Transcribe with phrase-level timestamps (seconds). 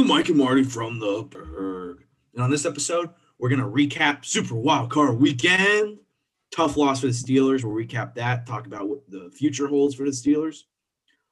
[0.00, 2.04] the Mike and Marty from the Burgh.
[2.32, 5.98] And on this episode, we're going to recap Super Wild Card Weekend.
[6.50, 7.62] Tough loss for the Steelers.
[7.62, 10.62] We'll recap that, talk about what the future holds for the Steelers.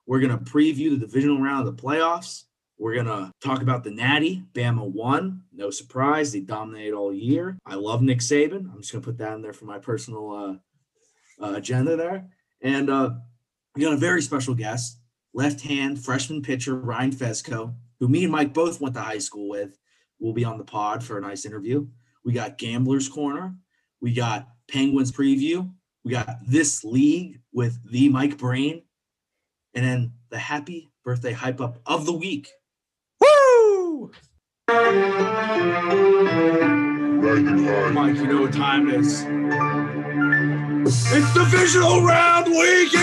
[0.07, 2.45] We're going to preview the divisional round of the playoffs.
[2.79, 4.45] We're going to talk about the Natty.
[4.53, 5.45] Bama won.
[5.51, 6.31] No surprise.
[6.31, 7.59] They dominated all year.
[7.65, 8.71] I love Nick Saban.
[8.71, 10.61] I'm just going to put that in there for my personal
[11.41, 12.29] uh, uh, agenda there.
[12.61, 13.13] And uh,
[13.75, 14.99] we got a very special guest,
[15.33, 19.49] left hand freshman pitcher Ryan Fesco, who me and Mike both went to high school
[19.49, 19.79] with.
[20.21, 21.87] Will be on the pod for a nice interview.
[22.25, 23.55] We got Gamblers Corner.
[24.01, 25.71] We got Penguins Preview.
[26.05, 28.83] We got This League with the Mike Brain.
[29.75, 32.49] And then the happy birthday hype up of the week.
[33.21, 34.11] Woo!
[37.93, 39.25] Mike, you know what time it is.
[40.87, 42.99] It's divisional round weekend!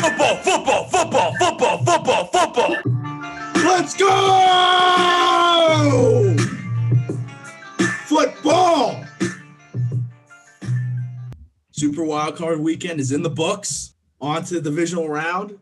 [0.00, 2.76] Football, football, football, football, football, football.
[3.54, 4.08] Let's go!
[8.06, 9.04] Football!
[11.70, 13.94] Super Wild Card Weekend is in the books.
[14.20, 15.58] On to the divisional round.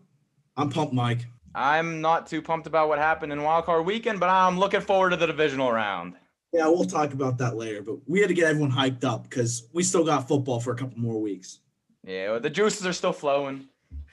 [0.56, 1.26] I'm pumped, Mike.
[1.54, 5.16] I'm not too pumped about what happened in wildcard weekend, but I'm looking forward to
[5.16, 6.14] the divisional round.
[6.52, 9.68] Yeah, we'll talk about that later, but we had to get everyone hyped up because
[9.72, 11.60] we still got football for a couple more weeks.
[12.04, 13.68] Yeah, well, the juices are still flowing.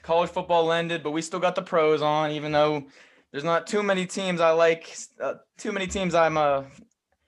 [0.08, 2.82] College football ended, but we still got the pros on, even though
[3.30, 4.96] there's not too many teams I like.
[5.20, 6.64] Uh, too many teams I'm a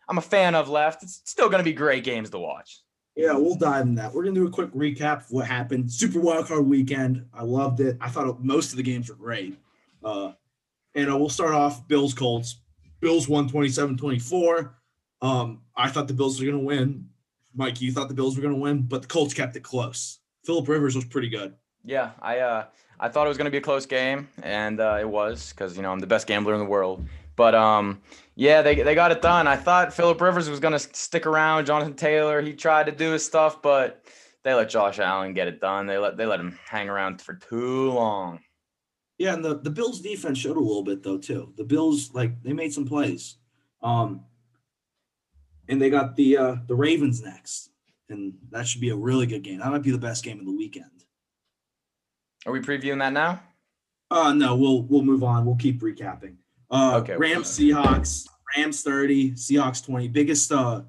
[0.09, 1.03] I'm a fan of left.
[1.03, 2.81] It's still going to be great games to watch.
[3.15, 4.15] Yeah, we'll dive in that.
[4.15, 5.93] We're gonna do a quick recap of what happened.
[5.93, 7.27] Super Wild Card Weekend.
[7.35, 7.99] I loved it.
[8.01, 9.59] I thought most of the games were great.
[10.03, 10.33] Uh,
[10.95, 12.63] and uh, we'll start off Bills Colts.
[13.01, 14.71] Bills won 27-24.
[15.21, 17.11] Um, I thought the Bills were gonna win.
[17.55, 20.21] Mike, you thought the Bills were gonna win, but the Colts kept it close.
[20.47, 21.55] Philip Rivers was pretty good.
[21.85, 22.65] Yeah, I uh
[22.99, 25.77] I thought it was going to be a close game, and uh, it was because
[25.77, 27.07] you know I'm the best gambler in the world.
[27.35, 28.03] But um,
[28.35, 29.47] yeah, they they got it done.
[29.47, 31.65] I thought Philip Rivers was going to stick around.
[31.65, 34.05] Jonathan Taylor, he tried to do his stuff, but
[34.43, 35.87] they let Josh Allen get it done.
[35.87, 38.41] They let they let him hang around for too long.
[39.19, 41.53] Yeah, and the, the Bills defense showed a little bit though too.
[41.57, 43.37] The Bills like they made some plays.
[43.83, 44.25] Um
[45.69, 47.71] and they got the uh the Ravens next.
[48.09, 49.61] And that should be a really good game.
[49.61, 51.05] That might be the best game of the weekend.
[52.47, 53.43] Are we previewing that now?
[54.11, 55.45] Uh no, we'll we'll move on.
[55.45, 56.37] We'll keep recapping.
[56.71, 57.17] Uh Okay.
[57.17, 60.09] Rams Seahawks, Rams 30, Seahawks 20.
[60.09, 60.83] Biggest uh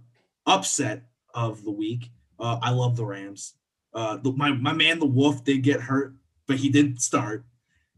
[0.45, 1.03] upset
[1.33, 2.09] of the week.
[2.39, 3.53] Uh I love the Rams.
[3.93, 6.15] Uh the, my my man the Wolf did get hurt,
[6.47, 7.45] but he did start.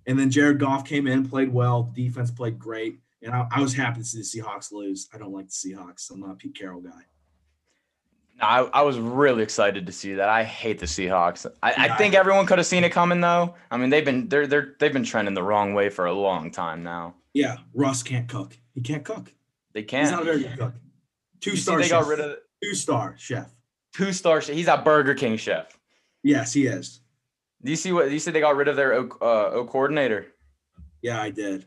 [0.06, 3.00] And then Jared Goff came in, played well, defense played great.
[3.22, 5.08] And I, I was happy to see the Seahawks lose.
[5.14, 6.12] I don't like the Seahawks.
[6.12, 7.06] I'm not a Pete Carroll guy.
[8.42, 10.28] I, I was really excited to see that.
[10.28, 11.46] I hate the Seahawks.
[11.62, 13.56] I, Yeah, I think I- everyone could have seen it coming though.
[13.72, 16.52] I mean, they've been they're they're they've been trending the wrong way for a long
[16.52, 17.16] time now.
[17.34, 18.58] Yeah, Russ can't cook.
[18.74, 19.32] He can't cook.
[19.74, 20.06] They can't.
[20.08, 20.74] He's not a very good cook.
[21.42, 21.78] Two star.
[21.78, 22.02] they chef.
[22.02, 23.52] got rid of two star chef.
[23.96, 24.40] two star.
[24.40, 25.78] He's a Burger King chef.
[26.24, 27.02] Yes, he is.
[27.64, 28.34] Do you see what you said?
[28.34, 30.28] They got rid of their O, uh, o coordinator.
[31.02, 31.66] Yeah, I did.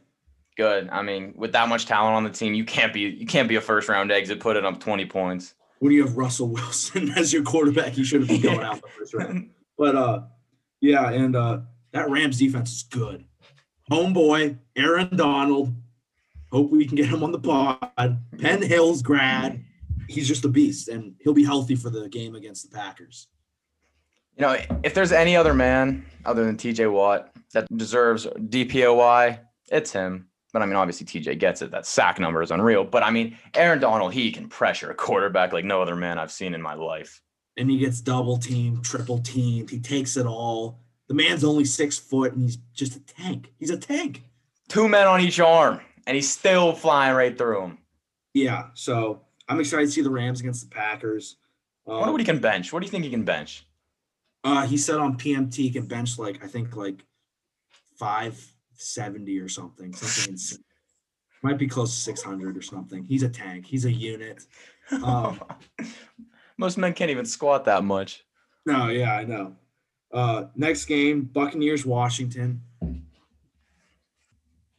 [0.57, 0.89] Good.
[0.91, 3.57] I mean, with that much talent on the team, you can't be you can't be
[3.57, 5.55] a first round exit putting up twenty points.
[5.79, 9.15] When you have Russell Wilson as your quarterback, you shouldn't be going out the first
[9.15, 9.51] round.
[9.79, 10.23] But uh,
[10.81, 11.59] yeah, and uh,
[11.93, 13.27] that Rams defense is good.
[13.91, 15.75] Homeboy, Aaron Donald.
[16.51, 18.19] Hope we can get him on the pod.
[18.39, 19.63] Penn Hills grad.
[20.09, 23.29] He's just a beast, and he'll be healthy for the game against the Packers.
[24.37, 29.39] You know, if there's any other man other than TJ Watt that deserves DPOY,
[29.71, 30.29] it's him.
[30.57, 31.71] But I mean, obviously TJ gets it.
[31.71, 32.83] That sack number is unreal.
[32.83, 36.33] But I mean, Aaron Donald, he can pressure a quarterback like no other man I've
[36.33, 37.21] seen in my life.
[37.59, 39.69] And he gets double teamed, triple teamed.
[39.69, 40.81] He takes it all.
[41.09, 43.53] The man's only six foot, and he's just a tank.
[43.59, 44.23] He's a tank.
[44.71, 47.79] Two men on each arm, and he's still flying right through him.
[48.33, 51.37] Yeah, so I'm excited to see the Rams against the Packers.
[51.87, 52.73] I wonder Um, what he can bench.
[52.73, 53.67] What do you think he can bench?
[54.43, 57.05] Uh, he said on PMT he can bench like I think like
[57.99, 59.93] five seventy or something.
[59.95, 60.59] Something
[61.43, 63.05] might be close to six hundred or something.
[63.05, 63.67] He's a tank.
[63.67, 64.45] He's a unit.
[65.03, 65.41] Um,
[66.59, 68.25] Most men can't even squat that much.
[68.65, 69.55] no, yeah, I know.
[70.13, 72.63] Uh, next game, Buccaneers Washington.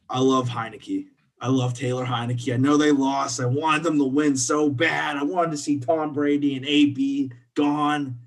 [0.09, 1.07] I love Heinicke.
[1.39, 2.51] I love Taylor Heinicke.
[2.53, 3.39] I know they lost.
[3.39, 5.17] I wanted them to win so bad.
[5.17, 8.17] I wanted to see Tom Brady and AB gone.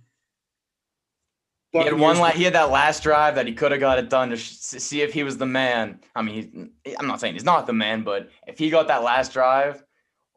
[1.73, 2.01] He had one.
[2.17, 4.37] Buccaneers- La- he had that last drive that he could have got it done to
[4.37, 6.01] sh- see if he was the man.
[6.17, 9.03] I mean, he, I'm not saying he's not the man, but if he got that
[9.05, 9.83] last drive,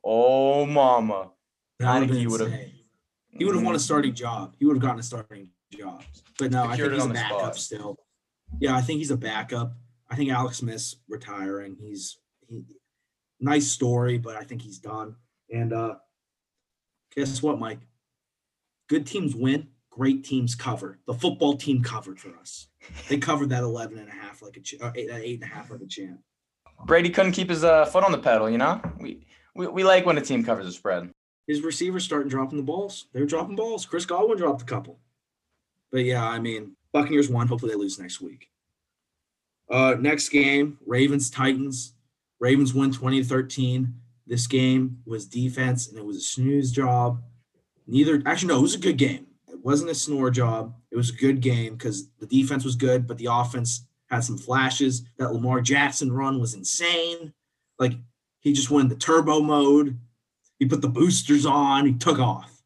[0.03, 1.31] oh mama,
[1.79, 2.53] That would've Heinicke would've-
[3.31, 4.55] He would have won a starting job.
[4.59, 6.03] He would have gotten a starting job.
[6.37, 7.55] But no, I think he's a backup spot.
[7.57, 7.97] still.
[8.59, 9.73] Yeah, I think he's a backup.
[10.09, 11.75] I think Alex Smith's retiring.
[11.79, 12.63] He's he
[13.39, 15.15] nice story, but I think he's done.
[15.51, 15.95] And uh
[17.15, 17.79] guess what, Mike?
[18.87, 20.99] Good teams win, great teams cover.
[21.05, 22.67] The football team covered for us.
[23.07, 25.69] They covered that 11 and a half like a ch- eight, eight and a half
[25.69, 26.19] like a champ.
[26.85, 28.49] Brady couldn't keep his uh, foot on the pedal.
[28.49, 29.25] You know, we,
[29.55, 31.11] we we like when a team covers a spread.
[31.47, 33.07] His receivers starting dropping the balls.
[33.13, 33.85] They were dropping balls.
[33.85, 34.99] Chris Godwin dropped a couple.
[35.91, 37.47] But yeah, I mean, Buccaneers won.
[37.47, 38.49] Hopefully they lose next week.
[39.69, 41.93] Uh, next game, Ravens Titans.
[42.39, 43.93] Ravens win 20 to 13.
[44.25, 47.21] This game was defense and it was a snooze job.
[47.87, 49.27] Neither actually no, it was a good game.
[49.53, 50.75] It wasn't a snore job.
[50.91, 54.37] It was a good game because the defense was good, but the offense had some
[54.37, 55.03] flashes.
[55.17, 57.33] That Lamar Jackson run was insane.
[57.77, 57.93] Like
[58.39, 59.99] he just went the turbo mode.
[60.59, 61.85] He put the boosters on.
[61.85, 62.61] He took off.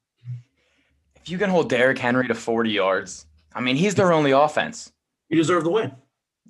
[1.16, 4.92] If you can hold Derrick Henry to 40 yards, I mean, he's their only offense.
[5.28, 5.92] He deserved the win.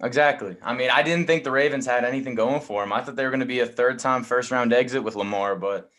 [0.03, 0.55] Exactly.
[0.61, 2.93] I mean, I didn't think the Ravens had anything going for him.
[2.93, 5.55] I thought they were going to be a third time first round exit with Lamar,
[5.55, 5.89] but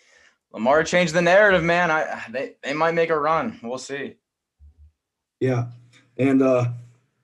[0.52, 1.90] Lamar changed the narrative, man.
[1.90, 3.58] I they, they might make a run.
[3.62, 4.14] We'll see.
[5.40, 5.66] Yeah.
[6.16, 6.66] And uh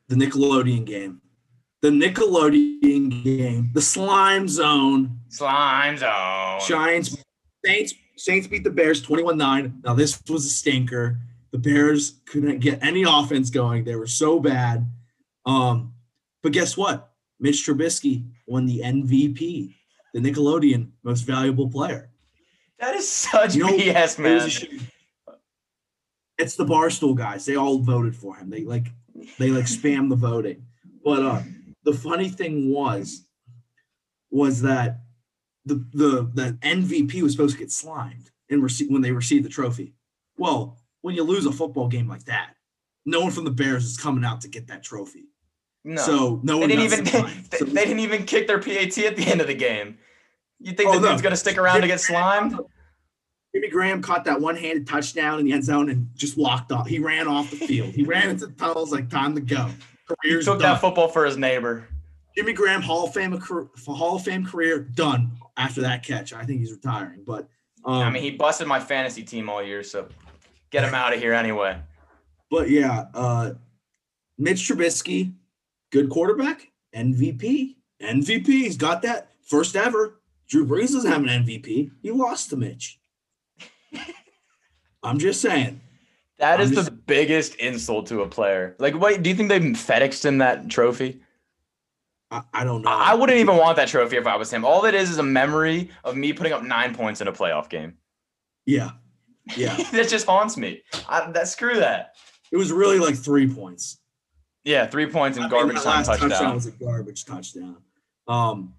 [0.08, 1.20] the Nickelodeon game.
[1.82, 3.70] The Nickelodeon game.
[3.74, 5.20] The slime zone.
[5.28, 6.60] Slime zone.
[6.66, 7.16] Giants
[7.64, 9.84] Saints Saints beat the Bears 21-9.
[9.84, 11.18] Now this was a stinker.
[11.50, 13.84] The Bears couldn't get any offense going.
[13.84, 14.88] They were so bad.
[15.46, 15.92] Um,
[16.42, 17.12] but guess what?
[17.40, 19.74] Mitch Trubisky won the MVP,
[20.12, 22.10] the Nickelodeon most valuable player.
[22.78, 24.88] That is such You know, BS, It was man.
[26.38, 27.44] It's the Barstool guys.
[27.46, 28.50] They all voted for him.
[28.50, 28.86] They like
[29.38, 30.66] they like spam the voting.
[31.04, 31.42] But uh
[31.84, 33.24] the funny thing was
[34.30, 35.00] was that
[35.64, 39.48] the the the MVP was supposed to get slimed and receive when they received the
[39.48, 39.94] trophy.
[40.36, 42.54] Well, when you lose a football game like that,
[43.06, 45.28] no one from the Bears is coming out to get that trophy.
[45.84, 46.02] No.
[46.02, 47.10] So no one they didn't even they,
[47.58, 49.98] So- they didn't even kick their PAT at the end of the game.
[50.60, 51.08] You think Oh, the no.
[51.10, 52.58] dude's gonna stick around to get slimed?
[53.54, 56.88] Jimmy Graham caught that one-handed touchdown in the end zone and just walked off.
[56.88, 57.94] He ran off the field.
[57.94, 59.68] He ran into the tunnels like time to go.
[60.22, 60.72] He Career's took done.
[60.72, 61.86] that football for his neighbor.
[62.36, 63.38] Jimmy Graham Hall of Fame
[63.86, 66.32] Hall of Fame career done after that catch.
[66.32, 67.48] I think he's retiring, but
[67.84, 70.08] um, I mean, he busted my fantasy team all year, so
[70.70, 71.78] get him out of here anyway.
[72.50, 73.52] but yeah, uh,
[74.36, 75.32] Mitch Trubisky,
[75.92, 78.46] good quarterback, MVP, MVP.
[78.46, 80.20] He's got that first ever.
[80.48, 81.92] Drew Brees doesn't have an MVP.
[82.02, 82.98] He lost to Mitch.
[85.02, 85.80] I'm just saying.
[86.38, 88.74] That is the biggest insult to a player.
[88.78, 91.20] Like, wait, do you think they FedExed him that trophy?
[92.30, 92.90] I, I don't know.
[92.90, 94.64] I I wouldn't even want that trophy if I was him.
[94.64, 97.68] All it is is a memory of me putting up nine points in a playoff
[97.68, 97.94] game.
[98.66, 98.90] Yeah,
[99.56, 99.76] yeah.
[99.92, 100.82] that just haunts me.
[101.08, 102.14] I, that screw that.
[102.50, 103.98] it was really like three points.
[104.64, 106.54] Yeah, three points I and mean, garbage time touchdown touchdown.
[106.54, 107.76] was a garbage touchdown.
[108.26, 108.74] Um,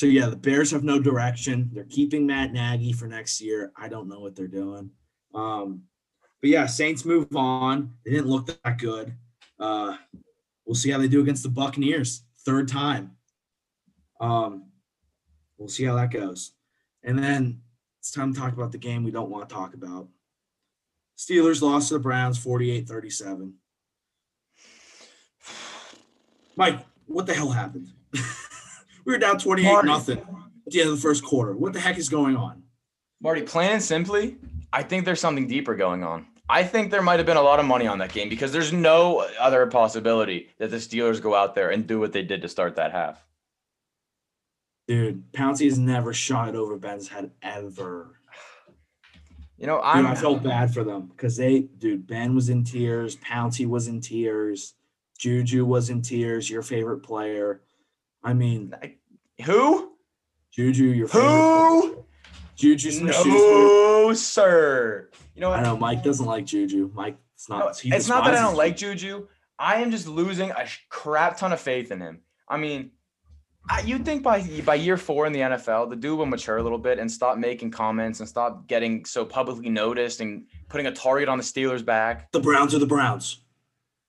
[0.00, 1.68] so yeah, the Bears have no direction.
[1.74, 3.70] They're keeping Matt Nagy for next year.
[3.76, 4.88] I don't know what they're doing.
[5.34, 5.82] Um,
[6.40, 7.92] but yeah, Saints move on.
[8.02, 9.12] They didn't look that good.
[9.58, 9.98] Uh,
[10.64, 12.22] we'll see how they do against the Buccaneers.
[12.46, 13.18] Third time.
[14.22, 14.70] Um,
[15.58, 16.52] we'll see how that goes.
[17.02, 17.60] And then
[17.98, 20.08] it's time to talk about the game we don't want to talk about.
[21.18, 23.52] Steelers lost to the Browns 48 37.
[26.56, 27.88] Mike, what the hell happened?
[29.04, 29.88] we were down 28 Marty.
[29.88, 31.54] nothing at the end of the first quarter.
[31.54, 32.62] What the heck is going on?
[33.20, 34.36] Marty, plain and simply,
[34.72, 36.26] I think there's something deeper going on.
[36.48, 38.72] I think there might have been a lot of money on that game because there's
[38.72, 42.48] no other possibility that the Steelers go out there and do what they did to
[42.48, 43.24] start that half.
[44.88, 48.20] Dude, Pouncey has never shot it over Ben's head ever.
[49.56, 53.16] You know, I'm I felt bad for them because they, dude, Ben was in tears.
[53.16, 54.74] Pouncey was in tears.
[55.18, 56.50] Juju was in tears.
[56.50, 57.60] Your favorite player.
[58.22, 58.74] I mean,
[59.44, 59.92] who?
[60.50, 61.08] Juju, your.
[61.08, 62.04] Who?
[62.56, 63.04] Juju.
[63.04, 65.08] No, sir.
[65.34, 65.60] You know what?
[65.60, 66.90] I know Mike doesn't like Juju.
[66.94, 67.58] Mike, it's not.
[67.84, 69.26] No, it's not that I don't like Juju.
[69.58, 72.20] I am just losing a crap ton of faith in him.
[72.48, 72.90] I mean,
[73.68, 76.62] I, you'd think by by year four in the NFL, the dude will mature a
[76.62, 80.92] little bit and stop making comments and stop getting so publicly noticed and putting a
[80.92, 82.32] target on the Steelers' back.
[82.32, 83.42] The Browns are the Browns.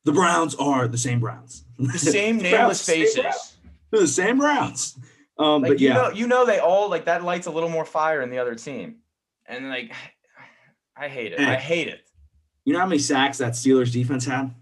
[0.03, 1.65] The Browns are the same Browns.
[1.77, 3.57] The same nameless faces.
[3.99, 4.97] The same Browns.
[5.37, 7.69] Um, Like but you yeah, know, you know, they all like that lights a little
[7.69, 8.97] more fire in the other team,
[9.45, 9.91] and like,
[10.95, 11.39] I hate it.
[11.39, 12.01] I hate it.
[12.65, 14.53] you know how many sacks that Steelers defense had?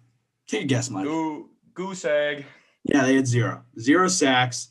[0.47, 1.05] Take a guess, Mike.
[1.05, 2.45] Goo, goose egg.
[2.83, 3.63] Yeah, they had zero.
[3.79, 4.69] Zero sacks.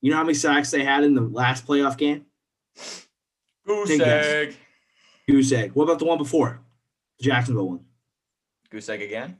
[0.00, 2.26] You know how many sacks they had in the last playoff game?
[3.66, 4.26] Goose a guess.
[4.26, 4.56] egg.
[5.28, 5.72] Goose egg.
[5.74, 6.60] What about the one before?
[7.18, 7.84] The Jacksonville one.
[8.70, 9.36] Goose egg again.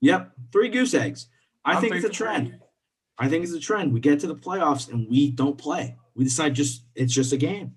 [0.00, 1.26] Yep, three goose eggs.
[1.64, 2.54] I I'm think it's a for three.
[3.20, 3.92] I think it's a trend.
[3.92, 5.96] We get to the playoffs and we don't play.
[6.14, 7.76] We decide just it's just a game.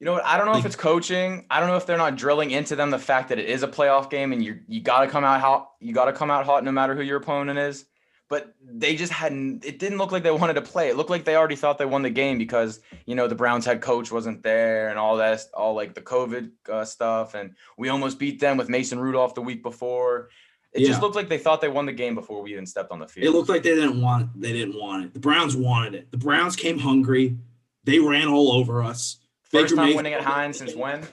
[0.00, 0.26] You know what?
[0.26, 1.46] I don't know Like- if it's coaching.
[1.50, 3.68] I don't know if they're not drilling into them the fact that it is a
[3.68, 5.70] playoff game and you you got to come out hot.
[5.80, 7.86] You got to come out hot no matter who your opponent is.
[8.28, 9.64] But they just hadn't.
[9.64, 10.88] It didn't look like they wanted to play.
[10.88, 13.64] It looked like they already thought they won the game because you know the Browns
[13.64, 17.34] head coach wasn't there and all that, all like the COVID uh, stuff.
[17.34, 20.28] And we almost beat them with Mason Rudolph the week before.
[20.76, 20.88] It Yeah.
[20.88, 23.08] just looked like they thought they won the game before we even stepped on the
[23.08, 23.26] field.
[23.26, 25.14] It looked like they didn't want they didn't want it.
[25.14, 26.10] The Browns wanted it.
[26.10, 27.36] The Browns came hungry.
[27.84, 29.18] They ran all over us.
[29.42, 31.06] First Baker time Mayfield- winning at Heinz since when?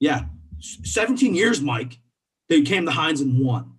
[0.00, 0.24] Yeah,
[0.60, 1.98] 17 years, Mike.
[2.48, 3.72] They came to Heinz and won.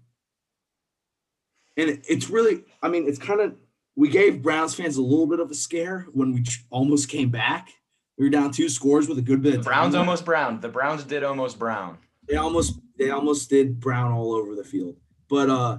[1.78, 3.56] And it- it's really, I mean, it's kind of
[3.98, 7.70] we gave Browns fans a little bit of a scare when we almost came back.
[8.18, 10.60] We were down two scores with a good bit The Browns almost brown.
[10.62, 11.98] The Browns did almost brown.
[12.28, 14.96] they almost they almost did Brown all over the field.
[15.30, 15.78] But uh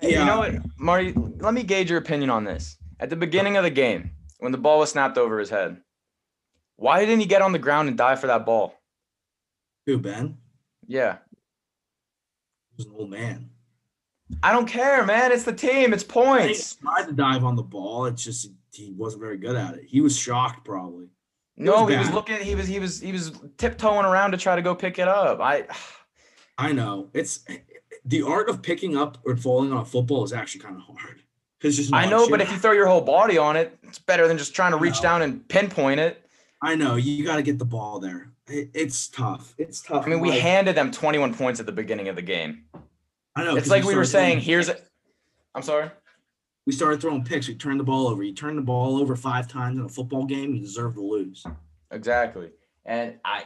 [0.00, 0.20] Yeah.
[0.20, 1.12] You know what, Marty?
[1.12, 2.76] Let me gauge your opinion on this.
[2.98, 5.80] At the beginning of the game, when the ball was snapped over his head,
[6.76, 8.74] why didn't he get on the ground and dive for that ball?
[9.86, 10.36] who Ben?
[10.86, 11.18] Yeah.
[12.70, 13.50] He was an old man.
[14.42, 15.32] I don't care, man.
[15.32, 15.92] It's the team.
[15.92, 16.76] It's points.
[16.76, 18.06] He tried to dive on the ball.
[18.06, 19.84] It's just he wasn't very good at it.
[19.84, 21.08] He was shocked probably.
[21.60, 22.36] No, was he was looking.
[22.40, 22.66] He was.
[22.66, 23.00] He was.
[23.00, 25.40] He was tiptoeing around to try to go pick it up.
[25.40, 25.66] I.
[26.58, 27.08] I know.
[27.14, 27.44] It's
[28.04, 31.22] the art of picking up or falling on a football is actually kind of hard.
[31.60, 32.30] Cause just I know, shit.
[32.30, 34.78] but if you throw your whole body on it, it's better than just trying to
[34.78, 36.26] reach down and pinpoint it.
[36.62, 38.30] I know you got to get the ball there.
[38.48, 39.54] It, it's tough.
[39.58, 40.06] It's tough.
[40.06, 42.64] I mean, we Like, handed them 21 points at the beginning of the game.
[43.36, 43.56] I know.
[43.56, 44.40] It's like we were saying.
[44.40, 44.70] Here's.
[45.54, 45.90] I'm sorry.
[46.66, 47.48] We started throwing picks.
[47.48, 48.22] We turned the ball over.
[48.22, 51.44] You turn the ball over five times in a football game, you deserve to lose.
[51.90, 52.50] Exactly.
[52.84, 53.44] And I,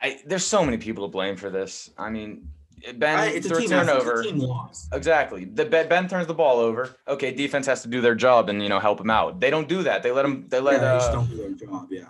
[0.00, 1.90] I there's so many people to blame for this.
[1.98, 2.48] I mean,
[2.96, 4.20] Ben I, it's a threw a team turnover.
[4.20, 4.88] It's a team loss.
[4.92, 5.44] Exactly.
[5.44, 6.96] The Ben, ben turns the ball over.
[7.06, 9.40] Okay, defense has to do their job and you know help him out.
[9.40, 10.02] They don't do that.
[10.02, 10.46] They let them.
[10.48, 10.80] They Yeah, let.
[10.80, 11.88] just uh, don't do their job.
[11.90, 12.04] Yeah.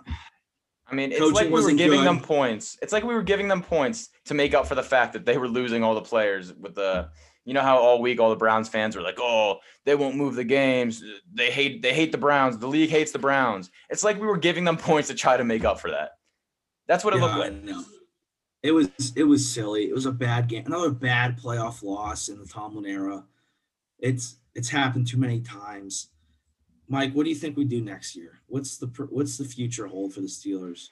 [0.87, 2.79] I mean, it's Coaching like we were giving them points.
[2.83, 5.39] It's like we were giving them points to make up for the fact that they
[5.39, 7.09] were losing all the players with the.
[7.45, 10.37] You know how all week all the Browns fans were like, "Oh, they won't move
[10.37, 11.03] the games.
[11.33, 11.83] They hate.
[11.83, 12.57] They hate the Browns.
[12.59, 15.45] The league hates the Browns." It's like we were giving them points to try to
[15.45, 16.13] make up for that.
[16.87, 17.65] That's what it Yeah, looked like.
[17.65, 17.85] know.
[18.63, 19.85] It was it was silly.
[19.89, 20.65] It was a bad game.
[20.67, 23.25] Another bad playoff loss in the Tomlin era.
[23.99, 26.11] It's it's happened too many times.
[26.89, 28.39] Mike, what do you think we do next year?
[28.47, 30.91] What's the what's the future hold for the Steelers?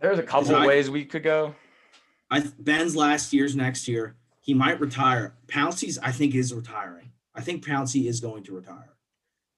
[0.00, 1.56] There's a couple I- ways we could go.
[2.30, 4.14] I Ben's last year's next year.
[4.44, 5.34] He might retire.
[5.46, 7.12] Pouncey's I think is retiring.
[7.34, 8.94] I think Pouncey is going to retire.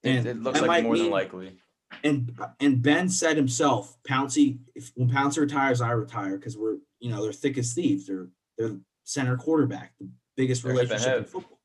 [0.01, 1.59] It, And it looks like more than likely.
[2.05, 7.11] and and Ben said himself, Pouncey, if when Pouncey retires, I retire because we're you
[7.11, 8.07] know they're thick as thieves.
[8.07, 11.59] They're they're center quarterback, the biggest They're relationship in football,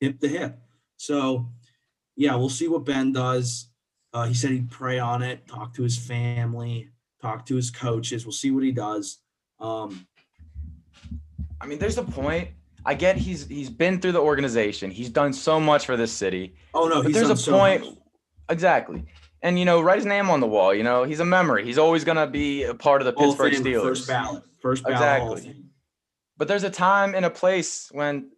[0.00, 0.58] hip to hip.
[0.98, 1.48] So
[2.16, 3.70] yeah, we'll see what Ben does.
[4.12, 6.90] Uh, he said he'd pray on it, talk to his family,
[7.22, 8.26] talk to his coaches.
[8.26, 9.18] We'll see what he does.
[9.58, 10.06] Um,
[11.60, 12.50] I mean, there's a point.
[12.84, 14.90] I get he's he's been through the organization.
[14.90, 16.54] He's done so much for this city.
[16.74, 17.94] oh no, there's done a so point- much.
[18.48, 19.04] Exactly.
[19.42, 20.74] And you know, write his name on the wall.
[20.74, 21.64] You know, he's a memory.
[21.64, 23.82] He's always gonna be a part of the Pittsburgh Steelers.
[23.82, 25.38] first ballot, first ballot.
[25.38, 25.64] Exactly.
[26.36, 28.30] But there's a time and a place when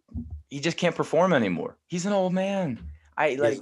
[0.49, 1.77] he just can't perform anymore.
[1.87, 2.79] He's an old man.
[3.17, 3.61] I like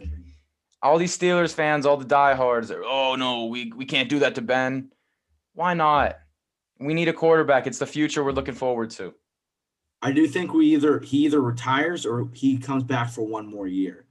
[0.81, 2.71] all these Steelers fans, all the diehards.
[2.71, 4.91] Are, oh no, we we can't do that to Ben.
[5.53, 6.17] Why not?
[6.79, 7.67] We need a quarterback.
[7.67, 9.13] It's the future we're looking forward to.
[10.01, 13.67] I do think we either he either retires or he comes back for one more
[13.67, 14.05] year.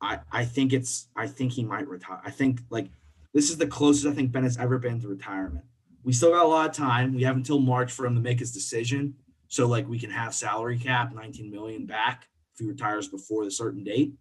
[0.00, 2.20] I I think it's I think he might retire.
[2.24, 2.88] I think like
[3.32, 5.64] this is the closest I think Ben has ever been to retirement.
[6.02, 7.14] We still got a lot of time.
[7.14, 9.14] We have until March for him to make his decision.
[9.48, 13.50] So like we can have salary cap 19 million back if he retires before the
[13.50, 14.14] certain date.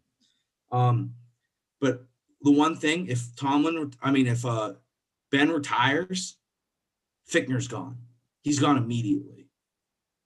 [0.71, 1.13] Um
[1.81, 2.05] but
[2.41, 4.73] the one thing if Tomlin I mean if uh
[5.29, 6.37] Ben retires,
[7.29, 7.97] Fichtner's gone.
[8.41, 9.38] He's gone immediately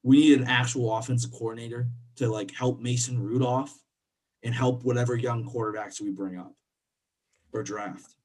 [0.04, 3.74] we need an actual offensive coordinator to like help Mason Rudolph
[4.44, 6.54] and help whatever young quarterbacks we bring up
[7.54, 8.16] or draft.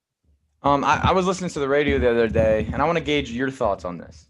[0.63, 3.05] Um, I, I was listening to the radio the other day, and I want to
[3.05, 4.27] gauge your thoughts on this.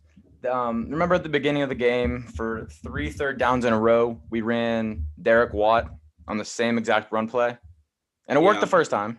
[0.49, 4.21] Um, remember at the beginning of the game, for three third downs in a row,
[4.31, 5.91] we ran Derek Watt
[6.29, 7.57] on the same exact run play,
[8.29, 8.61] and it worked Yeah.
[8.61, 9.17] the first time.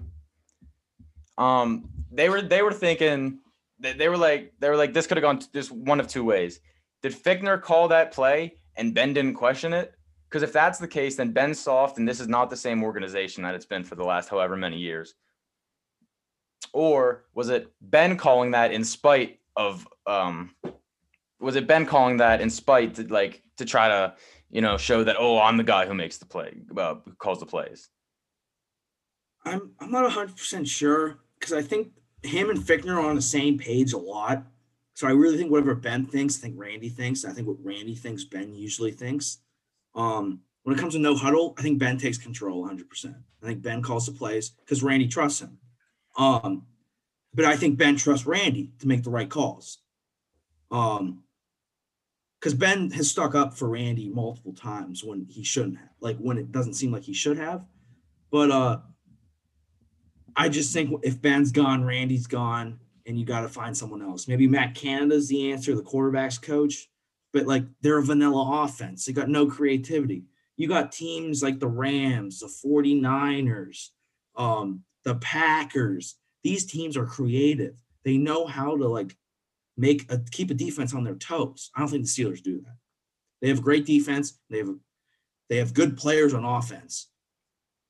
[1.38, 3.40] Um, they were they were thinking
[3.80, 6.24] they, they were like they were like this could have gone this one of two
[6.24, 6.60] ways.
[7.02, 9.94] Did Fichtner call that play and Ben didn't question it?
[10.30, 13.44] Because if that's the case, then Ben's soft, and this is not the same organization
[13.44, 15.16] that it's been for the last however many years.
[16.72, 20.56] Or was it Ben calling that in spite of um
[21.40, 24.14] was it Ben calling that in spite to like to try to
[24.50, 27.46] you know, show that oh, I'm the guy who makes the play, uh, calls the
[27.46, 27.90] plays?
[29.46, 31.92] I'm I'm not hundred percent sure because I think
[32.24, 34.44] him and Fichtner are on the same page a lot.
[35.00, 37.24] So I really think whatever Ben thinks, I think Randy thinks.
[37.24, 39.38] I think what Randy thinks, Ben usually thinks.
[39.96, 43.16] Um, when it comes to no huddle, I think Ben takes control 100%.
[43.42, 45.58] I think Ben calls the plays because Randy trusts him.
[46.18, 46.66] Um,
[47.34, 49.78] but I think Ben trusts Randy to make the right calls.
[50.70, 51.24] Um,
[52.42, 56.38] because Ben has stuck up for Randy multiple times when he shouldn't have, like when
[56.38, 57.64] it doesn't seem like he should have.
[58.32, 58.80] But uh,
[60.36, 64.28] I just think if Ben's gone, Randy's gone, and you got to find someone else.
[64.28, 66.88] Maybe Matt Canada's the answer, the quarterbacks coach,
[67.34, 69.04] but like they're a vanilla offense.
[69.04, 70.26] They got no creativity.
[70.58, 73.88] You got teams like the Rams, the 49ers,
[74.36, 76.18] um, the Packers.
[76.44, 77.82] These teams are creative.
[78.06, 79.18] They know how to like
[79.76, 81.72] make a keep a defense on their toes.
[81.76, 82.78] I don't think the Steelers do that.
[83.42, 84.38] They have great defense.
[84.52, 84.76] They have
[85.50, 87.08] they have good players on offense,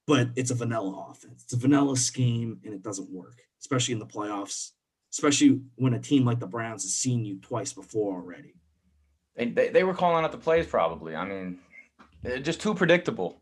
[0.08, 1.44] but it's a vanilla offense.
[1.44, 4.72] It's a vanilla scheme, and it doesn't work, especially in the playoffs.
[5.12, 8.54] Especially when a team like the Browns has seen you twice before already.
[9.36, 11.16] They, they, they were calling out the plays probably.
[11.16, 11.60] I mean,
[12.42, 13.42] just too predictable.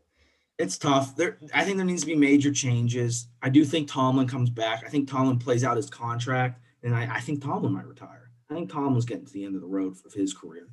[0.58, 1.14] It's tough.
[1.14, 3.28] There, I think there needs to be major changes.
[3.42, 4.82] I do think Tomlin comes back.
[4.84, 8.30] I think Tomlin plays out his contract, and I, I think Tomlin might retire.
[8.50, 10.68] I think Tomlin's getting to the end of the road of his career.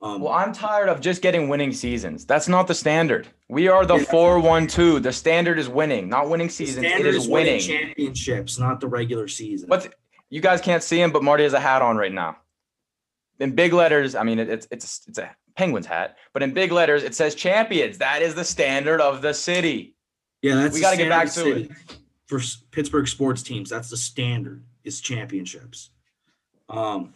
[0.00, 2.24] Um, well, I'm tired of just getting winning seasons.
[2.24, 3.26] That's not the standard.
[3.48, 5.00] We are the four one two.
[5.00, 6.86] The standard is winning, not winning seasons.
[6.86, 7.54] It is, is winning.
[7.54, 9.68] winning championships, not the regular season.
[9.68, 9.94] But
[10.30, 12.36] you guys can't see him, but Marty has a hat on right now.
[13.40, 16.72] In big letters, I mean, it, it's it's it's a Penguins hat, but in big
[16.72, 17.98] letters it says champions.
[17.98, 19.96] That is the standard of the city.
[20.42, 21.70] Yeah, that's we got to get back to it.
[22.26, 22.40] For
[22.72, 25.90] Pittsburgh sports teams, that's the standard is championships.
[26.68, 27.14] Um,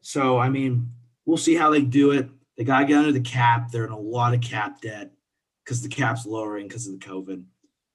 [0.00, 0.92] so I mean,
[1.26, 2.28] we'll see how they do it.
[2.56, 3.70] They got to get under the cap.
[3.70, 5.10] They're in a lot of cap debt
[5.64, 7.44] because the cap's lowering because of the COVID.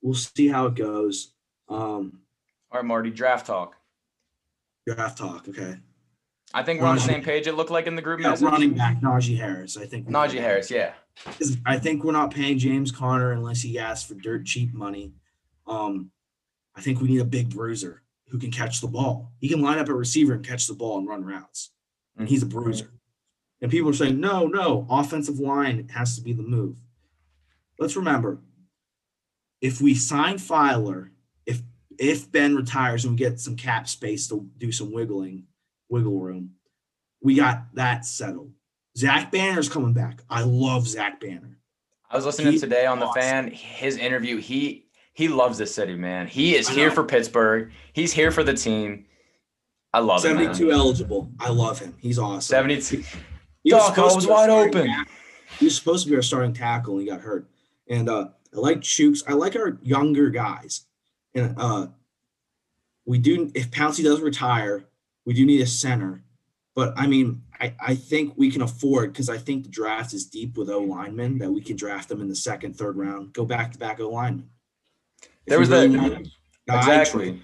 [0.02, 1.34] We'll see how it goes.
[1.68, 2.22] Um,
[2.72, 3.76] All right, Marty, draft talk.
[4.94, 5.48] Draft talk.
[5.48, 5.78] Okay.
[6.54, 7.46] I think we're on the same page.
[7.46, 8.46] It looked like in the group yeah, message.
[8.46, 9.78] Running back Najee Harris.
[9.78, 10.72] I think Najee Harris.
[10.72, 10.94] Yeah.
[11.66, 15.14] I think we're not paying James Conner unless he asks for dirt cheap money.
[15.68, 16.10] Um,
[16.76, 19.32] I think we need a big bruiser who can catch the ball.
[19.40, 21.72] He can line up a receiver and catch the ball and run routes.
[22.18, 22.92] And he's a bruiser.
[23.62, 26.78] And people are saying, no, no, offensive line has to be the move.
[27.78, 28.40] Let's remember,
[29.62, 31.10] if we sign Feiler,
[32.00, 35.44] if Ben retires and we get some cap space to do some wiggling,
[35.90, 36.52] wiggle room,
[37.22, 38.54] we got that settled.
[38.98, 40.24] Zach Banner's coming back.
[40.30, 41.58] I love Zach Banner.
[42.10, 44.38] I was listening He's today on the fan, his interview.
[44.38, 46.28] He he loves this city, man.
[46.28, 47.72] He is here for Pittsburgh.
[47.94, 49.06] He's here for the team.
[49.94, 51.32] I love 72 72 eligible.
[51.40, 51.94] I love him.
[52.00, 52.42] He's awesome.
[52.42, 53.04] 72.
[53.64, 54.88] He was, Doc, was wide open.
[54.88, 55.14] Tackle.
[55.60, 57.50] He was supposed to be our starting tackle and he got hurt.
[57.90, 59.24] And uh, I like Chuks.
[59.28, 60.86] I like our younger guys.
[61.36, 61.88] And uh,
[63.06, 64.86] we do, if Pouncey does retire,
[65.26, 66.24] we do need a center.
[66.76, 70.26] But I mean, I, I think we can afford because I think the draft is
[70.26, 73.46] deep with O linemen that we can draft them in the second, third round, go
[73.46, 74.50] back to back O linemen.
[75.46, 76.28] There was really that
[76.68, 77.42] exactly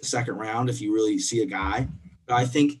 [0.00, 1.88] the second round if you really see a guy.
[2.26, 2.80] But I think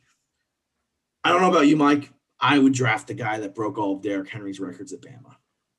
[1.24, 2.12] I don't know about you, Mike.
[2.40, 5.34] I would draft the guy that broke all of Derrick Henry's records at Bama.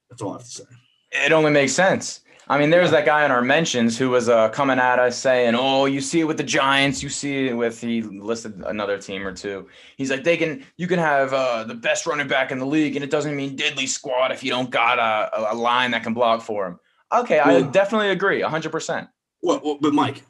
[0.10, 0.64] That's all I have to say.
[1.12, 2.22] It only makes sense.
[2.52, 5.54] I mean, there's that guy in our mentions who was uh, coming at us saying,
[5.54, 9.26] "Oh, you see it with the Giants, you see it with." He listed another team
[9.26, 9.68] or two.
[9.98, 12.96] He's like, "They can, you can have uh, the best running back in the league,
[12.96, 16.16] and it doesn't mean diddly squat if you don't got a, a line that can
[16.16, 16.80] block for him."
[17.14, 19.08] Okay, well, I definitely agree, hundred percent.
[19.44, 20.24] Well, but Mike,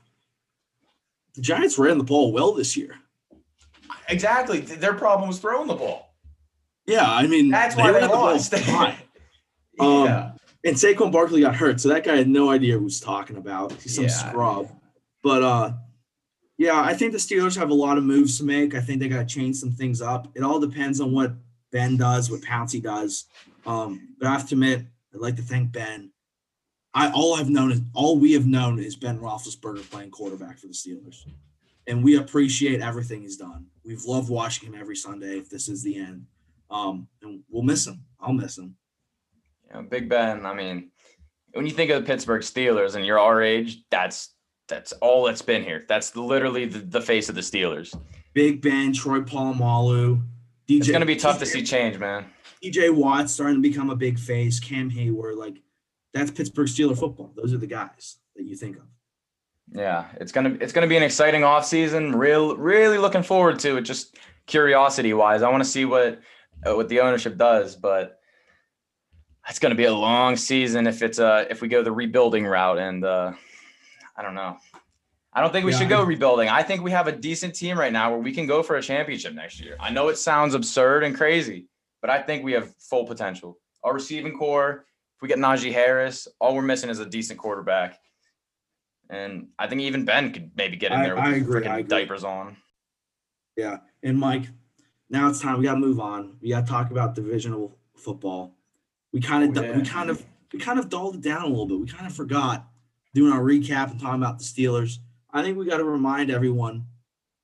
[1.35, 2.95] the Giants ran the ball well this year.
[4.09, 6.17] Exactly, their problem was throwing the ball.
[6.85, 8.53] Yeah, I mean that's why they, they lost.
[9.77, 10.31] The um, yeah.
[10.65, 13.71] And Saquon Barkley got hurt, so that guy had no idea who was talking about.
[13.73, 14.09] He's some yeah.
[14.09, 14.69] scrub.
[15.23, 15.71] But uh,
[16.57, 18.75] yeah, I think the Steelers have a lot of moves to make.
[18.75, 20.27] I think they got to change some things up.
[20.35, 21.31] It all depends on what
[21.71, 23.25] Ben does, what Pouncey does.
[23.65, 24.81] Um, but I have to admit,
[25.13, 26.11] I'd like to thank Ben.
[26.93, 30.67] I all I've known is all we have known is Ben Roethlisberger playing quarterback for
[30.67, 31.25] the Steelers,
[31.87, 33.67] and we appreciate everything he's done.
[33.85, 35.37] We've loved watching him every Sunday.
[35.37, 36.25] If this is the end,
[36.71, 38.03] um, and we'll miss him.
[38.19, 38.75] I'll miss him.
[39.71, 40.45] Yeah, Big Ben.
[40.45, 40.91] I mean,
[41.53, 44.33] when you think of the Pittsburgh Steelers and you're our age, that's
[44.67, 45.83] that's all that's been here.
[45.87, 47.97] That's literally the, the face of the Steelers.
[48.33, 50.21] Big Ben, Troy Polamalu,
[50.67, 50.77] DJ.
[50.77, 52.25] It's gonna be tough DJ, to see change, man.
[52.63, 54.59] DJ Watt starting to become a big face.
[54.59, 55.61] Cam Hayward, like
[56.13, 57.31] that's Pittsburgh Steeler football.
[57.35, 58.83] Those are the guys that you think of.
[59.71, 62.15] Yeah, it's gonna it's gonna be an exciting offseason.
[62.15, 63.81] Real really looking forward to it.
[63.81, 66.21] Just curiosity wise, I want to see what
[66.65, 67.75] uh, what the ownership does.
[67.75, 68.18] But
[69.49, 72.45] it's going to be a long season if it's uh if we go the rebuilding
[72.45, 73.33] route and uh
[74.15, 74.57] I don't know.
[75.31, 76.49] I don't think we Yeah, should go rebuilding.
[76.49, 78.81] I think we have a decent team right now where we can go for a
[78.81, 79.77] championship next year.
[79.79, 81.67] I know it sounds absurd and crazy,
[82.01, 83.57] but I think we have full potential.
[83.83, 84.85] Our receiving core,
[85.15, 87.97] if we get Najee Harris, all we're missing is a decent quarterback.
[89.09, 91.77] And I think even Ben could maybe get in I- there with I agree, I
[91.79, 91.87] agree.
[91.89, 92.57] diapers on.
[93.55, 93.77] Yeah.
[94.03, 94.43] And Mike,
[95.09, 95.57] now it's time.
[95.59, 96.37] We got to move on.
[96.41, 98.55] We got to talk about divisional football.
[99.11, 101.65] We kind of, Oh, we kind of, we kind of dulled it down a little
[101.65, 101.79] bit.
[101.79, 102.67] We kind of forgot
[103.13, 104.97] doing our recap and talking about the Steelers.
[105.31, 106.85] I think we got to remind everyone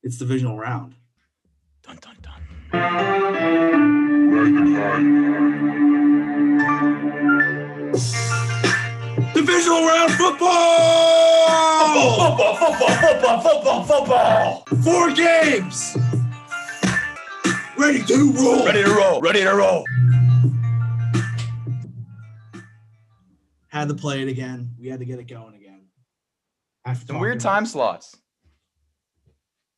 [0.02, 0.94] it's divisional round.
[1.82, 3.46] Dun dun dun.
[9.34, 11.94] Divisional round football.
[11.94, 14.64] Football, football, football, football, football.
[14.84, 15.96] Four games.
[17.76, 18.64] Ready to roll.
[18.64, 19.20] Ready to roll.
[19.20, 19.84] Ready to roll.
[23.76, 24.70] Had to play it again.
[24.80, 25.82] We had to get it going again.
[26.86, 28.16] After Some weird talking about- time slots.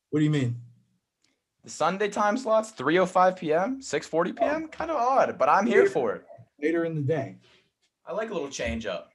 [0.09, 0.61] What do you mean?
[1.65, 4.67] The Sunday time slots, 3:05 p.m., 6:40 p.m.
[4.69, 5.91] Kind of odd, but I'm here Weird.
[5.91, 6.25] for it.
[6.61, 7.39] Later in the day.
[8.05, 9.11] I like a little change up.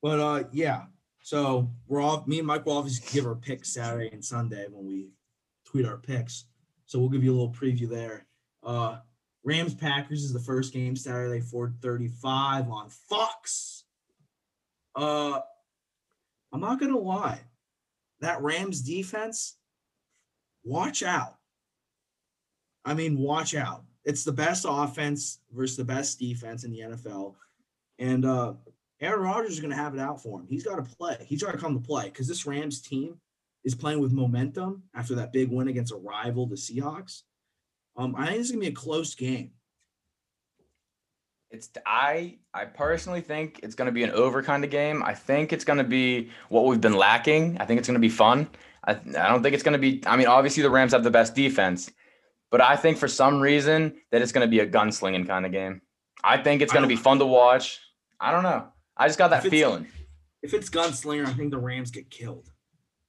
[0.00, 0.86] But uh, yeah.
[1.20, 4.86] So we're all me and Mike will obviously give our picks Saturday and Sunday when
[4.86, 5.10] we
[5.66, 6.46] tweet our picks.
[6.86, 8.24] So we'll give you a little preview there.
[8.62, 9.00] Uh,
[9.44, 13.67] Rams Packers is the first game Saturday, 4:35 on Fox.
[14.94, 15.40] Uh,
[16.52, 17.40] I'm not gonna lie,
[18.20, 19.56] that Rams defense,
[20.64, 21.36] watch out.
[22.84, 23.84] I mean, watch out.
[24.04, 27.34] It's the best offense versus the best defense in the NFL.
[27.98, 28.54] And uh
[29.00, 30.46] Aaron Rodgers is going to have it out for him.
[30.48, 31.16] He's got to play.
[31.26, 33.20] He's got to come to play because this Rams team
[33.64, 37.22] is playing with momentum after that big win against a rival, the Seahawks.
[37.96, 39.52] Um, I think it's going to be a close game.
[41.50, 45.02] It's I I personally think it's going to be an over kind of game.
[45.02, 47.56] I think it's going to be what we've been lacking.
[47.58, 48.48] I think it's going to be fun.
[48.84, 50.02] I, I don't think it's going to be.
[50.06, 51.90] I mean, obviously the Rams have the best defense,
[52.50, 55.52] but I think for some reason that it's going to be a gunslinging kind of
[55.52, 55.80] game.
[56.22, 57.80] I think it's going to be fun to watch.
[58.20, 58.68] I don't know.
[58.96, 59.86] I just got that it's- feeling.
[60.42, 62.48] If it's gunslinger, I think the Rams get killed.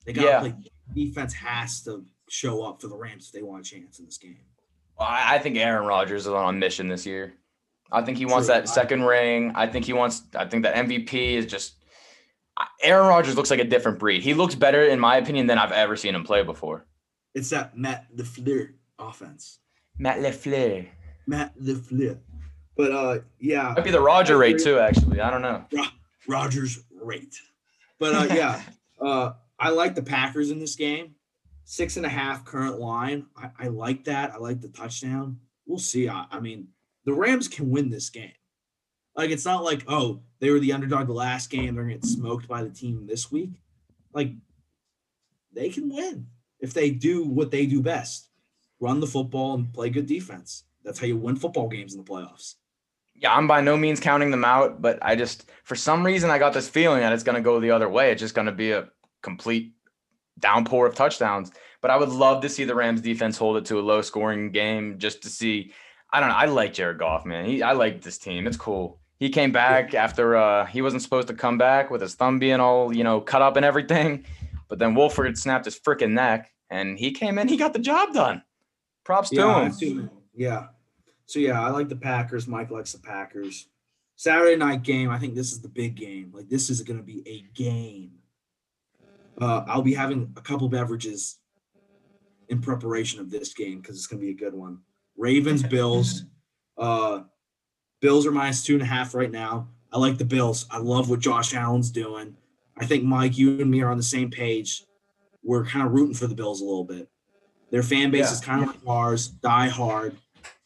[0.06, 0.40] They got to Yeah.
[0.40, 0.54] play.
[0.96, 4.18] Defense has to show up for the Rams if they want a chance in this
[4.18, 4.40] game.
[5.00, 7.34] I, I think Aaron Rodgers is on a mission this year.
[7.92, 8.56] I think he wants True.
[8.56, 9.52] that second ring.
[9.56, 10.24] I think he wants.
[10.36, 11.76] I think that MVP is just.
[12.84, 14.22] Aaron Rodgers looks like a different breed.
[14.22, 16.86] He looks better, in my opinion, than I've ever seen him play before.
[17.34, 19.60] It's that Matt the Fleur offense.
[19.98, 20.88] Matt Lafleur.
[21.28, 22.18] Matt the Fleur.
[22.76, 24.80] But uh, yeah, Might be the Roger rate too.
[24.80, 25.66] Actually, I don't know.
[26.28, 27.36] Rogers rate.
[28.00, 28.62] But uh, yeah,
[29.02, 31.16] uh, I like the Packers in this game.
[31.66, 33.28] Six and a half current line.
[33.38, 34.34] I, I like that.
[34.34, 35.40] I like the touchdown.
[35.68, 36.10] We'll see.
[36.10, 36.70] I, I mean,
[37.10, 38.32] the Rams can win this game.
[39.16, 41.74] Like it's not like oh they were the underdog the last game.
[41.74, 43.50] They're gonna get smoked by the team this week.
[44.14, 44.34] Like
[45.52, 46.28] they can win
[46.60, 48.30] if they do what they do best:
[48.80, 50.66] run the football and play good defense.
[50.84, 52.56] That's how you win football games in the playoffs.
[53.16, 56.38] Yeah, I'm by no means counting them out, but I just for some reason I
[56.38, 58.12] got this feeling that it's to go the other way.
[58.12, 58.88] It's just to be a
[59.24, 59.74] complete
[60.38, 61.52] downpour of touchdowns.
[61.82, 64.52] But I would love to see the Rams defense hold it to a low scoring
[64.52, 65.74] game just to see.
[66.12, 66.36] I don't know.
[66.36, 67.46] I like Jared Goff, man.
[67.46, 68.48] He, I like this team.
[68.48, 69.00] It's cool.
[69.20, 72.60] He came back after uh, he wasn't supposed to come back with his thumb being
[72.60, 74.26] all you know cut up and everything,
[74.70, 77.48] but then Wolford snapped his freaking neck and he came in.
[77.48, 78.42] He got the job done.
[79.04, 79.74] Props to Yeah, him.
[79.78, 80.10] Too.
[80.36, 80.68] yeah.
[81.26, 82.48] So yeah, I like the Packers.
[82.48, 83.68] Mike likes the Packers.
[84.16, 85.10] Saturday night game.
[85.10, 86.32] I think this is the big game.
[86.34, 88.12] Like this is going to be a game.
[89.40, 91.38] Uh, I'll be having a couple beverages
[92.50, 94.80] in preparation of this game because it's going to be a good one.
[95.20, 96.24] Ravens, Bills.
[96.78, 97.24] Uh,
[98.02, 99.68] Bills are minus two and a half right now.
[99.92, 100.66] I like the Bills.
[100.72, 102.38] I love what Josh Allen's doing.
[102.78, 104.86] I think Mike, you and me are on the same page.
[105.44, 107.10] We're kind of rooting for the Bills a little bit.
[107.70, 108.32] Their fan base Yeah.
[108.32, 110.16] is kind of like ours, die hard.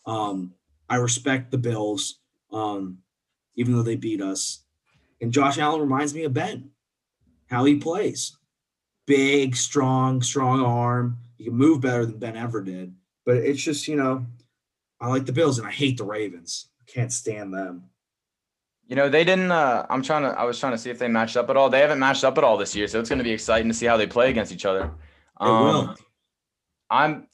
[0.06, 0.54] Um,
[0.88, 2.20] I respect the Bills,
[2.52, 3.00] um,
[3.56, 4.64] even though they beat us.
[5.20, 6.70] And Josh Allen reminds me of Ben,
[7.48, 8.38] how he plays.
[9.08, 11.18] Big, strong, strong arm.
[11.38, 12.94] He can move better than Ben ever did.
[13.26, 14.26] But it's just, you know,
[15.04, 16.70] I like the Bills and I hate the Ravens.
[16.80, 17.90] I can't stand them.
[18.88, 19.52] You know, they didn't.
[19.52, 20.30] Uh, I'm trying to.
[20.30, 21.70] I was trying to see if they matched up at all.
[21.70, 23.74] They haven't matched up at all this year, so it's going to be exciting to
[23.74, 24.92] see how they play against each other.
[25.42, 25.90] They will.
[25.90, 25.96] Um,
[26.90, 27.28] I'm,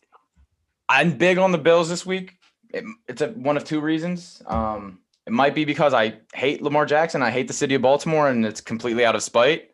[0.88, 2.38] I'm big on the Bills this week.
[2.74, 4.42] It, it's a, one of two reasons.
[4.48, 7.22] Um, it might be because I hate Lamar Jackson.
[7.22, 9.72] I hate the city of Baltimore, and it's completely out of spite,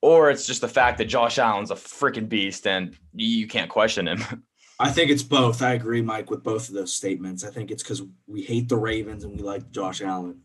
[0.00, 4.08] or it's just the fact that Josh Allen's a freaking beast, and you can't question
[4.08, 4.42] him.
[4.78, 5.62] I think it's both.
[5.62, 7.44] I agree, Mike, with both of those statements.
[7.44, 10.40] I think it's because we hate the Ravens and we like Josh Allen.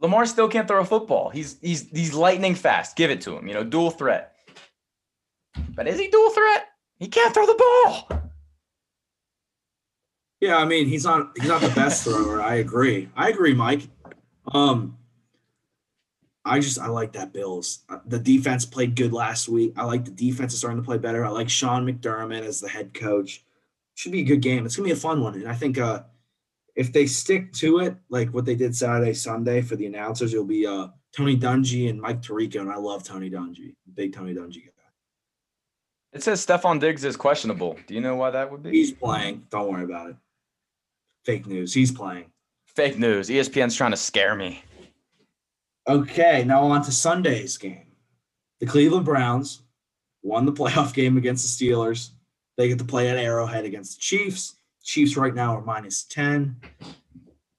[0.00, 1.30] Lamar still can't throw a football.
[1.30, 2.96] He's he's he's lightning fast.
[2.96, 3.48] Give it to him.
[3.48, 4.34] You know, dual threat.
[5.74, 6.68] But is he dual threat?
[6.98, 8.22] He can't throw the ball.
[10.40, 12.42] Yeah, I mean he's not he's not the best thrower.
[12.42, 13.08] I agree.
[13.16, 13.88] I agree, Mike.
[14.52, 14.98] Um,
[16.44, 17.80] I just I like that Bills.
[18.06, 19.72] The defense played good last week.
[19.76, 21.24] I like the defense is starting to play better.
[21.24, 23.44] I like Sean McDermott as the head coach.
[23.96, 24.64] Should be a good game.
[24.64, 26.04] It's gonna be a fun one, and I think uh,
[26.76, 30.44] if they stick to it, like what they did Saturday, Sunday for the announcers, it'll
[30.44, 34.66] be uh Tony Dungy and Mike Tirico, and I love Tony Dungy, big Tony Dungy
[34.66, 34.70] guy.
[36.12, 37.78] It says Stefon Diggs is questionable.
[37.86, 38.70] Do you know why that would be?
[38.70, 39.46] He's playing.
[39.50, 40.16] Don't worry about it.
[41.24, 41.74] Fake news.
[41.74, 42.30] He's playing.
[42.66, 43.28] Fake news.
[43.28, 44.62] ESPN's trying to scare me.
[45.88, 47.86] Okay, now on to Sunday's game.
[48.60, 49.62] The Cleveland Browns
[50.22, 52.10] won the playoff game against the Steelers.
[52.56, 54.56] They get to play at Arrowhead against the Chiefs.
[54.82, 56.56] Chiefs right now are minus 10.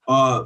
[0.07, 0.45] Uh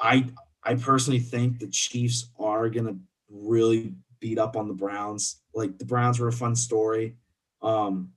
[0.00, 0.26] I
[0.62, 2.96] I personally think the Chiefs are gonna
[3.28, 5.40] really beat up on the Browns.
[5.54, 7.16] Like the Browns were a fun story.
[7.60, 8.12] Um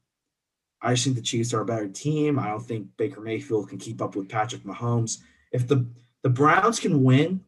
[0.82, 2.38] I just think the Chiefs are a better team.
[2.38, 5.20] I don't think Baker Mayfield can keep up with Patrick Mahomes.
[5.52, 5.88] If the
[6.22, 7.42] the Browns can win,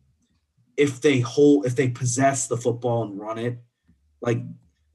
[0.75, 3.59] if they hold if they possess the football and run it
[4.21, 4.39] like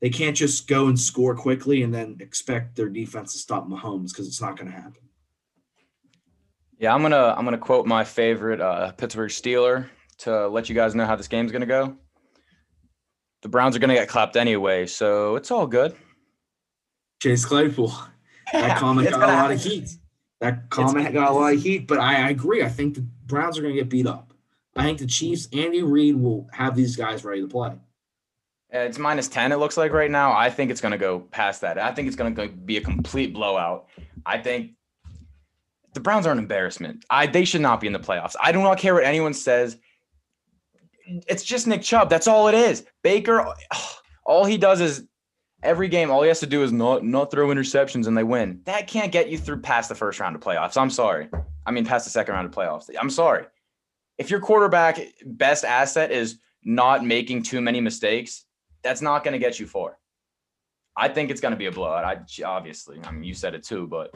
[0.03, 4.09] they can't just go and score quickly and then expect their defense to stop Mahomes
[4.09, 5.01] because it's not going to happen.
[6.79, 9.89] Yeah, I'm gonna I'm gonna quote my favorite uh, Pittsburgh Steeler
[10.19, 11.97] to let you guys know how this game's gonna go.
[13.43, 15.95] The Browns are gonna get clapped anyway, so it's all good.
[17.23, 17.95] Chase Claypool,
[18.53, 19.91] that comment got a gonna lot of heat.
[20.41, 22.65] That comment got a lot of heat, but I, I agree.
[22.65, 24.35] I think the Browns are going to get beat up.
[24.75, 27.75] I think the Chiefs, Andy Reid will have these guys ready to play.
[28.73, 30.33] It's minus 10, it looks like right now.
[30.33, 31.79] I think it's going to go past that.
[31.79, 33.89] I think it's going to be a complete blowout.
[34.25, 34.73] I think
[35.93, 37.05] the Browns are an embarrassment.
[37.11, 38.35] I They should not be in the playoffs.
[38.41, 39.77] I do not care what anyone says.
[41.07, 42.09] It's just Nick Chubb.
[42.09, 42.87] That's all it is.
[43.03, 43.45] Baker,
[44.25, 45.07] all he does is
[45.63, 48.63] every game, all he has to do is not, not throw interceptions and they win.
[48.65, 50.79] That can't get you through past the first round of playoffs.
[50.81, 51.29] I'm sorry.
[51.67, 52.89] I mean, past the second round of playoffs.
[52.99, 53.45] I'm sorry.
[54.17, 58.47] If your quarterback best asset is not making too many mistakes,
[58.83, 59.99] that's not going to get you far.
[60.97, 62.05] I think it's going to be a blowout.
[62.05, 64.15] I obviously, I mean, you said it too, but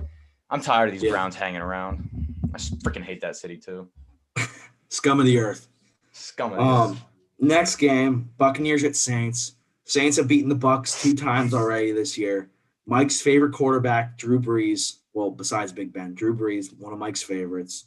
[0.51, 1.13] I'm tired of these Yeah.
[1.13, 2.09] Browns hanging around.
[2.53, 3.89] I freaking hate that city too.
[4.91, 5.69] Scum of the earth.
[6.13, 7.05] Scum of the Um, earth.
[7.41, 9.55] next game, Buccaneers at Saints.
[9.85, 12.51] Saints have beaten the Bucks two times already this year.
[12.87, 14.99] Mike's favorite quarterback, Drew Brees.
[15.13, 17.87] Well, besides Big Ben, Drew Brees, one of Mike's favorites.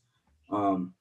[0.52, 0.94] Um,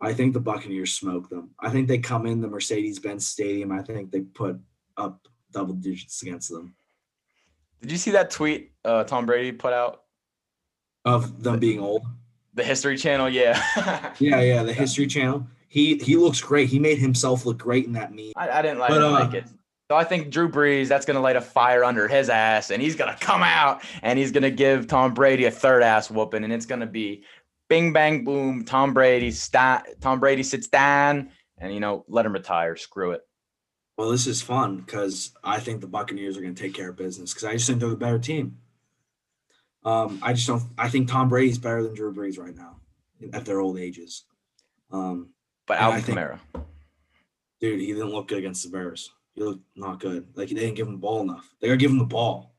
[0.00, 1.50] I think the Buccaneers smoke them.
[1.60, 3.72] I think they come in the Mercedes-Benz Stadium.
[3.72, 4.58] I think they put
[4.96, 6.74] up double digits against them
[7.80, 10.02] Did you see that tweet uh, Tom Brady put out?
[11.04, 12.02] of them being old.
[12.54, 13.60] The History Channel, yeah.
[14.18, 15.46] Yeah, yeah, the History Channel.
[15.68, 16.68] He he looks great.
[16.68, 18.32] He made himself look great in that meme.
[18.36, 18.94] I, I didn't like, it.
[18.94, 19.44] I But, uh, like it.
[19.90, 22.80] So I think Drew Brees, that's going to light a fire under his ass, and
[22.80, 26.10] he's going to come out and he's going to give Tom Brady a third ass
[26.10, 27.24] whooping, and it's going to be
[27.68, 28.64] bing bang boom.
[28.64, 32.76] Tom Brady, sta- Tom Brady sits down, and you know, let him retire.
[32.76, 33.22] Screw it.
[34.02, 36.96] Well, this is fun because I think the Buccaneers are going to take care of
[36.96, 38.58] business because I just think they're the better team.
[39.84, 40.60] Um, I just don't.
[40.76, 42.80] I think Tom Brady's better than Drew Brees right now
[43.32, 44.24] at their old ages.
[44.90, 45.28] Um,
[45.68, 46.40] But Alvin think- Kamara.
[47.60, 49.12] dude, he didn't look good against the Bears.
[49.36, 50.26] He looked not good.
[50.34, 51.54] Like they didn't give him the ball enough.
[51.60, 52.56] They were giving him the ball.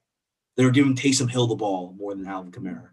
[0.55, 2.91] They were giving Taysom Hill the ball more than Alvin Kamara.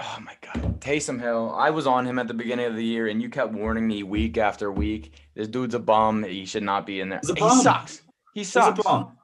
[0.00, 1.54] Oh my God, Taysom Hill.
[1.56, 4.02] I was on him at the beginning of the year, and you kept warning me
[4.02, 5.12] week after week.
[5.34, 6.24] This dude's a bum.
[6.24, 7.20] He should not be in there.
[7.22, 8.02] He sucks.
[8.34, 8.82] He He's a sucks.
[8.82, 9.16] bum.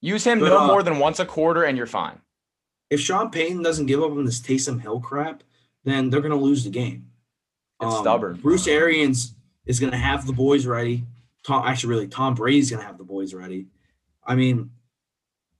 [0.00, 2.20] Use him But, no uh, more than once a quarter, and you're fine.
[2.90, 5.44] If Sean Payton doesn't give up on this Taysom Hill crap,
[5.84, 7.06] then they're going to lose the game.
[7.80, 8.36] It's stubborn.
[8.36, 9.34] Bruce Arians
[9.66, 11.04] is going to have the boys ready.
[11.44, 13.66] Tom, actually, really, Tom Brady's going to have the boys ready.
[14.24, 14.70] I mean,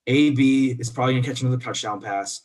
[0.07, 2.43] AB is probably going to catch another touchdown pass.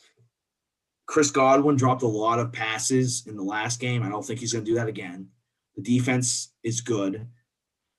[1.07, 4.03] Chris Godwin dropped a lot of passes in the last game.
[4.03, 5.29] I don't think he's going to do that again.
[5.75, 7.25] The defense is good.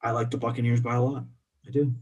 [0.03, 1.25] I like the Buccaneers by a lot.
[1.67, 1.95] I do.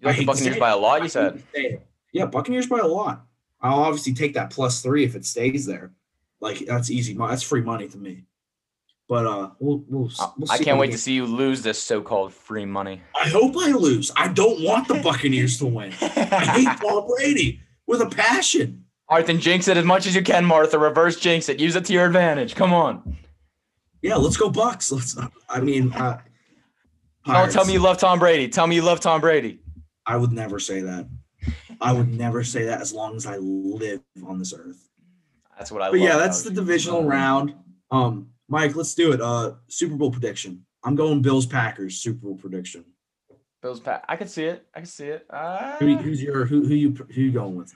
[0.00, 1.34] You like the Buccaneers by a lot, you said.
[1.34, 1.86] to say it.
[2.12, 3.24] Yeah, Buccaneers by a lot.
[3.60, 5.92] I'll obviously take that plus three if it stays there.
[6.40, 7.14] Like that's easy.
[7.14, 8.24] That's free money to me.
[9.08, 10.10] But uh, we'll we'll.
[10.36, 13.00] We'll I can't wait to see you lose this so-called free money.
[13.14, 14.10] I hope I lose.
[14.16, 15.92] I don't want the Buccaneers to win.
[16.00, 18.81] I hate Paul Brady with a passion.
[19.12, 20.78] All right, then jinx it as much as you can, Martha.
[20.78, 21.60] Reverse jinx it.
[21.60, 22.54] Use it to your advantage.
[22.54, 23.18] Come on.
[24.00, 24.90] Yeah, let's go Bucks.
[24.90, 25.14] Let's.
[25.50, 26.18] I mean, uh,
[27.26, 28.48] Don't tell me you love Tom Brady.
[28.48, 29.60] Tell me you love Tom Brady.
[30.06, 31.06] I would never say that.
[31.78, 34.88] I would never say that as long as I live on this earth.
[35.58, 36.08] That's what I But love.
[36.08, 37.54] yeah, that's the divisional round.
[37.90, 39.20] Um, Mike, let's do it.
[39.20, 40.64] Uh, Super Bowl prediction.
[40.84, 42.86] I'm going Bills Packers Super Bowl prediction.
[43.60, 44.06] Bills Pack.
[44.08, 44.66] I can see it.
[44.74, 45.26] I can see it.
[45.28, 47.74] Uh, Who, who's your who who you who you going with?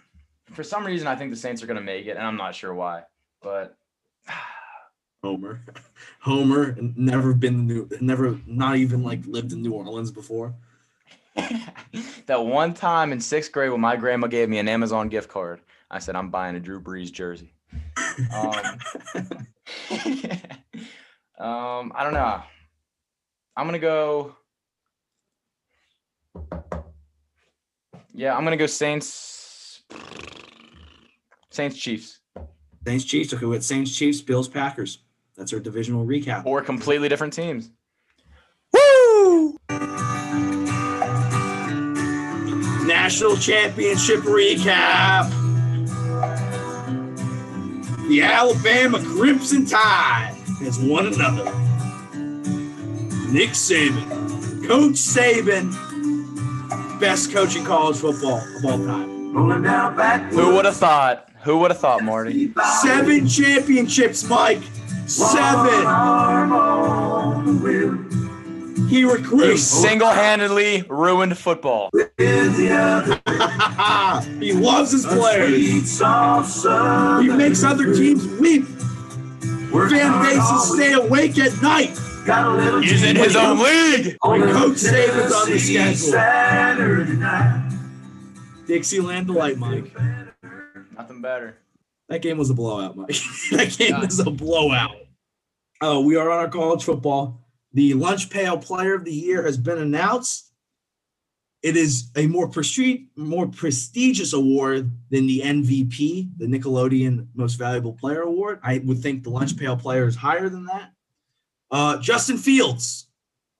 [0.52, 2.54] For some reason, I think the Saints are going to make it, and I'm not
[2.54, 3.02] sure why.
[3.42, 3.76] But
[5.22, 5.61] Homer.
[6.20, 10.54] Homer never been New never not even like lived in New Orleans before.
[12.26, 15.61] that one time in sixth grade when my grandma gave me an Amazon gift card,
[15.90, 17.52] I said I'm buying a Drew Brees jersey.
[18.35, 18.52] Um,
[21.38, 22.42] um, I don't know.
[23.56, 24.37] I'm gonna go.
[28.12, 29.45] Yeah, I'm gonna go Saints.
[31.57, 32.20] Saints Chiefs.
[32.87, 33.33] Saints Chiefs.
[33.33, 34.99] Okay, with Saints Chiefs, Bills Packers.
[35.37, 36.44] That's our divisional recap.
[36.44, 37.70] Or completely different teams.
[38.75, 39.57] Woo!
[42.87, 45.31] National Championship recap.
[48.09, 51.44] The Alabama Crimson Tide has won another.
[53.33, 55.72] Nick Saban, Coach Saban,
[57.01, 59.15] best coach in college football of all time.
[59.37, 61.29] Who would have thought?
[61.42, 62.55] Who would have thought, Marty?
[62.81, 64.62] Seven championships, Mike.
[65.07, 65.85] Seven.
[68.88, 69.62] He He recruits.
[69.62, 71.90] single-handedly ruined football.
[71.92, 72.05] he
[74.55, 75.99] loves his players.
[77.20, 78.64] He makes other teams weep.
[78.64, 81.90] Fan bases stay awake at night.
[82.83, 84.16] He's in his own league.
[84.25, 87.65] When Coach Saban's on the schedule.
[88.66, 89.94] Dixieland delight, Mike.
[90.96, 91.59] Nothing better.
[92.09, 93.09] That game was a blowout, Mike.
[93.52, 94.96] that game was a blowout.
[95.81, 97.46] Oh, we are on our college football.
[97.72, 100.52] The lunch pail player of the year has been announced.
[101.62, 107.92] It is a more prestige, more prestigious award than the MVP, the Nickelodeon Most Valuable
[107.92, 108.61] Player Award.
[108.62, 110.92] I would think the lunch pail player is higher than that.
[111.70, 113.09] Uh, Justin Fields,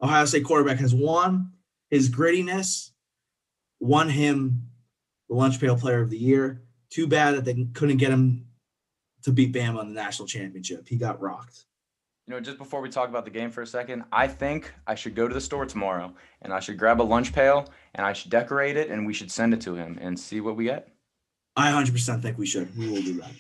[0.01, 1.53] Ohio State quarterback, has won.
[1.91, 2.91] His grittiness
[3.81, 4.66] won him
[5.29, 6.63] the lunch pail player of the year.
[6.91, 8.47] Too bad that they couldn't get him
[9.23, 10.87] to beat Bama in the national championship.
[10.89, 11.65] He got rocked.
[12.27, 14.95] You know, just before we talk about the game for a second, I think I
[14.95, 16.13] should go to the store tomorrow
[16.43, 19.31] and I should grab a lunch pail and I should decorate it and we should
[19.31, 20.89] send it to him and see what we get.
[21.57, 22.77] I 100% think we should.
[22.77, 23.31] We will do that.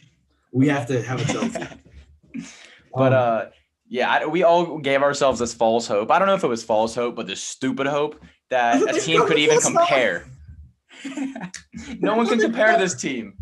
[0.52, 1.66] We have to have a trophy.
[2.96, 3.46] But uh,
[3.88, 6.10] yeah, I, we all gave ourselves this false hope.
[6.10, 9.26] I don't know if it was false hope, but this stupid hope that a team
[9.26, 10.26] could even compare.
[12.00, 13.34] No one can compare this team.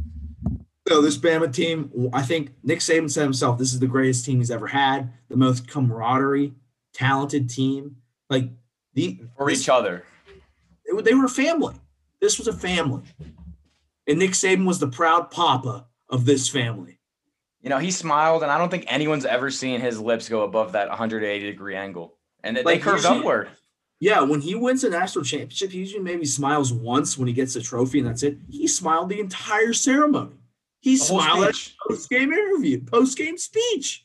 [0.89, 4.39] So this Bama team, I think Nick Saban said himself, this is the greatest team
[4.39, 6.53] he's ever had, the most camaraderie,
[6.93, 7.97] talented team.
[8.29, 8.51] Like
[8.93, 10.05] the For this- each other.
[10.85, 11.75] it- they were a family.
[12.21, 13.03] This was a family.
[14.07, 16.99] And Nick Saban was the proud papa of this family.
[17.63, 20.73] You know, he smiled, and I don't think anyone's ever seen his lips go above
[20.73, 22.19] that 180 degree angle.
[22.43, 23.49] And they, they curved upward.
[24.01, 27.57] Yeah, when he wins a national championship, he usually maybe smiles once when he gets
[27.57, 28.39] a trophy and that's it.
[28.51, 30.37] He smiled the entire ceremony.
[30.81, 31.77] He smiled at speech.
[31.89, 34.05] post game interview, post game speech.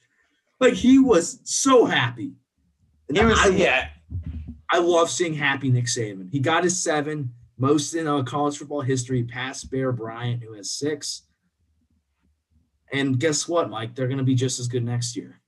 [0.59, 2.33] Like he was so happy.
[3.09, 3.89] And He was, I, yeah.
[4.71, 6.31] I love seeing happy Nick Saban.
[6.31, 10.71] He got his seven, most in uh, college football history, past Bear Bryant, who has
[10.71, 11.23] six.
[12.93, 13.95] And guess what, Mike?
[13.95, 15.41] They're going to be just as good next year.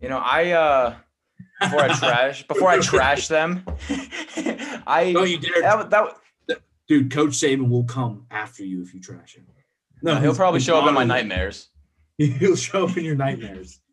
[0.00, 0.96] You know, I uh
[1.60, 3.64] before I trash before I trash them,
[4.86, 6.12] I Don't you dare, that, wa-
[6.48, 7.10] that dude.
[7.10, 9.46] Coach Saban will come after you if you trash him.
[10.02, 11.68] no, he'll probably show up in my nightmares.
[12.18, 13.80] He'll show up in your nightmares.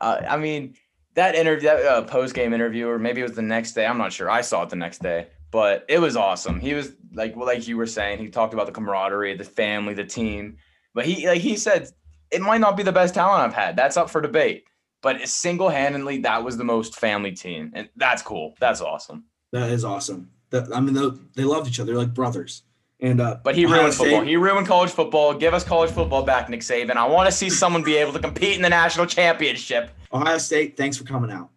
[0.00, 0.76] Uh, I mean,
[1.14, 3.84] that interview, that uh, post game interview, or maybe it was the next day.
[3.84, 4.30] I'm not sure.
[4.30, 6.58] I saw it the next day, but it was awesome.
[6.58, 9.92] He was like, well, like you were saying, he talked about the camaraderie, the family,
[9.92, 10.56] the team.
[10.94, 11.90] But he, like he said,
[12.30, 13.76] it might not be the best talent I've had.
[13.76, 14.64] That's up for debate.
[15.02, 18.54] But single handedly, that was the most family team, and that's cool.
[18.60, 19.24] That's awesome.
[19.52, 20.30] That is awesome.
[20.50, 21.92] That, I mean, they, they loved each other.
[21.92, 22.62] They're like brothers.
[23.02, 24.18] And uh, But he Ohio ruined football.
[24.20, 25.32] State- He ruined college football.
[25.34, 26.96] Give us college football back, Nick Saban.
[26.96, 29.90] I want to see someone be able to compete in the national championship.
[30.12, 31.48] Ohio State, thanks for coming out.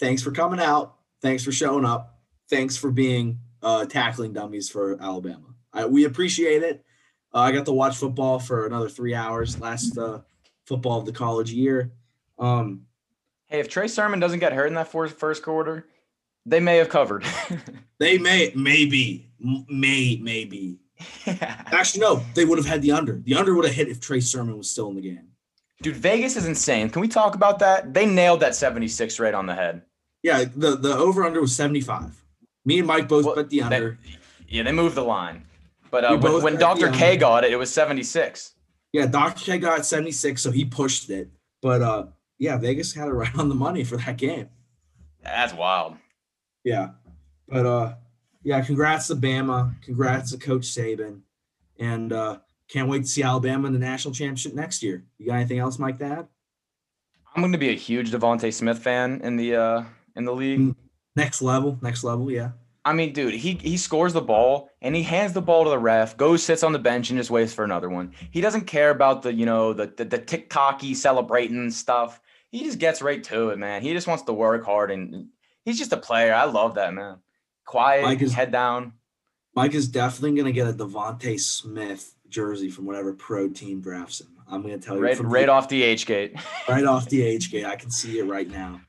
[0.00, 0.96] Thanks for coming out.
[1.20, 2.18] Thanks for showing up.
[2.50, 5.54] Thanks for being uh, tackling dummies for Alabama.
[5.72, 6.84] I, we appreciate it.
[7.32, 10.20] Uh, I got to watch football for another three hours last uh,
[10.66, 11.92] football of the college year.
[12.42, 12.86] Um,
[13.48, 15.86] Hey, if Trey Sermon doesn't get hurt in that first first quarter,
[16.46, 17.22] they may have covered.
[17.98, 19.28] they may, maybe,
[19.68, 20.78] may, maybe.
[21.26, 23.18] Actually, no, they would have had the under.
[23.18, 25.28] The under would have hit if Trey Sermon was still in the game.
[25.82, 26.88] Dude, Vegas is insane.
[26.88, 27.92] Can we talk about that?
[27.92, 29.82] They nailed that 76 right on the head.
[30.22, 32.24] Yeah, the, the over under was 75.
[32.64, 33.98] Me and Mike both Well, bet the they- under.
[34.48, 35.44] Yeah, they moved the line.
[35.90, 36.90] But uh, when, when Dr.
[36.90, 38.52] K got it, it was 76.
[38.94, 39.44] Yeah, Dr.
[39.44, 41.28] K got 76, so he pushed it.
[41.60, 42.06] But uh
[42.42, 44.48] yeah, Vegas had it right on the money for that game.
[45.22, 45.96] That's wild.
[46.64, 46.90] Yeah.
[47.48, 47.94] But uh
[48.42, 49.80] yeah, congrats to Bama.
[49.82, 51.20] Congrats to Coach Saban.
[51.78, 52.38] And uh
[52.68, 55.04] can't wait to see Alabama in the national championship next year.
[55.18, 56.28] You got anything else, Mike, to add?
[57.34, 59.84] I'm going to be a huge DeVonta Smith fan in the uh
[60.16, 60.60] in the league.
[60.60, 60.76] Mm.
[61.14, 62.50] Next level, next level, yeah.
[62.84, 65.78] I mean, dude, he he scores the ball and he hands the ball to the
[65.78, 68.12] ref, goes sits on the bench and just waits for another one.
[68.32, 72.20] He doesn't care about the you know the the, the TikToky celebrating stuff.
[72.52, 73.82] He just gets right to it, man.
[73.82, 75.26] He just wants to work hard and
[75.64, 76.32] he's just a player.
[76.32, 77.16] I love that man.
[77.64, 78.92] Quiet, Mike is- head down.
[79.56, 84.28] Mike is definitely gonna get a DeVonta Smith jersey from whatever pro team drafts him.
[84.48, 86.34] I'm gonna tell you Right, right off the H gate.
[86.68, 87.64] right off the age gate.
[87.66, 88.80] I can see it right now.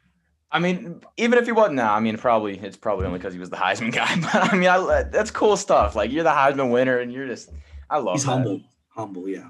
[0.52, 3.40] I mean, even if he wasn't now, I mean, probably it's probably only because he
[3.40, 4.16] was the Heisman guy.
[4.22, 5.96] But I mean, I, that's cool stuff.
[5.96, 7.50] Like you're the Heisman winner, and you're just,
[7.90, 8.16] I love.
[8.16, 8.32] He's that.
[8.32, 8.62] humble.
[8.90, 9.48] Humble, yeah.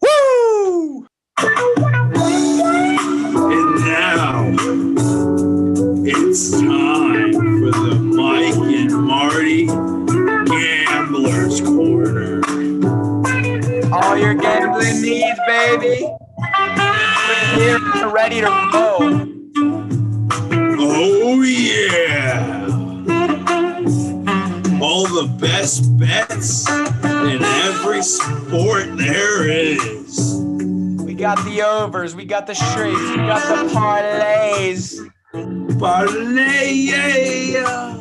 [0.00, 1.06] Woo!
[3.66, 4.54] And now
[6.04, 9.66] it's time for the Mike and Marty
[10.46, 12.40] Gamblers Corner.
[13.92, 16.08] All your gambling needs, baby.
[16.56, 19.34] We're here, we're ready to roll.
[20.78, 22.66] Oh yeah!
[24.80, 30.45] All the best bets in every sport there is.
[31.16, 35.00] We got the overs, we got the straights, we got the parlays.
[35.78, 37.98] Parlay, yeah.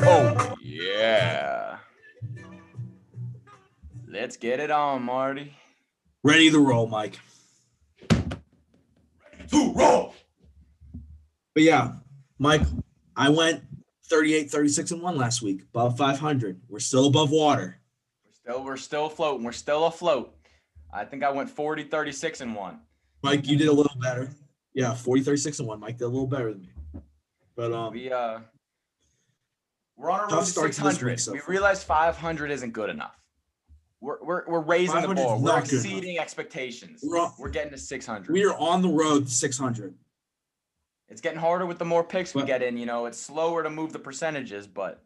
[0.00, 1.76] Oh yeah.
[4.08, 5.52] Let's get it on, Marty.
[6.24, 7.20] Ready to roll, Mike.
[8.08, 10.14] To roll.
[11.52, 11.96] But yeah,
[12.38, 12.62] Mike,
[13.14, 13.62] I went
[14.06, 16.62] 38, 36, and 1 last week, above 500.
[16.70, 17.78] We're still above water.
[18.24, 19.44] We're still, we're still floating.
[19.44, 20.34] We're still afloat.
[20.92, 22.80] I think I went 40, 36, and one.
[23.22, 24.30] Mike, you did a little better.
[24.74, 25.80] Yeah, 40, 36, and 1.
[25.80, 27.00] Mike did a little better than me.
[27.54, 28.40] But um, We uh,
[29.96, 31.06] we're on a road to start to 600.
[31.10, 33.14] week so we realized 500 isn't good enough.
[34.00, 35.38] We're, we're, we're raising the bar.
[35.38, 35.84] We're not good enough.
[35.84, 37.00] exceeding expectations.
[37.04, 38.32] We're on- We're getting to 600.
[38.32, 39.94] we are on the road to 600.
[41.08, 42.76] It's getting harder with the more picks we get in.
[42.78, 45.04] You know, it's slower to move the percentages, but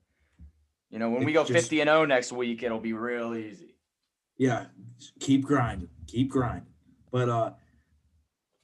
[0.91, 3.75] you know, when we go just- 50 and 0 next week, it'll be real easy.
[4.39, 4.66] Yeah,
[5.20, 6.72] keep grinding, keep grinding.
[7.11, 7.51] But uh,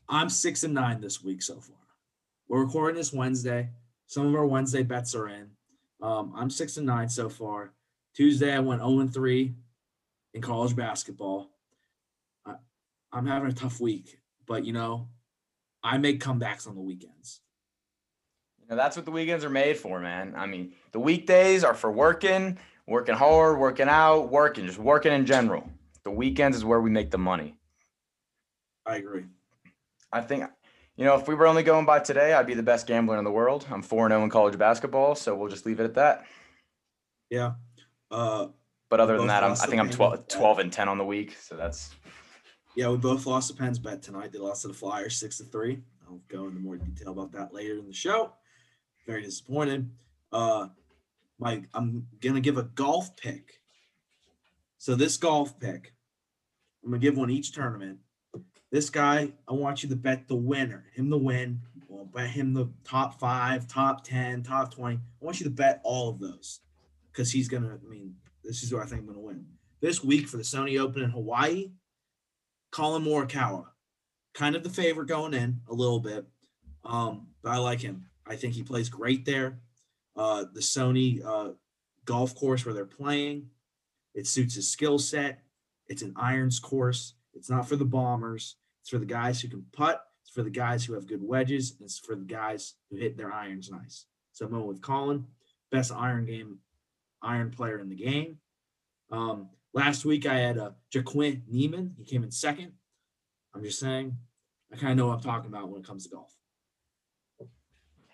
[0.09, 1.77] I'm six and nine this week so far.
[2.49, 3.71] We're recording this Wednesday.
[4.07, 5.51] Some of our Wednesday bets are in.
[6.03, 7.73] Um, I'm six and nine so far.
[8.15, 9.55] Tuesday I went 0 and three
[10.35, 11.51] in college basketball.
[12.45, 12.55] I,
[13.13, 15.09] I'm having a tough week, but you know,
[15.83, 17.41] I make comebacks on the weekends.
[18.69, 20.35] That's what the weekends are made for, man.
[20.37, 22.59] I mean, the weekdays are for working,
[22.93, 25.69] working hard, working out, working, just working in general.
[26.05, 27.55] The weekends is where we make the money.
[28.85, 29.25] I agree.
[30.13, 30.45] I think,
[30.97, 33.25] you know, if we were only going by today, I'd be the best gambler in
[33.25, 33.67] the world.
[33.71, 36.27] I'm 4 0 in college basketball, so we'll just leave it at that.
[37.31, 37.53] Yeah.
[38.11, 38.49] Uh,
[38.91, 41.05] But other than that, I'm, I think I'm Penguins 12, 12 and 10 on the
[41.05, 41.35] week.
[41.41, 41.95] So that's,
[42.77, 44.33] Yeah, we both lost the Pens bet tonight.
[44.33, 45.81] They lost to the Flyers six to three.
[46.07, 48.35] I'll go into more detail about that later in the show.
[49.07, 49.89] Very disappointed.
[50.31, 50.69] Uh
[51.43, 53.61] Mike, I'm gonna give a golf pick.
[54.79, 55.93] So this golf pick,
[56.85, 57.99] I'm gonna give one each tournament.
[58.71, 61.63] This guy, I want you to bet the winner, him the win.
[61.89, 64.97] Well, bet him the top five, top 10, top 20.
[64.97, 66.61] I want you to bet all of those
[67.11, 68.15] because he's gonna, I mean,
[68.45, 69.45] this is who I think I'm gonna win.
[69.81, 71.73] This week for the Sony Open in Hawaii,
[72.71, 73.67] Collin Morikawa,
[74.33, 76.25] kind of the favorite going in a little bit,
[76.85, 78.07] um, but I like him.
[78.25, 79.59] I think he plays great there.
[80.17, 81.53] Uh, the Sony uh,
[82.05, 83.47] golf course where they're playing,
[84.15, 85.43] it suits his skill set.
[85.89, 87.15] It's an irons course.
[87.35, 88.57] It's not for the bombers.
[88.83, 90.05] It's for the guys who can putt.
[90.23, 91.77] It's for the guys who have good wedges.
[91.81, 94.07] It's for the guys who hit their irons nice.
[94.33, 95.27] So I'm going with Collin,
[95.71, 96.59] best iron game,
[97.23, 98.39] iron player in the game.
[99.11, 101.95] Um, last week I had uh, Joaquin Niemann.
[101.99, 102.73] He came in second.
[103.55, 104.17] I'm just saying,
[104.73, 106.35] I kind of know what I'm talking about when it comes to golf.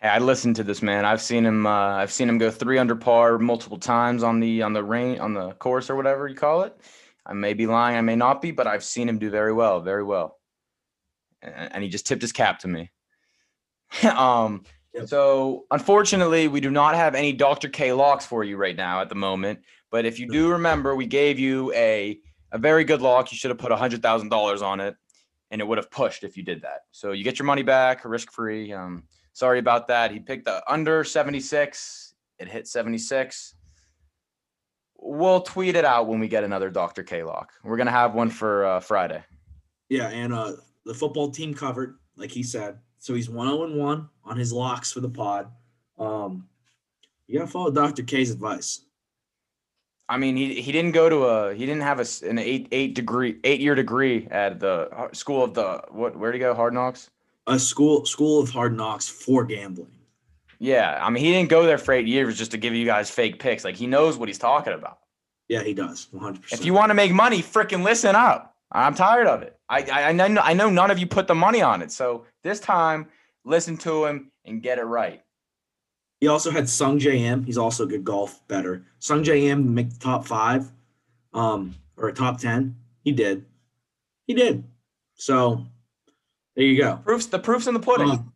[0.01, 1.05] Hey, I listened to this man.
[1.05, 4.62] I've seen him, uh, I've seen him go three under par multiple times on the,
[4.62, 6.78] on the rain, on the course or whatever you call it.
[7.26, 9.80] I may be lying, I may not be, but I've seen him do very well,
[9.80, 10.38] very well.
[11.42, 12.90] And, and he just tipped his cap to me.
[14.16, 15.09] um, Yep.
[15.09, 17.68] so unfortunately, we do not have any Dr.
[17.68, 19.61] K locks for you right now at the moment.
[19.90, 22.18] But if you do remember, we gave you a
[22.53, 23.30] a very good lock.
[23.30, 24.96] You should have put a hundred thousand dollars on it,
[25.51, 26.80] and it would have pushed if you did that.
[26.90, 28.72] So you get your money back, risk free.
[28.72, 29.05] Um,
[29.39, 30.11] sorry about that.
[30.11, 32.14] He picked the under seventy six.
[32.39, 33.55] It hit seventy six.
[34.97, 37.05] We'll tweet it out when we get another Dr.
[37.05, 37.53] K lock.
[37.62, 39.22] We're gonna have one for uh, Friday.
[39.89, 42.78] Yeah, and uh, the football team covered, like he said.
[42.99, 45.49] So he's one zero and one on his locks for the pod.
[45.99, 46.49] Um,
[47.28, 48.03] you gotta follow Dr.
[48.03, 48.80] K's advice.
[50.09, 52.95] I mean, he he didn't go to a he didn't have a an eight eight
[52.95, 56.74] degree eight year degree at the uh, school of the what where'd he go Hard
[56.74, 57.11] Knocks?
[57.49, 59.90] A school school of hard knocks for gambling.
[60.61, 63.11] Yeah, I mean he didn't go there for eight years just to give you guys
[63.11, 63.64] fake picks.
[63.64, 64.99] Like he knows what he's talking about.
[65.49, 66.09] Yeah, he does.
[66.12, 66.61] One hundred percent.
[66.61, 68.55] If you want to make money, freaking listen up.
[68.70, 69.57] I'm tired of it.
[69.68, 71.90] I, I I know I know none of you put the money on it.
[71.90, 73.09] So this time,
[73.44, 75.22] listen to him and get it right.
[76.20, 77.44] He also had Sungjae Im.
[77.44, 78.84] He's also a good golf better.
[79.01, 80.70] Sungjae Im make the top five,
[81.32, 82.76] um, or a top ten.
[83.05, 83.46] He did.
[84.26, 84.64] He did.
[85.14, 85.64] So
[86.59, 86.97] there you go.
[87.05, 88.11] Proofs the proofs in the pudding.
[88.11, 88.33] Um,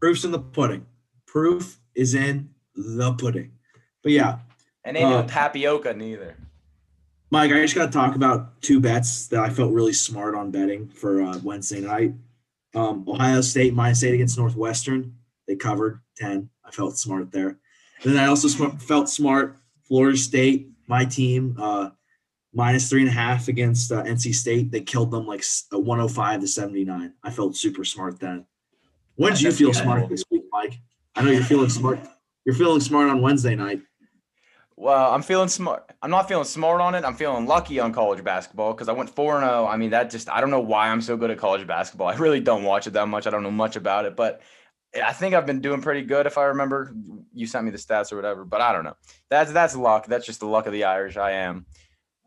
[0.00, 0.86] proof's in the pudding.
[1.26, 3.50] Proof is in the pudding.
[4.04, 4.38] But yeah,
[4.84, 6.36] and ain't no uh, tapioca neither.
[7.30, 10.52] Mike, I just got to talk about two bets that I felt really smart on
[10.52, 12.14] betting for uh, Wednesday night.
[12.76, 15.16] Um, Ohio State minus eight against Northwestern.
[15.48, 16.48] They covered 10.
[16.64, 17.58] I felt smart there.
[18.02, 19.56] And then I also sm- felt smart.
[19.82, 21.90] Florida State, my team, uh,
[22.58, 24.72] minus three and a half against uh, NC State.
[24.72, 27.12] They killed them like uh, 105 to 79.
[27.22, 28.44] I felt super smart then.
[29.14, 30.80] When did you feel smart this week, Mike?
[31.14, 32.00] I know you're feeling smart.
[32.44, 33.82] You're feeling smart on Wednesday night.
[34.76, 35.92] Well, I'm feeling smart.
[36.02, 37.04] I'm not feeling smart on it.
[37.04, 39.66] I'm feeling lucky on college basketball because I went 4 0.
[39.66, 42.08] I mean, that just, I don't know why I'm so good at college basketball.
[42.12, 43.28] I really don't watch it that much.
[43.28, 44.40] I don't know much about it, but
[45.00, 46.92] I think I've been doing pretty good if I remember.
[47.32, 48.96] You sent me the stats or whatever, but I don't know.
[49.28, 50.06] That's that's luck.
[50.06, 51.16] That's just the luck of the Irish.
[51.16, 51.66] I am.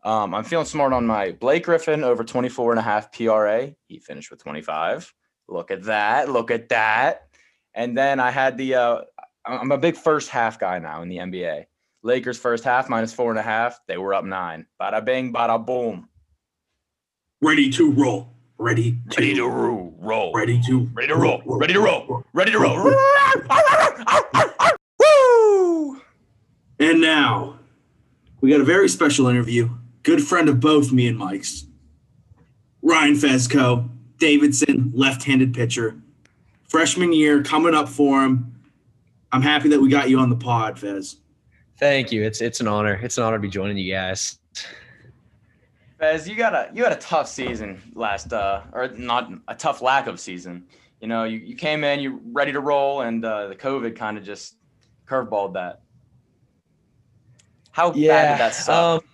[0.04, 3.72] Um, I'm feeling smart on my Blake Griffin over 24 and a half PRA.
[3.86, 5.12] He finished with 25.
[5.48, 6.28] Look at that.
[6.28, 7.28] Look at that.
[7.74, 9.00] And then I had the, uh,
[9.46, 11.66] I'm a big first half guy now in the NBA.
[12.02, 13.78] Lakers first half minus four and a half.
[13.86, 14.66] They were up nine.
[14.80, 16.08] Bada bing, bada boom.
[17.40, 18.28] Ready to roll.
[18.58, 19.94] Ready to, Ready to roll.
[19.98, 20.32] Roll.
[20.32, 21.42] ready to Ready to roll.
[21.44, 22.24] Ready to roll.
[22.32, 22.92] Ready to roll.
[25.00, 26.00] Woo!
[26.78, 27.58] And now
[28.40, 29.68] we got a very special interview.
[30.02, 31.66] Good friend of both me and Mike's.
[32.82, 33.88] Ryan Fezco,
[34.18, 35.96] Davidson, left-handed pitcher.
[36.68, 38.54] Freshman year coming up for him.
[39.30, 41.16] I'm happy that we got you on the pod, Fez.
[41.78, 42.22] Thank you.
[42.22, 42.94] It's it's an honor.
[43.02, 44.38] It's an honor to be joining you guys.
[45.98, 49.82] Fez, you got a you had a tough season last uh or not a tough
[49.82, 50.66] lack of season.
[51.00, 54.16] You know, you, you came in, you ready to roll, and uh, the COVID kind
[54.16, 54.54] of just
[55.06, 55.80] curveballed that.
[57.72, 59.02] How bad did that suck?
[59.02, 59.08] Um,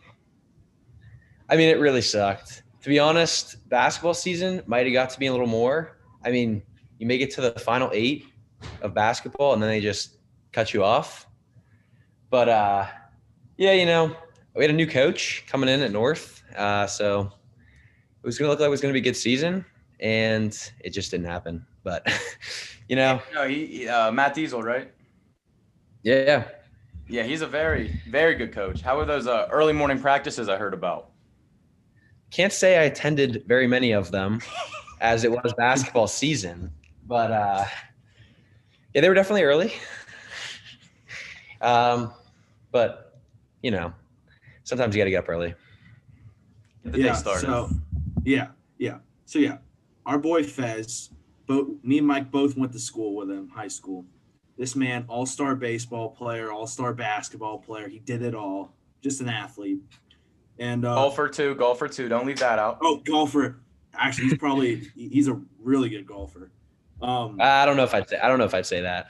[1.48, 2.62] I mean, it really sucked.
[2.82, 5.98] To be honest, basketball season might have got to be a little more.
[6.24, 6.62] I mean,
[6.98, 8.26] you make it to the final eight
[8.82, 10.18] of basketball, and then they just
[10.52, 11.26] cut you off.
[12.30, 12.86] But uh,
[13.56, 14.14] yeah, you know,
[14.54, 17.20] we had a new coach coming in at North, uh, so
[18.22, 19.64] it was gonna look like it was gonna be a good season,
[20.00, 21.66] and it just didn't happen.
[21.82, 22.06] But
[22.88, 24.92] you know, no, he, uh, Matt Diesel, right?
[26.02, 26.44] yeah,
[27.08, 28.82] Yeah, he's a very, very good coach.
[28.82, 31.12] How were those uh, early morning practices I heard about?
[32.30, 34.40] Can't say I attended very many of them
[35.00, 36.72] as it was basketball season,
[37.06, 37.64] but uh,
[38.94, 39.72] yeah, they were definitely early.
[41.60, 42.12] Um,
[42.70, 43.18] but
[43.62, 43.92] you know,
[44.62, 45.54] sometimes you got to get up early.
[46.84, 47.46] Get the day started.
[47.46, 47.70] So,
[48.24, 48.48] yeah,
[48.78, 48.98] yeah.
[49.24, 49.58] So yeah,
[50.06, 51.10] our boy Fez,
[51.46, 54.04] both me and Mike both went to school with him, high school.
[54.56, 57.88] This man, all-star baseball player, all-star basketball player.
[57.88, 58.72] He did it all.
[59.02, 59.80] Just an athlete.
[60.58, 62.08] And uh, golfer two, golfer two.
[62.08, 62.78] Don't leave that out.
[62.82, 63.60] oh, golfer.
[63.94, 66.50] Actually, he's probably he's a really good golfer.
[67.00, 69.08] Um, I don't know if I'd say I don't know if I'd say that.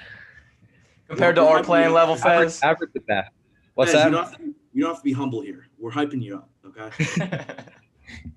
[1.08, 2.62] Compared to our playing level, Average, Fez.
[2.62, 3.32] average at that.
[3.74, 4.10] What's Fez, that?
[4.10, 4.44] You don't, have to,
[4.74, 5.66] you don't have to be humble here.
[5.78, 7.54] We're hyping you up, okay?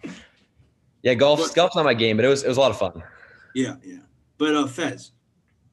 [1.04, 2.78] yeah, golf But- golf's not my game, but it was it was a lot of
[2.78, 3.04] fun.
[3.54, 3.98] Yeah, yeah.
[4.38, 5.12] But uh, Fez,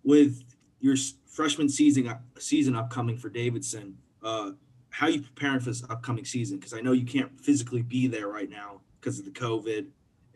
[0.02, 0.42] with
[0.80, 4.50] your freshman season uh, season upcoming for Davidson, uh,
[4.90, 6.58] how you preparing for this upcoming season?
[6.58, 9.86] Because I know you can't physically be there right now because of the COVID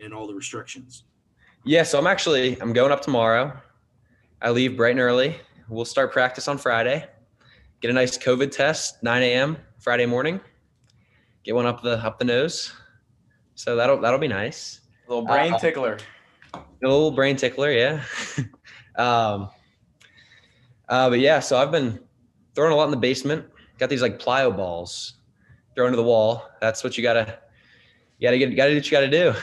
[0.02, 1.04] and all the restrictions.
[1.64, 3.52] Yeah, so I'm actually I'm going up tomorrow.
[4.40, 5.36] I leave bright and early.
[5.68, 7.06] We'll start practice on Friday.
[7.80, 9.56] Get a nice COVID test, 9 a.m.
[9.78, 10.40] Friday morning.
[11.44, 12.72] Get one up the up the nose.
[13.54, 14.80] So that'll that'll be nice.
[15.06, 15.98] A Little brain Uh, tickler.
[16.54, 18.02] A little brain tickler, yeah.
[18.96, 19.48] um,
[20.88, 21.98] uh, but yeah, so I've been
[22.54, 23.44] throwing a lot in the basement.
[23.82, 25.14] Got these like plyo balls
[25.74, 26.48] thrown to the wall.
[26.60, 27.36] That's what you gotta
[28.20, 29.34] you gotta get gotta do what you gotta do.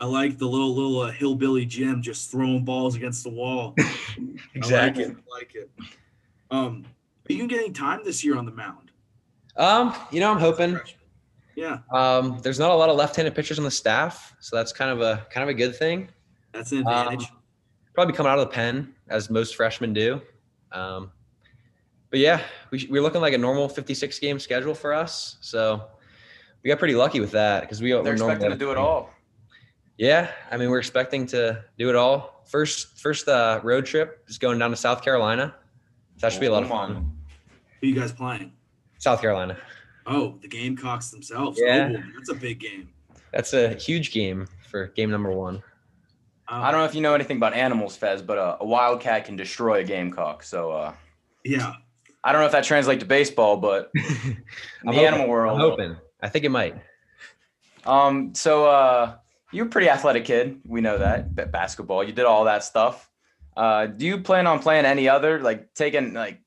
[0.00, 3.74] I like the little little uh, hillbilly Jim just throwing balls against the wall.
[3.78, 5.10] I like it.
[5.14, 5.70] I like it.
[6.50, 6.86] Um,
[7.28, 8.92] are you getting time this year on the mound?
[9.58, 10.80] Um, you know, I'm hoping.
[11.54, 14.90] Yeah, Um, there's not a lot of left-handed pitchers on the staff, so that's kind
[14.90, 16.08] of a kind of a good thing.
[16.54, 17.28] that's an Um, advantage.
[17.92, 20.22] probably coming out of the pen as most freshmen do.
[20.72, 21.12] Um,
[22.10, 25.36] but yeah, we, we're looking like a normal 56 game schedule for us.
[25.40, 25.82] So
[26.62, 29.10] we got pretty lucky with that because we They're we're expecting to do it all.
[29.96, 32.42] Yeah, I mean we're expecting to do it all.
[32.46, 35.54] First first uh, road trip is going down to South Carolina.
[36.20, 37.12] That should be a lot of fun.
[37.80, 38.52] Who you guys playing?
[38.98, 39.56] South Carolina.
[40.06, 41.58] Oh, the Gamecocks themselves.
[41.60, 41.92] Yeah.
[41.94, 42.88] Oh, that's a big game.
[43.32, 45.62] That's a huge game for game number one.
[46.48, 49.26] Uh, I don't know if you know anything about animals, Fez, but uh, a wildcat
[49.26, 50.42] can destroy a gamecock.
[50.42, 50.94] So uh,
[51.44, 51.74] Yeah.
[52.24, 55.54] I don't know if that translates to baseball, but the animal world.
[55.54, 55.96] I'm hoping.
[56.20, 56.76] I think it might.
[57.86, 59.16] Um, so uh,
[59.52, 60.60] you're a pretty athletic kid.
[60.66, 61.34] We know that.
[61.34, 63.08] Ba- basketball, you did all that stuff.
[63.56, 66.40] Uh, do you plan on playing any other, like taking like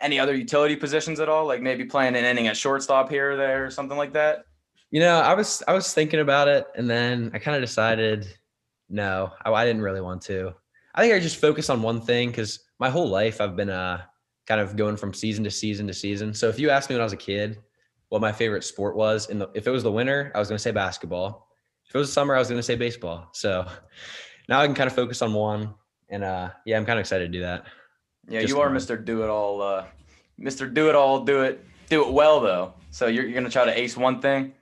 [0.00, 1.46] any other utility positions at all?
[1.46, 4.44] Like maybe playing an inning at shortstop here or there or something like that?
[4.90, 8.26] You know, I was I was thinking about it, and then I kind of decided,
[8.88, 10.54] no, I, I didn't really want to.
[10.94, 14.02] I think I just focus on one thing because my whole life I've been uh
[14.48, 16.32] kind of going from season to season to season.
[16.32, 17.58] So if you asked me when I was a kid
[18.08, 20.56] what my favorite sport was, in the if it was the winter, I was going
[20.56, 21.46] to say basketball.
[21.86, 23.28] If it was the summer, I was going to say baseball.
[23.34, 23.66] So
[24.48, 25.74] now I can kind of focus on one,
[26.08, 27.66] and uh yeah, I'm kind of excited to do that.
[28.28, 28.70] Yeah, Just you are.
[28.70, 29.02] Mr.
[29.02, 29.60] Do It All.
[29.62, 29.84] Uh,
[30.40, 30.72] Mr.
[30.72, 31.24] Do It All.
[31.24, 31.64] Do it.
[31.90, 32.72] Do it well though.
[32.90, 34.52] So you're, you're gonna try to ace one thing.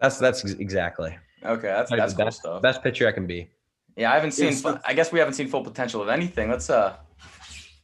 [0.00, 2.62] That's that's exactly Okay, that's Try that's the cool best, stuff.
[2.62, 3.48] best pitcher I can be.
[3.96, 4.46] Yeah, I haven't seen.
[4.46, 6.50] Yeah, so- I guess we haven't seen full potential of anything.
[6.50, 6.96] Let's uh,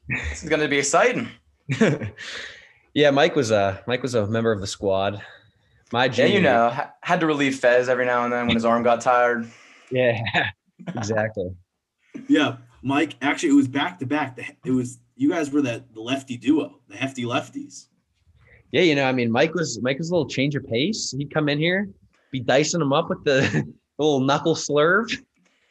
[0.08, 1.28] this is gonna be exciting.
[2.94, 5.22] yeah, Mike was a Mike was a member of the squad.
[5.92, 8.82] My Yeah, you know, had to relieve Fez every now and then when his arm
[8.82, 9.48] got tired.
[9.90, 10.20] Yeah,
[10.88, 11.50] exactly.
[12.28, 12.56] Yeah.
[12.82, 14.38] Mike, actually, it was back to back.
[14.64, 17.86] It was you guys were that the lefty duo, the hefty lefties.
[18.72, 21.14] Yeah, you know, I mean, Mike was Mike was a little change of pace.
[21.16, 21.88] He'd come in here,
[22.30, 23.64] be dicing him up with the
[23.98, 25.16] little knuckle slurve.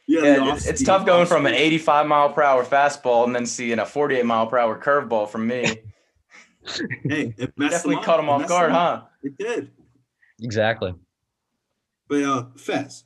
[0.06, 3.46] Yeah, Yeah, it's, it's tough going from an 85 mile per hour fastball and then
[3.46, 5.66] seeing a 48 mile per hour curveball from me.
[7.04, 8.76] Hey, it messed Definitely caught him off guard, up.
[9.02, 9.06] huh?
[9.22, 9.70] It did.
[10.40, 10.94] Exactly.
[12.08, 13.04] But uh Fez,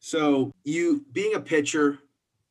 [0.00, 1.98] so you being a pitcher,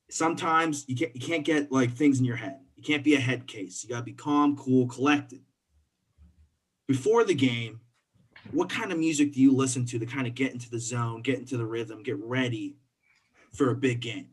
[0.10, 2.60] sometimes you can't you can't get like things in your head.
[2.78, 3.84] You can't be a head case.
[3.84, 5.42] You gotta be calm, cool, collected.
[6.88, 7.82] Before the game,
[8.52, 11.22] what kind of music do you listen to to kind of get into the zone,
[11.22, 12.78] get into the rhythm, get ready
[13.56, 14.28] for a big game?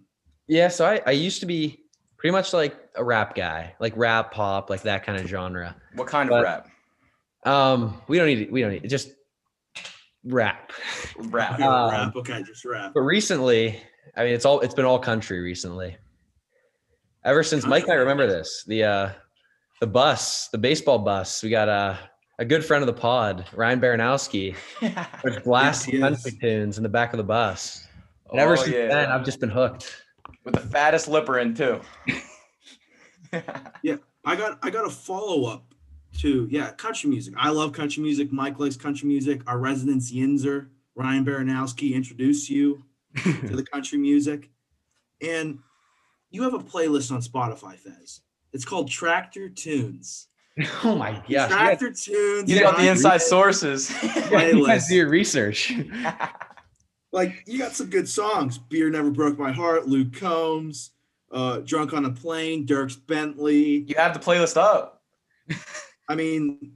[0.49, 1.81] Yeah, so I, I used to be
[2.19, 5.75] pretty much like a rap guy, like rap, pop, like that kind of genre.
[5.95, 6.69] What kind But- of rap?
[7.45, 9.11] Um, we don't need we don't need just
[10.25, 10.71] rap.
[11.17, 11.59] Rap.
[11.61, 12.17] Um, rap.
[12.17, 12.93] Okay, just rap.
[12.95, 13.81] But recently,
[14.17, 15.97] I mean, it's all it's been all country recently.
[17.25, 19.11] Ever since Mike I remember this, the uh
[19.81, 21.99] the bus, the baseball bus, we got a
[22.39, 24.55] a good friend of the pod, Ryan Baranowski,
[25.25, 26.39] was blasting he country is.
[26.39, 27.87] tunes in the back of the bus.
[28.31, 28.89] And ever Oh, since yeah.
[28.89, 30.05] then, I've just been hooked.
[30.45, 31.81] With the fattest lipper in too.
[33.83, 33.97] Yeah,
[34.27, 35.75] I got I got a follow up
[36.19, 37.33] to yeah country music.
[37.39, 38.31] I love country music.
[38.31, 39.41] Mike likes country music.
[39.47, 42.83] Our residence Yinzer Ryan Baranowski introduced you
[43.25, 44.51] to the country music,
[45.23, 45.59] and
[46.31, 48.21] you have a playlist on Spotify, Fez.
[48.53, 50.29] It's called Tractor Tunes.
[50.85, 51.23] oh my gosh!
[51.29, 52.51] You guys, Tractor Tunes.
[52.51, 53.91] You got the inside sources.
[54.03, 54.89] you guys playlist.
[54.89, 55.73] do your research.
[57.13, 58.59] Like you got some good songs.
[58.59, 59.87] Beer never broke my heart.
[59.87, 60.91] Luke Combs.
[61.31, 62.67] Uh, Drunk on a plane.
[62.67, 63.85] Dierks Bentley.
[63.89, 65.03] you have the playlist up.
[66.09, 66.75] I mean,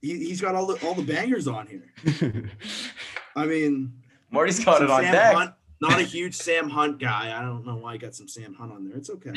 [0.00, 2.50] he, he's got all the all the bangers on here.
[3.36, 3.92] I mean,
[4.30, 5.34] Marty's got it on Sam deck.
[5.34, 5.52] Hunt.
[5.80, 7.36] Not a huge Sam Hunt guy.
[7.36, 8.96] I don't know why he got some Sam Hunt on there.
[8.96, 9.32] It's okay.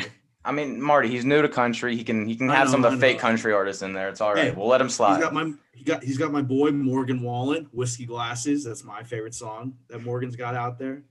[0.48, 1.98] I mean, Marty, he's new to country.
[1.98, 3.22] He can he can I have some of the I fake know.
[3.22, 4.08] country artists in there.
[4.08, 4.46] It's all right.
[4.46, 5.20] Hey, we'll let him He's slide.
[5.20, 8.64] got my he got he's got my boy Morgan Wallen, Whiskey Glasses.
[8.64, 11.04] That's my favorite song that Morgan's got out there.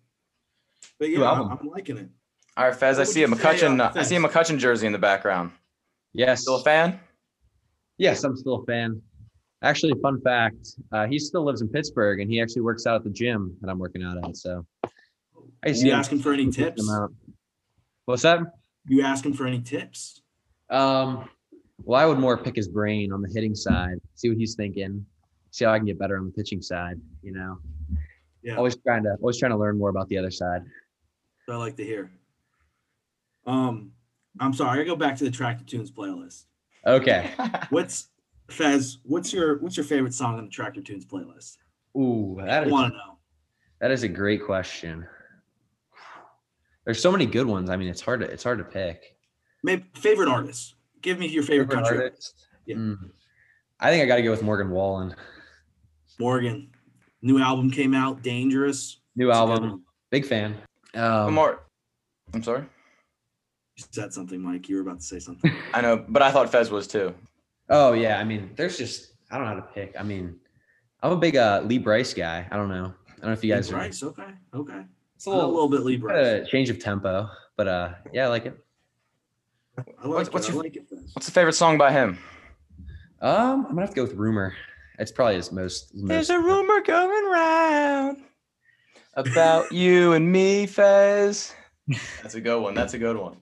[0.98, 1.50] But yeah, I'm.
[1.50, 2.08] I'm liking it.
[2.56, 2.96] all right, Fez.
[2.96, 3.80] I What would see a you say, McCutcheon.
[3.80, 4.30] uh, I see a Fez?
[4.32, 5.50] McCutcheon jersey in the background.
[6.14, 6.98] yes, Still a fan?
[7.98, 9.02] yes, I'm still a fan.
[9.62, 13.04] Actually, fun fact: uh, he still lives in Pittsburgh, and he actually works out at
[13.04, 14.36] the gym that I'm working out at.
[14.36, 14.64] So,
[15.62, 15.88] I see.
[15.88, 16.80] You asking for any tips?
[16.88, 17.16] him.
[18.06, 18.40] What's that?
[18.88, 20.22] You asking for any tips?
[20.70, 21.28] Um,
[21.84, 25.04] well, I would more pick his brain on the hitting side, see what he's thinking,
[25.50, 27.00] see how I can get better on the pitching side.
[27.22, 27.58] You know,
[28.42, 30.62] Yeah, always trying to always trying to learn more about the other side.
[31.48, 32.10] I like to hear.
[33.46, 33.92] Um,
[34.40, 34.80] I'm sorry.
[34.80, 36.44] I go back to the track Tractor Tunes playlist.
[36.86, 37.30] Okay.
[37.70, 38.08] What's
[38.50, 38.98] Fez?
[39.04, 41.56] What's your what's your favorite song on the Tractor Tunes playlist?
[41.96, 43.18] Ooh, that I want to know.
[43.80, 45.06] That is a great question.
[46.86, 47.68] There's so many good ones.
[47.68, 49.16] I mean, it's hard to it's hard to pick.
[49.62, 50.76] Maybe favorite artist.
[51.02, 52.46] Give me your favorite, Favorite country artist?
[52.64, 52.76] Yeah.
[52.76, 53.10] Mm.
[53.80, 55.14] I think I got to go with Morgan Wallen.
[56.18, 56.70] Morgan.
[57.22, 58.22] New album came out.
[58.22, 59.00] Dangerous.
[59.16, 59.84] New It's album.
[60.10, 60.56] Big fan.
[60.94, 61.60] Um, Mar-
[62.32, 62.64] I'm sorry.
[63.76, 64.68] You said something, Mike.
[64.68, 65.52] You were about to say something.
[65.74, 67.14] I know, but I thought Fez was too.
[67.68, 69.94] Oh yeah, I mean, there's just I don't know how to pick.
[69.98, 70.38] I mean,
[71.02, 72.46] I'm a big uh, Lee Brice guy.
[72.50, 72.94] I don't know.
[73.08, 73.74] I don't know if you guys are.
[73.76, 74.84] Brice, okay, okay.
[75.16, 76.16] It's A a little, little, bit Lee Brice.
[76.42, 78.58] uh, change of tempo, but uh, yeah, I like it.
[79.78, 80.34] I like what's- it.
[80.34, 80.86] what's your- like it.
[81.14, 82.18] What's the favorite song by him?
[83.20, 84.54] Um, I'm gonna have to go with Rumor.
[84.98, 85.90] It's probably his most.
[85.94, 88.18] There's most a rumor going round
[89.14, 91.54] about you and me, Fez.
[92.22, 92.74] That's a good one.
[92.74, 93.36] That's a good one.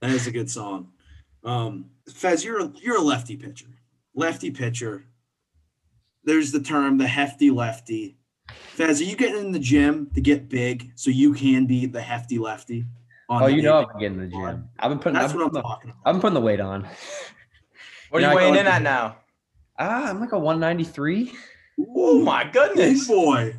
[0.00, 0.92] That is a good song.
[1.44, 3.66] Um, Fez, you're a, you're a lefty pitcher.
[4.14, 5.04] Lefty pitcher.
[6.24, 8.18] There's the term the hefty lefty.
[8.74, 12.00] Fez, are you getting in the gym to get big so you can be the
[12.00, 12.86] hefty lefty?
[13.28, 14.68] on Oh, you know I've been getting in the gym.
[14.78, 15.14] I've been putting.
[15.14, 16.02] That's I've what I'm been, talking about.
[16.04, 16.86] I've been putting the weight on.
[18.10, 19.16] What are know, you I weighing in at now?
[19.78, 21.32] Ah, I'm like a 193.
[21.96, 23.06] Oh my Big goodness.
[23.06, 23.54] boy.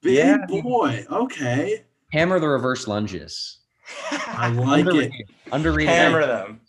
[0.00, 0.46] Big Yeah.
[0.48, 1.04] boy.
[1.10, 1.84] Okay.
[2.12, 3.58] Hammer the reverse lunges.
[4.10, 4.88] I like it.
[4.88, 5.12] Underrated.
[5.52, 5.94] Underrated.
[5.94, 6.60] Hammer them.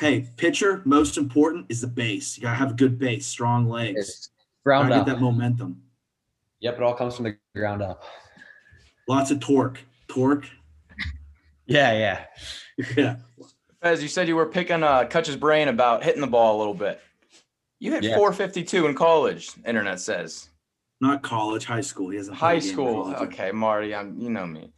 [0.00, 2.36] Hey, pitcher, most important is the base.
[2.36, 4.00] You gotta have a good base, strong legs.
[4.00, 4.30] It's
[4.64, 5.06] ground Gotta up.
[5.06, 5.82] get that momentum.
[6.64, 8.02] Yep, it all comes from the ground up.
[9.06, 9.80] Lots of torque.
[10.08, 10.46] Torque.
[11.66, 12.24] Yeah, yeah.
[12.94, 13.16] Yeah.
[13.80, 16.74] Fez, you said you were picking uh Kutch's brain about hitting the ball a little
[16.74, 17.00] bit.
[17.78, 18.16] You hit Yeah.
[18.16, 20.50] 452 in college, internet says.
[21.00, 22.10] Not college, high school.
[22.10, 23.14] He has a High played a game in school.
[23.28, 24.74] Okay, Marty, I'm you know me.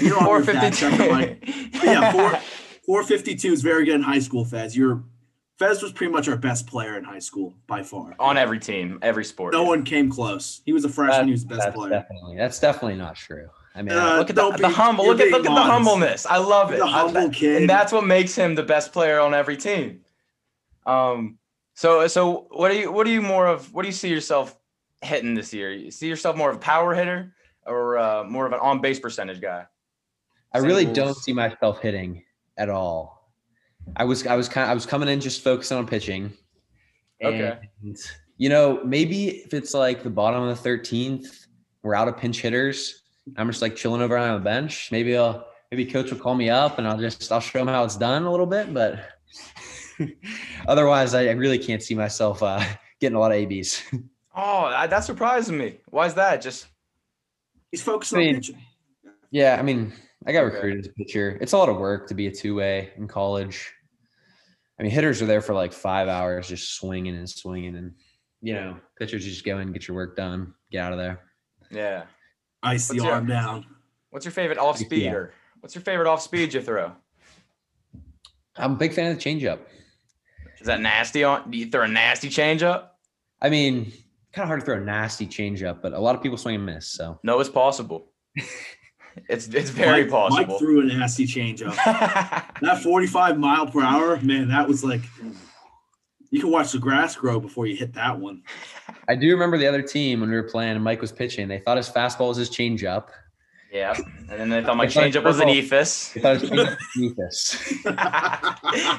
[0.00, 1.44] You know I'm your dad, second, Mike.
[1.46, 1.70] 452.
[1.78, 2.30] But yeah, four,
[2.86, 4.76] 452 is very good in high school, Fez.
[4.76, 5.04] You're
[5.58, 8.14] Fez was pretty much our best player in high school by far.
[8.18, 9.52] on every team, every sport.
[9.52, 10.62] No one came close.
[10.66, 11.26] He was a freshman.
[11.26, 11.90] he was the best that's player.
[11.90, 13.48] definitely that's definitely not true.
[13.76, 15.06] I mean, Uh, look at the, don't the humble.
[15.06, 16.26] Look at being look at the humbleness.
[16.26, 16.78] I love it.
[16.78, 17.62] The I- humble kid.
[17.62, 20.00] and that's what makes him the best player on every team.
[20.86, 21.38] Um,
[21.74, 23.72] so so what do you what do you more of?
[23.72, 24.56] What do you see yourself
[25.02, 25.72] hitting this year?
[25.72, 27.32] You see yourself more of a power hitter
[27.66, 29.66] or uh, more of an on base percentage guy?
[30.52, 32.22] I really don't see myself hitting
[32.56, 33.23] at all.
[33.96, 36.32] I was I was kind I was coming in just focusing on pitching.
[37.22, 37.58] Okay.
[37.82, 37.96] And,
[38.38, 41.46] you know, maybe if it's like the bottom of the 13th,
[41.82, 43.02] we're out of pinch hitters.
[43.36, 44.90] I'm just like chilling over on the bench.
[44.92, 47.84] Maybe I'll maybe coach will call me up and I'll just I'll show him how
[47.84, 48.74] it's done a little bit.
[48.74, 48.98] But
[50.68, 52.62] otherwise, I, I really can't see myself uh,
[53.00, 53.82] getting a lot of ABs.
[54.36, 55.76] Oh, I- that surprises me.
[55.90, 56.42] Why is that?
[56.42, 56.66] Just
[57.70, 58.58] He's focused I on pitching.
[59.30, 59.92] yeah, I mean,
[60.26, 60.54] I got Okay.
[60.54, 61.38] recruited as a pitcher.
[61.40, 63.70] It's a lot of work to be a two way in college.
[64.78, 67.94] I mean, hitters are there for like five hours, just swinging and swinging, and
[68.40, 71.20] you know, pitchers just go in, get your work done, get out of there.
[71.70, 72.04] yeah.
[72.62, 73.66] Ice the What's your- arm down.
[74.10, 74.86] What's your favorite off Yeah.
[74.86, 75.34] speeder?
[75.60, 76.92] What's your favorite off speed you throw?
[78.56, 79.60] I'm a big fan of the changeup.
[80.60, 81.50] Is that nasty on?
[81.50, 82.88] Do you throw a nasty changeup?
[83.42, 83.92] I mean,
[84.32, 86.66] kind of hard to throw a nasty changeup, but a lot of people swing and
[86.66, 86.88] miss.
[86.92, 88.12] So No, it's possible.
[89.28, 90.46] it's it's very Mike, possible.
[90.46, 91.74] Mike threw a nasty changeup.
[92.60, 95.02] that 45 mile per hour, man, that was like
[96.30, 98.42] you can watch the grass grow before you hit that one.
[99.08, 101.46] I do remember the other team when we were playing and Mike was pitching.
[101.46, 103.08] They thought his fastball was his changeup.
[103.72, 103.94] yeah,
[104.30, 105.78] and then they thought my changeup was an football.
[105.78, 106.12] eephus.
[106.14, 107.72] They thought his changeup was beneath us.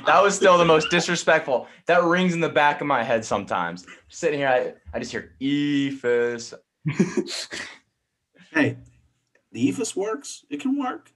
[0.05, 1.67] that was still the most disrespectful.
[1.87, 3.85] That rings in the back of my head sometimes.
[4.07, 6.53] Sitting here, I, I just hear eephus.
[8.53, 8.77] Hey,
[9.55, 10.43] the eephus works.
[10.49, 11.11] It can work.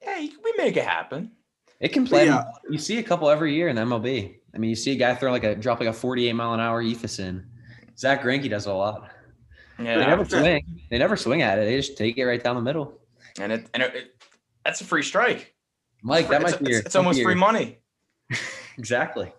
[0.00, 1.32] Hey, we make it happen.
[1.80, 2.26] It can play.
[2.26, 2.44] yeah.
[2.68, 4.36] You see a couple every year in the MLB.
[4.54, 6.60] I mean, you see a guy throw like a drop like a 48 mile an
[6.60, 7.46] hour eephus in.
[7.96, 9.08] Zack Greinke does a lot.
[9.78, 10.80] Yeah, they never swing.
[10.90, 11.64] They never swing at it.
[11.64, 13.00] They just take it right down the middle.
[13.40, 14.22] and it and it, it-
[14.64, 15.54] that's a free strike.
[16.02, 16.78] Mike, that it's, might be your.
[16.80, 17.78] it's, it's almost might free money.
[18.76, 19.32] Exactly.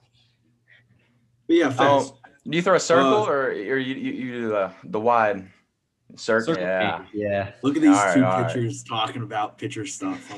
[1.48, 2.18] But yeah, Fez, Oh,
[2.50, 5.50] do you throw a circle Uh, or or you you, you do the the wide
[6.16, 6.56] circle?
[6.56, 7.06] Circle yeah.
[7.14, 7.52] Yeah.
[7.62, 8.48] look at these all right, two all right.
[8.54, 10.32] pitchers talking about pitcher stuff.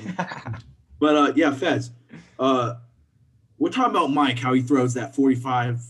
[1.00, 1.90] But uh, yeah, Fez,
[2.38, 2.76] uh,
[3.58, 5.82] we're talking about Mike, how he throws that 45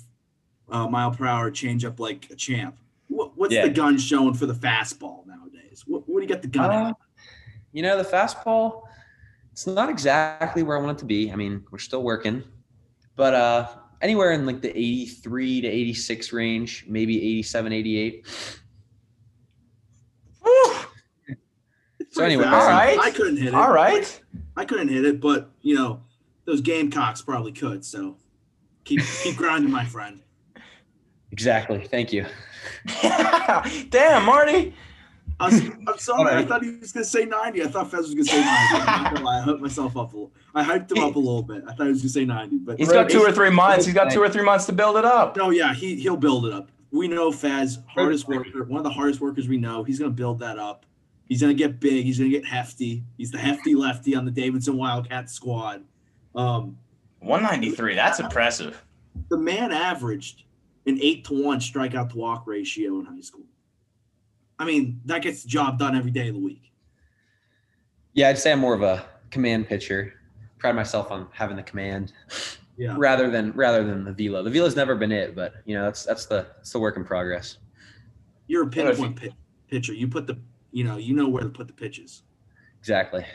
[0.69, 2.77] uh, mile per hour changeup like a champ.
[3.09, 3.63] What, what's Yeah.
[3.67, 5.83] the gun showing for the fastball nowadays?
[5.85, 6.95] What, what do you got the gun Uh, at?
[7.73, 8.83] you know, the fastball,
[9.51, 11.29] it's not exactly where I want it to be.
[11.29, 12.41] I mean, we're still working,
[13.17, 13.67] but uh,
[14.01, 18.25] anywhere in like the 83 to 86 range, maybe 87, 88.
[20.45, 20.49] Woo!
[21.99, 22.97] It's so anyway, all right.
[22.99, 23.53] I couldn't hit it.
[23.55, 24.21] All right.
[24.55, 26.01] I couldn't hit it, but you know,
[26.45, 27.83] those Gamecocks probably could.
[27.83, 28.17] So
[28.83, 30.21] keep keep grinding, my friend.
[31.31, 31.87] Exactly.
[31.87, 32.25] Thank you.
[33.89, 34.73] Damn, Marty.
[35.39, 36.35] I was, I'm sorry.
[36.35, 37.63] I thought he was gonna say 90.
[37.63, 38.49] I thought Fez was gonna say 90.
[38.75, 39.39] I'm not gonna lie.
[39.41, 40.31] I hyped myself up a little.
[40.53, 41.63] I hyped him up a little bit.
[41.67, 43.85] I thought he was gonna say 90, but He's got two or three months.
[43.85, 45.35] He's got two or three months to build it up.
[45.37, 46.69] no, yeah, he he'll build it up.
[46.91, 49.83] We know Fez, hardest worker, one of the hardest workers we know.
[49.83, 50.85] He's gonna build that up.
[51.31, 52.03] He's gonna get big.
[52.03, 53.05] He's gonna get hefty.
[53.17, 55.81] He's the hefty lefty on the Davidson Wildcat squad.
[56.35, 56.77] Um,
[57.19, 57.95] 193.
[57.95, 58.83] That's impressive.
[59.29, 60.43] the man averaged
[60.87, 63.45] an eight to one strikeout to walk ratio in high school.
[64.59, 66.73] I mean, that gets the job done every day of the week.
[68.11, 70.13] Yeah, I'd say I'm more of a command pitcher.
[70.57, 72.11] Pride myself on having the command
[72.77, 72.95] Yeah.
[72.97, 74.43] rather than rather than the velo.
[74.43, 77.05] The velo's never been it, but you know that's that's the that's the work in
[77.05, 77.57] progress.
[78.47, 79.29] You're a pinpoint pi-
[79.69, 79.93] pitcher.
[79.93, 80.37] You put the,
[80.71, 82.23] you know, you know where to put the pitches.
[82.79, 83.25] Exactly.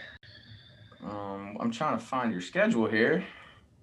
[1.04, 3.24] Um, I'm trying to find your schedule here.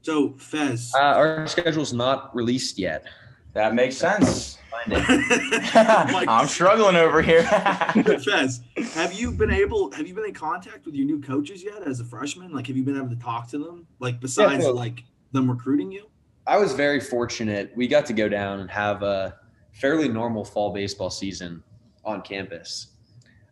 [0.01, 3.05] So Fez, Uh, our schedule's not released yet.
[3.53, 4.57] That makes sense.
[4.69, 5.73] Find it.
[6.11, 7.43] Mike, I'm struggling over here.
[8.25, 8.61] Fez,
[8.95, 9.91] have you been able?
[9.91, 12.51] Have you been in contact with your new coaches yet as a freshman?
[12.51, 13.87] Like, have you been able to talk to them?
[13.99, 16.07] Like, besides so- like them recruiting you?
[16.45, 17.71] I was very fortunate.
[17.73, 19.37] We got to go down and have a
[19.71, 21.63] fairly normal fall baseball season
[22.03, 22.87] on campus.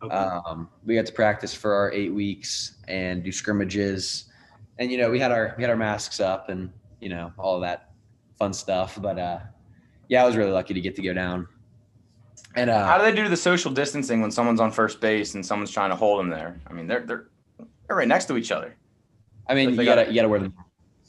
[0.02, 0.14] Okay.
[0.14, 4.24] Um, we got to practice for our eight weeks and do scrimmages,
[4.78, 7.60] and you know we had our we had our masks up and you know all
[7.60, 7.90] that
[8.38, 8.98] fun stuff.
[9.00, 9.38] But uh,
[10.08, 11.46] yeah, I was really lucky to get to go down.
[12.56, 15.46] And uh, How do they do the social distancing when someone's on first base and
[15.46, 16.60] someone's trying to hold them there?
[16.66, 17.28] I mean, they're they're
[17.86, 18.76] they're right next to each other.
[19.48, 20.54] I mean, you gotta got- you gotta wear them.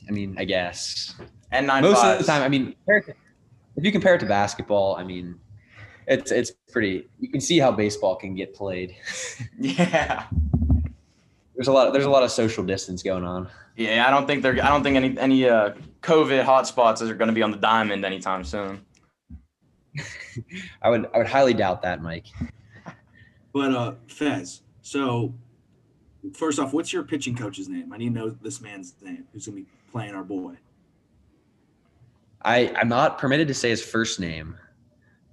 [0.08, 1.16] I mean, I guess
[1.52, 2.42] And nine most of the time.
[2.44, 5.40] I mean, if you compare it to basketball, I mean,
[6.08, 7.08] it's it's pretty.
[7.20, 8.96] You can see how baseball can get played.
[9.60, 10.26] Yeah.
[11.56, 11.94] There's a lot.
[11.94, 13.48] There's a lot of social distance going on.
[13.76, 14.54] Yeah, I don't think they're.
[14.54, 18.04] I don't think any any uh, COVID hotspots are going to be on the diamond
[18.04, 18.84] anytime soon.
[20.82, 22.26] I would I would highly doubt that, Mike.
[23.54, 25.34] But uh, Fez, so
[26.34, 27.94] first off, what's your pitching coach's name?
[27.94, 30.56] I need to know this man's name who's gonna be playing our boy.
[32.44, 34.58] I I'm not permitted to say his first name,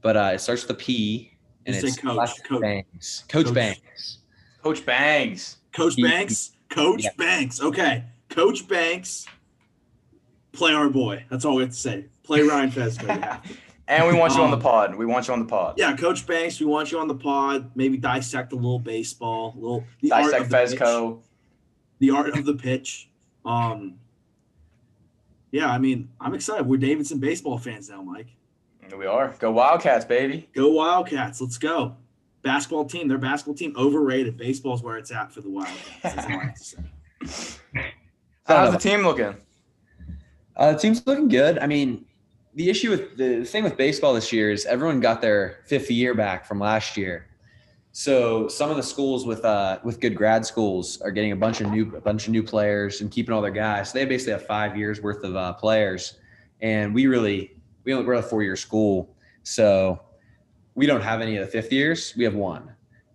[0.03, 1.33] but uh, it starts with a P
[1.67, 2.61] and Just it's Coach, last Coach.
[2.63, 3.25] Banks.
[3.29, 3.55] Coach, Coach.
[3.55, 4.19] Banks.
[4.63, 5.57] Coach Bangs.
[5.73, 6.53] Coach He- Banks.
[6.69, 7.11] Coach Yeah.
[7.17, 7.61] Banks.
[7.61, 8.05] Okay.
[8.29, 9.27] Coach Banks.
[10.53, 11.25] Play our boy.
[11.31, 12.07] That's all we have to say.
[12.23, 12.99] Play Ryan Fez.
[12.99, 13.21] baby.
[13.89, 14.95] And we want you on the Um, pod.
[14.95, 15.75] We want you on the pod.
[15.77, 17.73] yeah, Coach Banks, we want you on the pod.
[17.75, 20.79] Maybe dissect a little baseball, a little the art Dissect of the pitch.
[20.79, 21.23] Fezco.
[21.99, 23.11] the art of the pitch.
[23.45, 23.97] Um,
[25.51, 26.67] yeah, I mean, I'm excited.
[26.69, 28.29] We're Davidson baseball fans now, Mike.
[28.91, 29.33] Here we are.
[29.39, 30.49] Go Wildcats, baby.
[30.53, 31.41] Go Wildcats.
[31.41, 31.95] Let's go.
[32.43, 34.37] Basketball team, their basketball team overrated.
[34.37, 36.03] Baseball's where it's at for the Wildcats.
[36.03, 37.63] That's all I have to say.
[37.77, 37.93] I don't
[38.47, 39.37] How's the team looking?
[40.57, 41.61] Uh, the team's looking good.
[41.61, 42.05] I mean,
[42.57, 46.13] the issue with the thing with baseball this year is everyone got their fifth year
[46.13, 47.29] back from last year.
[47.93, 51.61] So some of the schools with uh with good grad schools are getting a bunch
[51.61, 53.93] of new a bunch of new players and keeping all their guys.
[53.93, 56.15] So they basically have five years worth of uh, players,
[56.61, 57.53] and we really
[57.91, 60.01] we only we're a four year school, so
[60.77, 62.15] we don't have any of the fifth years.
[62.17, 62.71] We have one,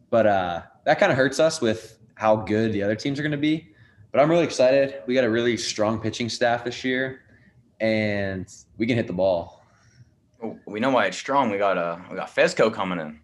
[0.10, 3.32] but uh, that kind of hurts us with how good the other teams are going
[3.32, 3.70] to be.
[4.12, 4.96] But I'm really excited.
[5.08, 7.22] We got a really strong pitching staff this year
[7.80, 9.64] and we can hit the ball.
[10.44, 11.50] Oh, We know why it's strong.
[11.52, 13.20] We got uh we got Fesco coming in.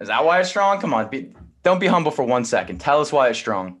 [0.00, 0.80] Is that why it's strong?
[0.80, 2.78] Come on, be, don't be humble for one second.
[2.80, 3.80] Tell us why it's strong.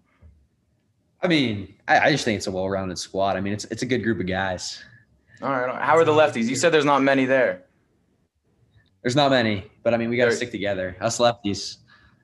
[1.22, 3.36] I mean, I, I just think it's a well-rounded squad.
[3.36, 4.82] I mean, it's it's a good group of guys.
[5.42, 5.82] All right.
[5.82, 6.48] How are the lefties?
[6.48, 7.64] You said there's not many there.
[9.02, 10.96] There's not many, but I mean, we got to stick together.
[11.00, 11.76] Us lefties.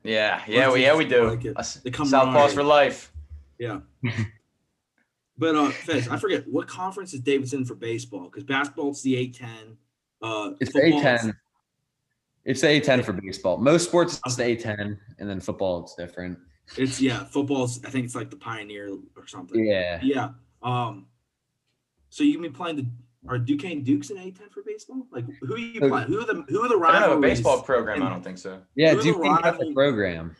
[0.04, 1.30] Yeah, yeah, we yeah we do.
[1.30, 1.56] Like it.
[1.56, 3.12] Us They come Southpaws for life.
[3.58, 3.80] Yeah.
[5.38, 8.24] but uh Fez, I forget what conference is Davidson for baseball?
[8.24, 9.76] Because basketball's the A10.
[10.20, 11.34] Uh It's the A10.
[12.44, 13.58] It's the A10 for baseball.
[13.58, 16.38] Most sports it's the A10, and then football it's different.
[16.76, 19.64] It's yeah, football's I think it's like the Pioneer or something.
[19.64, 20.00] Yeah.
[20.02, 20.30] Yeah.
[20.62, 21.06] Um
[22.10, 22.86] so you can be playing the
[23.28, 25.06] are Duquesne Dukes in A10 for baseball?
[25.10, 26.08] Like who are you playing?
[26.08, 28.02] Who are the who are the I don't have a baseball program.
[28.02, 28.60] I don't think so.
[28.74, 30.34] Yeah, Who are the have the program.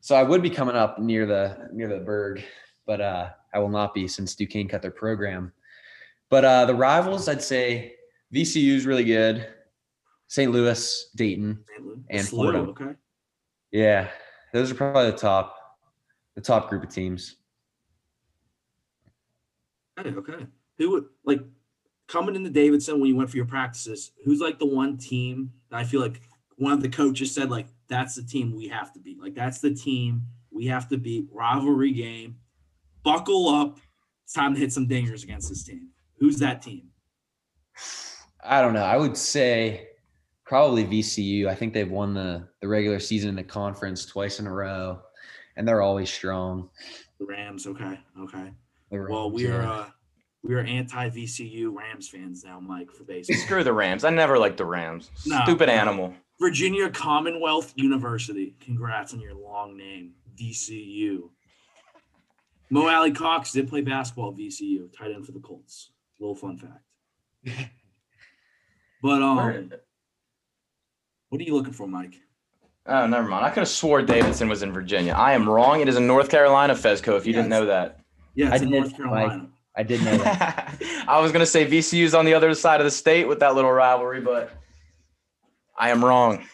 [0.00, 2.42] So I would be coming up near the near the Burgh,
[2.86, 5.52] but uh, I will not be since Duquesne cut their program.
[6.30, 7.94] But uh, the rivals, I'd say
[8.34, 9.46] VCU is really good.
[10.26, 10.52] St.
[10.52, 11.64] Louis, Dayton,
[12.10, 12.68] and SLU, Fordham.
[12.68, 12.94] Okay.
[13.72, 14.08] yeah,
[14.52, 15.56] those are probably the top
[16.34, 17.36] the top group of teams.
[19.98, 20.46] Okay, okay.
[20.76, 21.40] Who would like
[22.08, 24.12] coming into Davidson when you went for your practices?
[24.24, 26.20] Who's like the one team that I feel like
[26.56, 29.20] one of the coaches said like that's the team we have to beat.
[29.20, 31.28] Like that's the team we have to beat.
[31.32, 32.36] Rivalry game.
[33.04, 33.78] Buckle up.
[34.24, 35.88] It's time to hit some dingers against this team.
[36.18, 36.88] Who's that team?
[38.44, 38.82] I don't know.
[38.82, 39.88] I would say
[40.44, 41.46] probably VCU.
[41.46, 45.00] I think they've won the the regular season in the conference twice in a row,
[45.56, 46.70] and they're always strong.
[47.20, 47.66] The Rams.
[47.66, 48.52] Okay, okay.
[48.90, 49.70] The Well, Rams, we are yeah.
[49.70, 49.88] uh
[50.42, 53.36] we are anti VCU Rams fans now, Mike, for baseball.
[53.38, 54.04] Screw the Rams.
[54.04, 55.10] I never liked the Rams.
[55.26, 55.40] No.
[55.44, 56.14] Stupid animal.
[56.40, 58.54] Virginia Commonwealth University.
[58.60, 61.30] Congrats on your long name, VCU.
[62.70, 65.90] Mo Alie-Cox did play basketball at VCU, tight end for the Colts.
[66.20, 67.70] Little fun fact.
[69.02, 69.72] But um,
[71.28, 72.16] what are you looking for, Mike?
[72.86, 73.44] Oh, never mind.
[73.44, 75.12] I could have swore Davidson was in Virginia.
[75.12, 75.80] I am wrong.
[75.80, 77.16] It is in North Carolina, Fesco.
[77.16, 78.00] If you didn't know that.
[78.34, 79.48] Yeah, I it's in did, North Carolina.
[79.76, 80.80] I did know that.
[81.08, 83.70] I was gonna say VCU's on the other side of the state with that little
[83.72, 84.50] rivalry, but
[85.78, 86.44] I am wrong.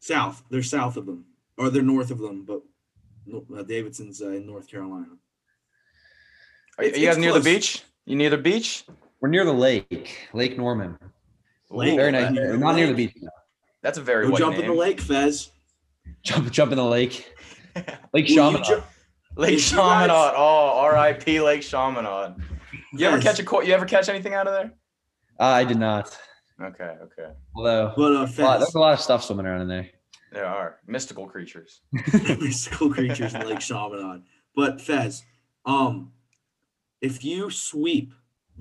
[0.00, 0.42] South.
[0.50, 1.24] They're south of them,
[1.56, 2.62] or they're north of them, but
[3.56, 5.06] uh, Davidson's uh, in North Carolina.
[6.78, 7.44] Are, are you guys it's near close.
[7.44, 7.82] the beach?
[8.04, 8.84] You near the beach?
[9.20, 10.98] We're near the lake, Lake Norman.
[11.70, 12.30] Lake, Very nice.
[12.32, 13.14] near the Not near the lake.
[13.14, 13.22] beach.
[13.22, 13.30] No.
[13.82, 14.62] That's a very Go white jump name.
[14.64, 15.50] in the lake, Fez.
[16.22, 17.32] Jump, jump in the lake.
[17.74, 18.64] Lake Will you Chaminade.
[18.64, 18.82] ju-
[19.36, 21.40] Lake If you guys- Oh, R.I.P.
[21.40, 22.34] Lake Chaminade.
[22.92, 24.72] You ever catch a co- you ever catch anything out of there?
[25.38, 26.16] Uh, I did not.
[26.62, 27.32] Okay, okay.
[27.54, 29.88] Although But uh, a lot- there's a lot of stuff swimming around in there.
[30.32, 31.80] There are mystical creatures.
[32.12, 34.22] mystical creatures in Lake Chaminade.
[34.54, 35.22] But Fez,
[35.66, 36.12] um,
[37.00, 38.12] if you sweep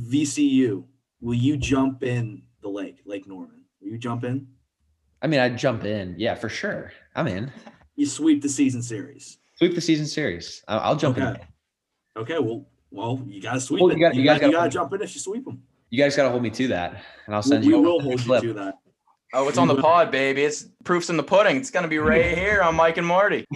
[0.01, 0.83] VCU,
[1.21, 3.61] will you jump in the lake, Lake Norman?
[3.81, 4.47] Will you jump in?
[5.21, 6.15] I mean, I'd jump in.
[6.17, 6.91] Yeah, for sure.
[7.15, 7.51] I'm in.
[7.95, 9.37] You sweep the season series.
[9.55, 10.63] Sweep the season series.
[10.67, 11.23] I'll, I'll jump in.
[11.23, 11.41] Okay.
[12.17, 13.95] Okay, well, well, you gotta sweep Well, it.
[13.97, 15.61] you gotta- You, you gotta, guys you gotta- gotta jump in if you sweep them.
[15.89, 17.81] You guys got to hold me to that, and I'll We, send we you.
[17.81, 18.75] will a hold you to that.
[19.33, 20.43] Oh, it's on the pod, baby.
[20.43, 21.57] It's proofs in the pudding.
[21.57, 23.45] It's gonna be right here on Mike and Marty.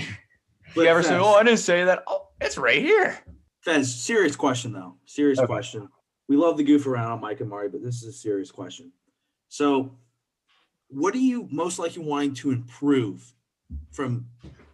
[0.76, 3.18] You ever say, "Oh, I didn't say that," oh, it's right here.
[3.62, 4.98] Fez, serious question though.
[5.06, 5.48] Serious Okay.
[5.48, 5.90] question.
[6.28, 8.92] We love the goof around on Mike and Marty, but this is a serious question.
[9.48, 9.98] So,
[10.90, 13.34] what are you most likely wanting to improve
[13.92, 14.28] from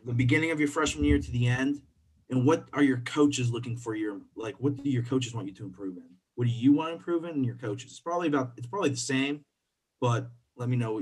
[0.05, 1.81] the beginning of your freshman year to the end?
[2.29, 5.53] And what are your coaches looking for your like what do your coaches want you
[5.55, 6.03] to improve in?
[6.35, 7.91] What do you want to improve in and your coaches?
[7.91, 9.45] It's probably about it's probably the same,
[10.01, 11.01] but let me know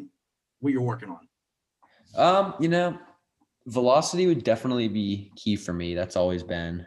[0.60, 1.28] what, you're working on.
[2.16, 2.98] Um, you know,
[3.68, 5.94] velocity would definitely be key for me.
[5.94, 6.86] That's always been.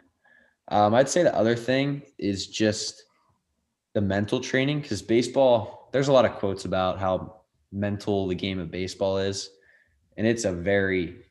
[0.69, 3.03] Um, I'd say the other thing is just
[3.93, 5.89] the mental training because baseball.
[5.93, 7.41] There's a lot of quotes about how
[7.71, 9.49] mental the game of baseball is,
[10.17, 11.23] and it's a very,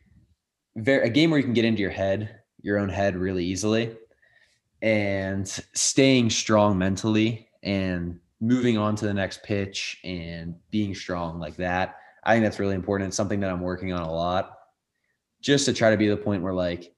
[0.77, 3.97] very a game where you can get into your head, your own head, really easily,
[4.83, 11.57] and staying strong mentally and moving on to the next pitch and being strong like
[11.57, 11.97] that.
[12.25, 13.09] I think that's really important.
[13.09, 14.53] It's something that I'm working on a lot
[15.41, 16.95] just to try to be the point where like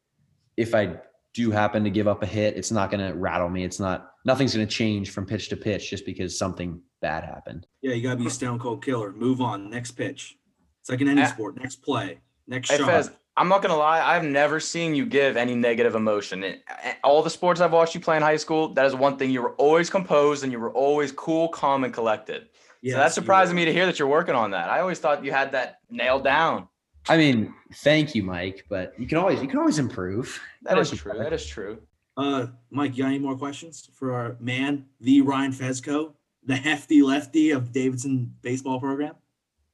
[0.56, 0.96] if I
[1.34, 3.64] do happen to give up a hit, it's not going to rattle me.
[3.64, 7.66] It's not nothing's going to change from pitch to pitch just because something bad happened.
[7.82, 9.12] Yeah, you gotta be a stone cold killer.
[9.12, 9.70] Move on.
[9.70, 10.36] Next pitch.
[10.80, 11.60] It's like in any sport.
[11.60, 12.20] Next play.
[12.46, 12.80] Next shot.
[12.80, 14.00] Fez, I'm not gonna lie.
[14.00, 16.42] I've never seen you give any negative emotion.
[16.42, 19.16] In in all the sports I've watched you play in high school, that is one
[19.16, 19.30] thing.
[19.30, 22.48] You were always composed and you were always cool, calm, and collected.
[22.82, 24.68] Yes, so that's surprising me to hear that you're working on that.
[24.68, 26.68] I always thought you had that nailed down.
[27.08, 30.40] I mean, thank you, Mike, but you can always you can always improve.
[30.62, 31.16] That is true.
[31.16, 31.78] That is true.
[32.16, 36.14] Uh, Mike, you got any more questions for our man, the Ryan Fezco,
[36.44, 39.14] the hefty lefty of Davidson baseball program?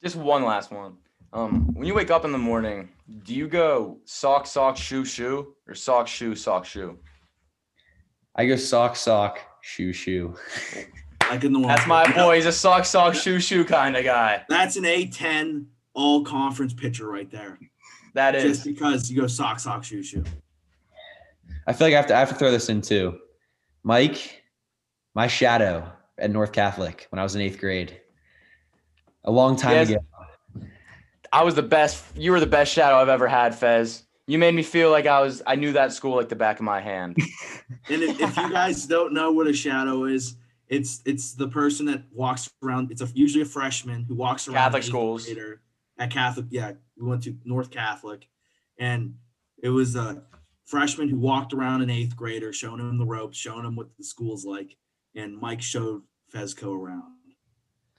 [0.03, 0.99] Just one last one.
[1.33, 2.91] Um, when you wake up in the morning,
[3.25, 6.99] do you go sock, sock, shoe, shoe, or sock, shoe, sock, shoe?
[8.35, 10.35] I go sock sock shoe shoe.
[11.31, 12.37] Like in the That's my boy.
[12.37, 14.45] He's a sock, sock, shoe, shoe kind of guy.
[14.47, 17.59] That's an A10 all conference pitcher right there.
[18.13, 20.23] That is Just because you go sock, sock, shoe, shoe.
[21.67, 23.19] I feel like I have to I have to throw this in too.
[23.85, 24.43] Mike,
[25.15, 27.99] my shadow at North Catholic when I was in eighth grade.
[29.25, 29.89] A long time Yes.
[29.91, 30.01] ago.
[31.35, 32.05] I was the best.
[32.17, 34.05] You were the best shadow I've ever had, Fez.
[34.29, 35.43] You made me feel like I was.
[35.45, 37.17] I knew that school like the back of my hand.
[37.89, 40.37] And if, if you guys don't know what a shadow is,
[40.69, 42.91] it's it's the person that walks around.
[42.91, 45.27] It's a, usually a freshman who walks around Catholic schools.
[45.99, 46.47] at Catholic.
[46.51, 48.29] Yeah, we went to North Catholic,
[48.79, 49.15] and
[49.63, 50.23] it was a
[50.67, 54.05] freshman who walked around an eighth grader, showing him the ropes, showing him what the
[54.05, 54.77] school's like.
[55.15, 57.14] And Mike showed Fezco around,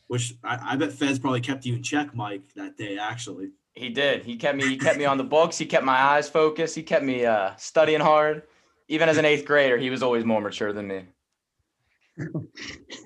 [0.08, 2.97] which I, I bet Fez probably kept you in check, Mike, that day.
[2.97, 4.24] Actually, He did.
[4.24, 4.68] He kept me.
[4.68, 5.58] He kept me on the books.
[5.58, 6.76] He kept my eyes focused.
[6.76, 8.43] He kept me uh, studying hard.
[8.88, 11.01] Even as an eighth grader, he was always more mature than me.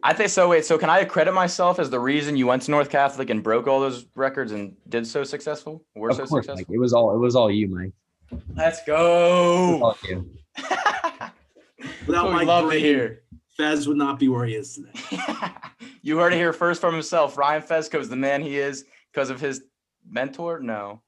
[0.04, 0.50] I think so.
[0.50, 0.66] Wait.
[0.66, 3.66] So can I credit myself as the reason you went to North Catholic and broke
[3.66, 5.84] all those records and did so successful?
[5.96, 6.66] Were Of so course, successful.
[6.70, 6.76] Mike.
[6.76, 7.94] It was all it was all you, Mike.
[8.56, 9.82] Let's go.
[9.82, 10.30] all you.
[12.06, 13.24] without we Mike love to Brady, hear.
[13.58, 14.92] Fez would not be where he is today.
[16.02, 17.38] you heard it here first from himself.
[17.38, 19.64] Ryan Fesco is the man he is because of his
[20.10, 20.60] mentor.
[20.60, 21.02] No,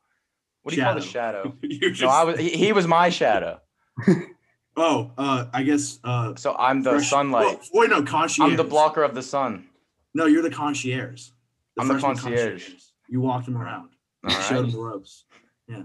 [0.63, 1.55] what do you call the shadow?
[1.61, 2.39] You're just, No, I was.
[2.39, 3.59] He, he was my shadow.
[4.77, 5.99] Oh, uh, I guess.
[6.01, 7.43] Uh, So I'm the fresh- sunlight.
[7.73, 8.51] Well, wait, no, concierge.
[8.51, 9.67] I'm the blocker of the sun.
[10.13, 11.27] No, you're the concierge.
[11.77, 12.69] I'm the freshman concierge.
[13.09, 13.89] You walked him around.
[14.23, 15.25] All You showed him the ropes.
[15.67, 15.83] Yeah.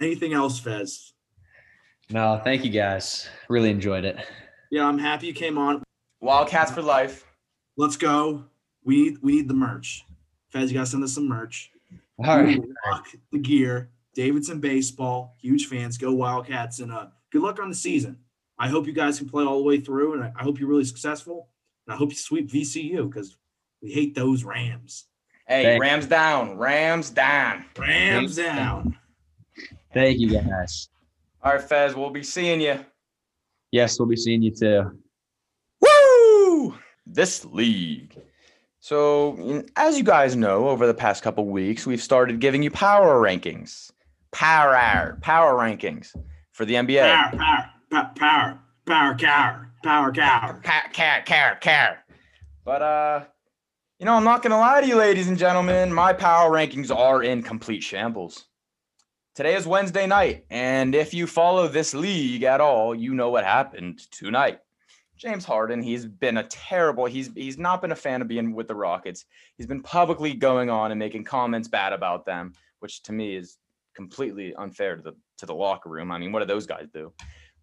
[0.00, 1.12] Anything else, Fez?
[2.08, 3.28] No, thank you guys.
[3.50, 4.16] Really enjoyed it.
[4.70, 5.82] Yeah, I'm happy you came on.
[6.20, 7.26] Wildcats for life.
[7.80, 8.44] Let's go.
[8.84, 10.04] We need we need the merch.
[10.50, 11.70] Fez, you gotta send us some merch.
[12.18, 12.60] All right.
[12.86, 13.88] Rock the gear.
[14.14, 15.96] Davidson baseball, huge fans.
[15.96, 18.18] Go Wildcats and uh, good luck on the season.
[18.58, 20.68] I hope you guys can play all the way through, and I, I hope you're
[20.68, 21.48] really successful.
[21.86, 23.38] And I hope you sweep VCU because
[23.80, 25.06] we hate those Rams.
[25.48, 25.80] Hey, Thanks.
[25.80, 26.58] Rams down.
[26.58, 27.64] Rams down.
[27.78, 28.98] Rams down.
[29.94, 30.90] Thank you guys.
[31.42, 32.84] All right, Fez, we'll be seeing you.
[33.70, 34.98] Yes, we'll be seeing you too.
[37.12, 38.16] This league.
[38.78, 43.20] So, as you guys know, over the past couple weeks, we've started giving you power
[43.20, 43.90] rankings,
[44.30, 46.14] power power rankings
[46.52, 47.02] for the NBA.
[47.02, 50.60] Power, power, power, power, power, cower, power, cower.
[50.62, 52.04] Care, care, care, care.
[52.64, 53.24] But uh,
[53.98, 55.92] you know, I'm not gonna lie to you, ladies and gentlemen.
[55.92, 58.46] My power rankings are in complete shambles.
[59.34, 63.44] Today is Wednesday night, and if you follow this league at all, you know what
[63.44, 64.60] happened tonight.
[65.20, 67.04] James Harden, he's been a terrible.
[67.04, 69.26] He's he's not been a fan of being with the Rockets.
[69.58, 73.58] He's been publicly going on and making comments bad about them, which to me is
[73.94, 76.10] completely unfair to the to the locker room.
[76.10, 77.12] I mean, what do those guys do?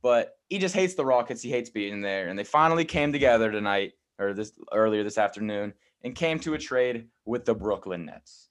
[0.03, 1.41] But he just hates the Rockets.
[1.41, 5.73] He hates being there, and they finally came together tonight or this earlier this afternoon
[6.03, 8.49] and came to a trade with the Brooklyn Nets.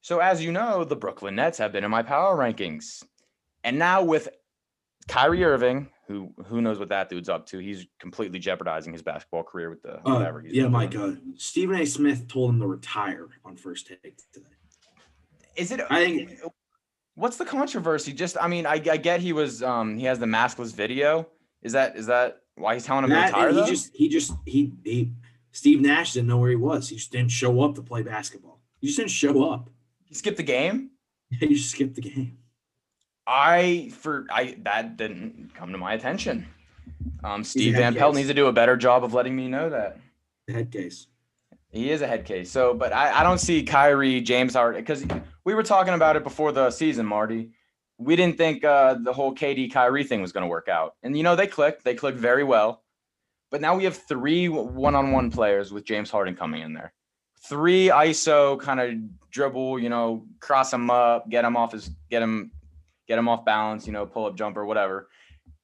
[0.00, 3.02] So as you know, the Brooklyn Nets have been in my power rankings.
[3.64, 4.28] And now with
[5.08, 7.58] Kyrie Irving, who who knows what that dude's up to?
[7.58, 10.72] He's completely jeopardizing his basketball career with the Uh, whatever he's yeah, doing.
[10.72, 10.94] Mike.
[10.96, 11.84] Uh, Stephen A.
[11.86, 14.46] Smith told him to retire on first take today.
[15.56, 16.40] Is it I think-
[17.14, 18.12] what's the controversy?
[18.12, 21.28] Just I mean, I, I get he was um he has the maskless video.
[21.62, 23.66] Is that is that why he's telling him to retire he though?
[23.66, 25.12] just he just he he
[25.52, 26.88] Steve Nash didn't know where he was.
[26.88, 28.60] He just didn't show up to play basketball.
[28.80, 29.68] He just didn't show up.
[30.06, 30.90] he skipped the game?
[31.30, 32.38] Yeah, he just skipped the game.
[33.26, 36.46] I for I that didn't come to my attention.
[37.24, 39.98] Um, Steve Van Pelt needs to do a better job of letting me know that
[40.46, 41.06] The head case.
[41.70, 42.50] he is a head case.
[42.50, 45.04] So, but I, I don't see Kyrie, James Harden, because
[45.44, 47.50] we were talking about it before the season, Marty.
[47.98, 51.16] We didn't think uh, the whole KD Kyrie thing was going to work out, and
[51.16, 51.84] you know they clicked.
[51.84, 52.82] They clicked very well.
[53.50, 56.92] But now we have three one-on-one players with James Harden coming in there.
[57.48, 62.22] Three ISO kind of dribble, you know, cross him up, get him off his, get
[62.22, 62.50] him,
[63.06, 65.08] get them off balance, you know, pull up jumper, whatever.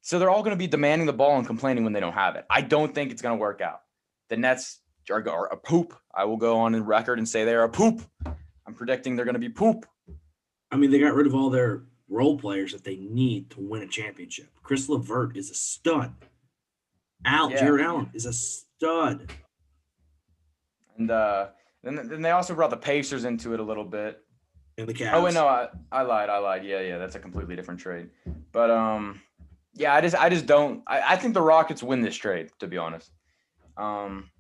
[0.01, 2.37] So they're all going to be demanding the ball and complaining when they don't have
[2.37, 2.47] it.
[2.51, 3.81] I don't think it's going to work out.
[4.29, 4.81] The Nets
[5.11, 5.95] are, are a poop.
[6.15, 8.03] I will go on in record and say they're a poop.
[8.67, 9.87] I'm predicting they're going to be poop.
[10.71, 13.83] I mean, they got rid of all their role players that they need to win
[13.83, 14.49] a championship.
[14.63, 16.15] Chris Levert is a stud.
[17.25, 17.61] Al Yeah.
[17.61, 19.33] Jarrett Allen is a stud.
[20.97, 21.49] And uh,
[21.83, 24.25] then, then they also brought the Pacers into it a little bit.
[24.79, 25.13] And the Cavs.
[25.13, 26.31] Oh wait, no, I, I lied.
[26.31, 26.65] I lied.
[26.65, 28.11] Yeah, yeah, that's a completely different trade.
[28.53, 29.21] But um,
[29.75, 30.85] yeah, I just I just don't.
[30.87, 32.51] I, I think the Rockets win this trade.
[32.61, 33.11] To be honest,
[33.77, 34.31] um,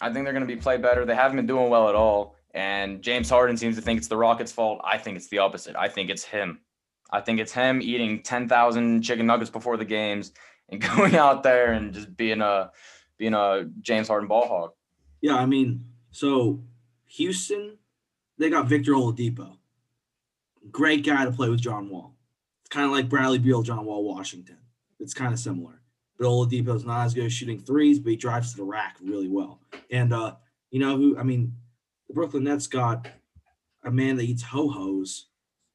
[0.00, 1.04] I think they're going to be play better.
[1.04, 2.36] They haven't been doing well at all.
[2.54, 4.80] And James Harden seems to think it's the Rockets' fault.
[4.84, 5.74] I think it's the opposite.
[5.74, 6.60] I think it's him.
[7.10, 10.32] I think it's him eating ten thousand chicken nuggets before the games
[10.68, 12.70] and going out there and just being a
[13.18, 14.70] being a James Harden ball hog.
[15.20, 16.62] Yeah, I mean, so
[17.06, 17.78] Houston,
[18.38, 19.56] they got Victor Oladipo.
[20.70, 22.14] Great guy to play with John Wall.
[22.62, 24.58] It's kind of like Bradley Beal, John Wall, Washington.
[25.00, 25.80] It's kind of similar.
[26.18, 29.28] But Oladipo's not as good at shooting threes, but he drives to the rack really
[29.28, 29.60] well.
[29.90, 30.36] And uh,
[30.70, 31.18] you know who?
[31.18, 31.56] I mean,
[32.06, 33.08] the Brooklyn Nets got
[33.84, 35.26] a man that eats ho hos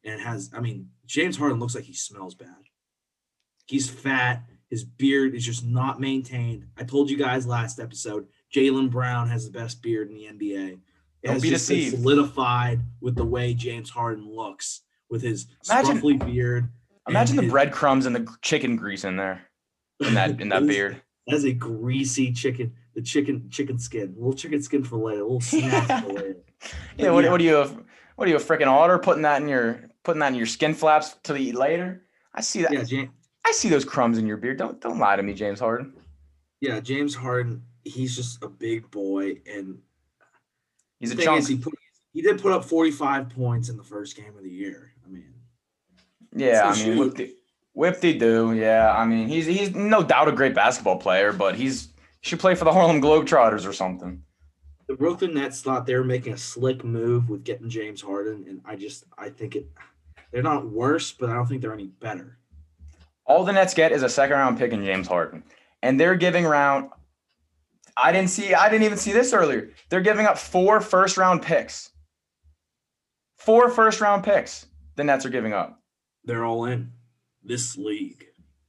[0.04, 0.50] and has.
[0.54, 2.56] I mean, James Harden looks like he smells bad.
[3.66, 4.44] He's fat.
[4.70, 6.68] His beard is just not maintained.
[6.78, 8.28] I told you guys last episode.
[8.54, 10.80] Jaylen Brown has the best beard in the NBA.
[11.24, 16.18] It Don't has just been solidified with the way James Harden looks with his Imagine-
[16.20, 16.70] beard.
[17.08, 19.42] Imagine the his- breadcrumbs and the chicken grease in there,
[20.00, 21.02] in that in that is- beard.
[21.28, 22.74] That is a greasy chicken.
[22.96, 26.36] The chicken chicken skin, a little chicken skin fillet, a little snack fillet.
[26.98, 27.86] Yeah, what, what are you?
[28.16, 30.74] What are you a freaking otter putting that in your putting that in your skin
[30.74, 32.02] flaps to eat later?
[32.34, 32.72] I see that.
[32.74, 33.10] Yeah, James.
[33.46, 34.58] I see those crumbs in your beard.
[34.58, 35.94] Don't don't lie to me, James Harden.
[36.60, 37.62] Yeah, James Harden.
[37.84, 39.78] He's just a big boy, and
[41.00, 41.40] He's a chunk.
[41.40, 41.74] is, he put
[42.14, 44.94] he did put up forty five points in the first game of the year.
[45.06, 45.34] I mean,
[46.34, 46.98] yeah, I mean, shoot.
[46.98, 47.34] whip de
[47.74, 48.54] whip de do.
[48.54, 51.90] Yeah, I mean, he's he's no doubt a great basketball player, but he's
[52.22, 54.24] he should play for the Harlem Globetrotters or something.
[54.88, 58.62] the Brooklyn Nets thought they were making a slick move with getting James Harden, and
[58.66, 59.68] I just I think it.
[60.32, 62.38] They're not worse, but I don't think they're any better.
[63.26, 65.44] All the Nets get is a second round pick in James Harden,
[65.84, 66.90] and they're giving round.
[68.02, 68.54] I didn't see.
[68.54, 69.70] I didn't even see this earlier.
[69.90, 71.90] They're giving up four first round picks.
[73.38, 74.66] Four first round picks.
[74.96, 75.80] The Nets are giving up.
[76.24, 76.92] They're all in
[77.44, 78.26] this league.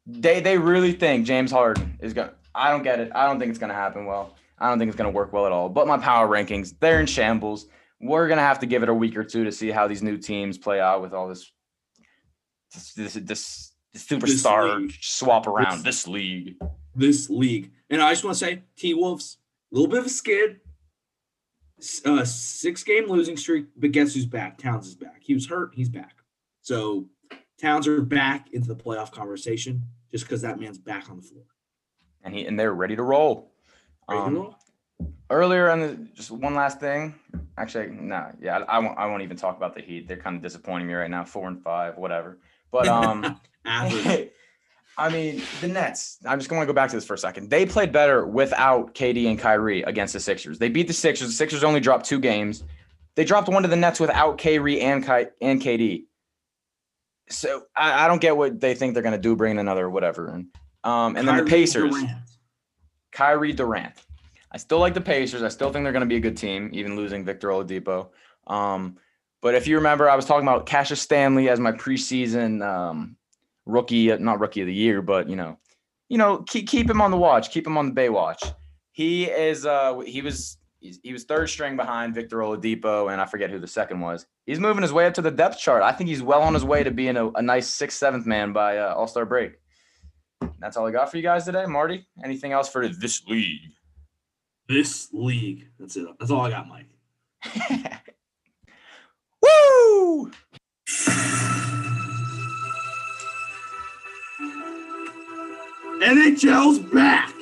[0.06, 2.28] they they really think James Harden is going.
[2.28, 3.12] to I don't get it.
[3.14, 4.34] I don't think it's going to happen well.
[4.58, 5.68] I don't think it's going to work well at all.
[5.68, 7.66] But my power rankings, they're in shambles.
[8.00, 10.02] We're going to have to give it a week or two to see how these
[10.02, 11.50] new teams play out with all this
[12.74, 14.92] this this, this, this superstar league.
[15.00, 16.56] swap around This- this league.
[16.98, 17.70] This league.
[17.90, 19.38] And I just want to say, T Wolves,
[19.72, 20.60] a little bit of a skid.
[22.04, 24.58] Uh, six game losing streak, but guess who's back?
[24.58, 25.18] Towns is back.
[25.20, 26.16] He was hurt, he's back.
[26.60, 27.06] So
[27.60, 31.44] Towns are back into the playoff conversation just because that man's back on the floor.
[32.24, 33.52] And he and they're ready to roll.
[34.10, 34.56] Ready to Um, roll?
[35.30, 37.14] earlier on the just one last thing
[37.58, 40.34] actually no yeah I, I won't i won't even talk about the heat they're kind
[40.36, 42.38] of disappointing me right now four and five whatever
[42.72, 44.30] but um Average.
[44.98, 47.48] i mean the nets i'm just going to go back to this for a second
[47.48, 51.34] they played better without kd and kyrie against the sixers they beat the sixers the
[51.34, 52.64] sixers only dropped two games
[53.14, 56.04] they dropped one to the nets without kyrie and Ky- and kd
[57.30, 59.88] so I, I don't get what they think they're going to do bring in another
[59.88, 60.46] whatever and
[60.84, 62.10] um and then the pacers Durant.
[63.12, 63.94] Kyrie Durant.
[64.52, 65.42] I still like the Pacers.
[65.42, 68.08] I still think they're going to be a good team, even losing Victor Oladipo.
[68.46, 68.96] Um,
[69.42, 73.16] but if you remember, I was talking about Cassius Stanley as my preseason um,
[73.68, 75.58] rookie, not rookie of the year, but you know,
[76.08, 78.42] you know, keep keep him on the watch, keep him on the Bay watch.
[78.90, 83.50] He is uh he was he was third string behind Victor Oladipo, and I forget
[83.50, 84.26] who the second was.
[84.46, 85.82] He's moving his way up to the depth chart.
[85.82, 88.52] I think he's well on his way to being a, a nice sixth, seventh man
[88.52, 89.52] by uh, All Star break.
[90.60, 92.06] That's all I got for you guys today, Marty.
[92.24, 93.72] Anything else for this league?
[94.68, 95.68] This league.
[95.78, 96.06] That's it.
[96.18, 96.88] That's all I got, Mike.
[99.42, 100.30] Woo!
[106.00, 107.32] NHL's back.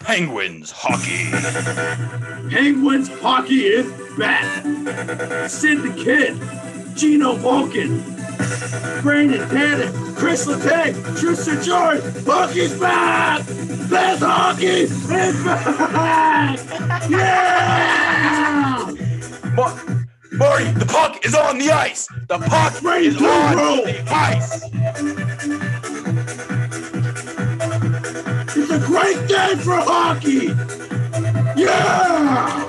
[0.00, 1.30] Penguins hockey.
[2.50, 3.86] Penguins hockey is
[4.18, 4.62] back.
[5.48, 6.36] Sid the Kid,
[6.96, 8.02] Gino Vulcan,
[9.00, 13.46] Brandon Tanev, Chris Letang, Tristan George, hockey's back!
[13.88, 16.58] Best hockey is back!
[17.10, 18.92] Yeah!
[19.54, 20.01] Mar-
[20.32, 22.06] Marty, the puck is on the ice.
[22.28, 23.84] The puck Ready is on roll.
[23.84, 24.62] the ice.
[28.56, 30.46] It's a great day for hockey!
[31.60, 32.68] Yeah!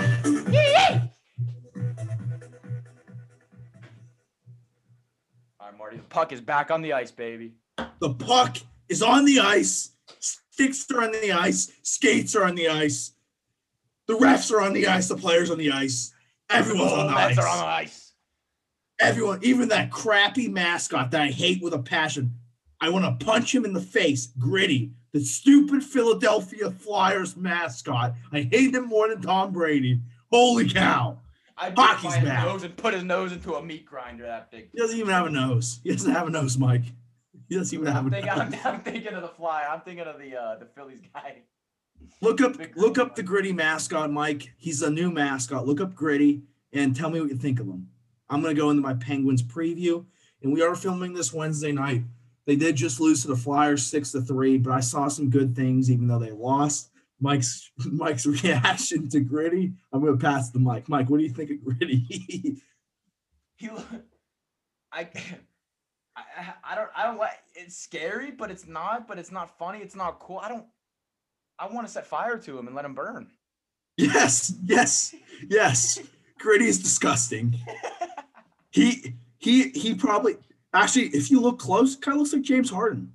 [5.60, 7.53] All right, Marty, the puck is back on the ice, baby.
[7.99, 8.57] The puck
[8.90, 9.91] is on the ice.
[10.19, 11.72] Sticks are on the ice.
[11.81, 13.14] Skates are on the ice.
[14.07, 15.07] The refs are on the ice.
[15.07, 16.14] The players on the ice.
[16.49, 17.37] Everyone's on the ice.
[17.37, 18.11] are on the ice.
[18.99, 22.35] Everyone, even that crappy mascot that I hate with a passion.
[22.79, 24.27] I want to punch him in the face.
[24.37, 28.13] Gritty, the stupid Philadelphia Flyers mascot.
[28.31, 29.99] I hate him more than Tom Brady.
[30.31, 31.19] Holy cow.
[31.57, 32.45] I Hockey's his back.
[32.45, 34.25] nose and put his nose into a meat grinder.
[34.25, 34.69] That big.
[34.71, 35.79] He doesn't even have a nose.
[35.83, 36.83] He doesn't have a nose, Mike.
[37.47, 38.59] He doesn't even have I'm a thinking, I'm, nose.
[38.65, 39.63] I'm thinking of the fly.
[39.69, 41.37] I'm thinking of the uh, the Phillies guy.
[42.21, 44.53] Look up look up the gritty mascot, Mike.
[44.57, 45.67] He's a new mascot.
[45.67, 47.89] Look up gritty and tell me what you think of him.
[48.29, 50.05] I'm gonna go into my Penguins preview,
[50.41, 52.03] and we are filming this Wednesday night.
[52.45, 55.55] They did just lose to the Flyers six to three, but I saw some good
[55.55, 56.89] things even though they lost.
[57.19, 59.73] Mike's Mike's reaction to gritty.
[59.91, 60.87] I'm gonna pass the mic.
[60.87, 62.61] Mike, what do you think of gritty?
[63.57, 65.01] He, I,
[66.15, 67.37] I, I- I don't, I don't like.
[67.55, 69.07] It's scary, but it's not.
[69.07, 69.79] But it's not funny.
[69.79, 70.39] It's not cool.
[70.39, 70.65] I don't.
[71.64, 73.27] I want to set fire to him and let him burn.
[73.98, 75.15] yes, yes,
[75.48, 75.99] yes.
[76.38, 77.56] Gritty is disgusting.
[78.72, 80.35] He he he probably
[80.73, 83.14] actually, if you look close, kind of looks like James Harden.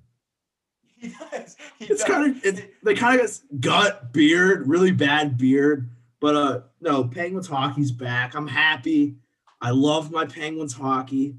[0.97, 1.57] He does.
[1.81, 3.29] He It's kind of it, they kind of
[3.61, 5.91] got gut beard, really bad beard.
[6.21, 8.37] But uh no, Penguins hockey's back.
[8.37, 9.17] I'm happy.
[9.61, 11.35] I love my Penguins hockey.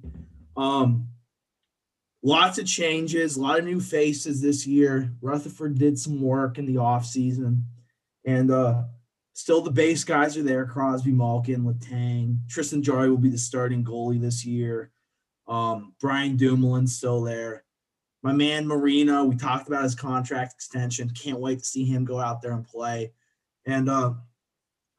[0.57, 1.07] Um
[2.21, 5.13] lots of changes, a lot of new faces this year.
[5.21, 7.63] Rutherford did some work in the offseason.
[8.25, 8.83] And uh
[9.33, 12.39] still the base guys are there, Crosby, Malkin, Letang.
[12.49, 14.91] Tristan Jarry will be the starting goalie this year.
[15.47, 17.63] Um, Brian Dumoulin's still there
[18.21, 21.09] my man Marino, we talked about his contract extension.
[21.09, 23.13] Can't wait to see him go out there and play.
[23.65, 24.13] And uh,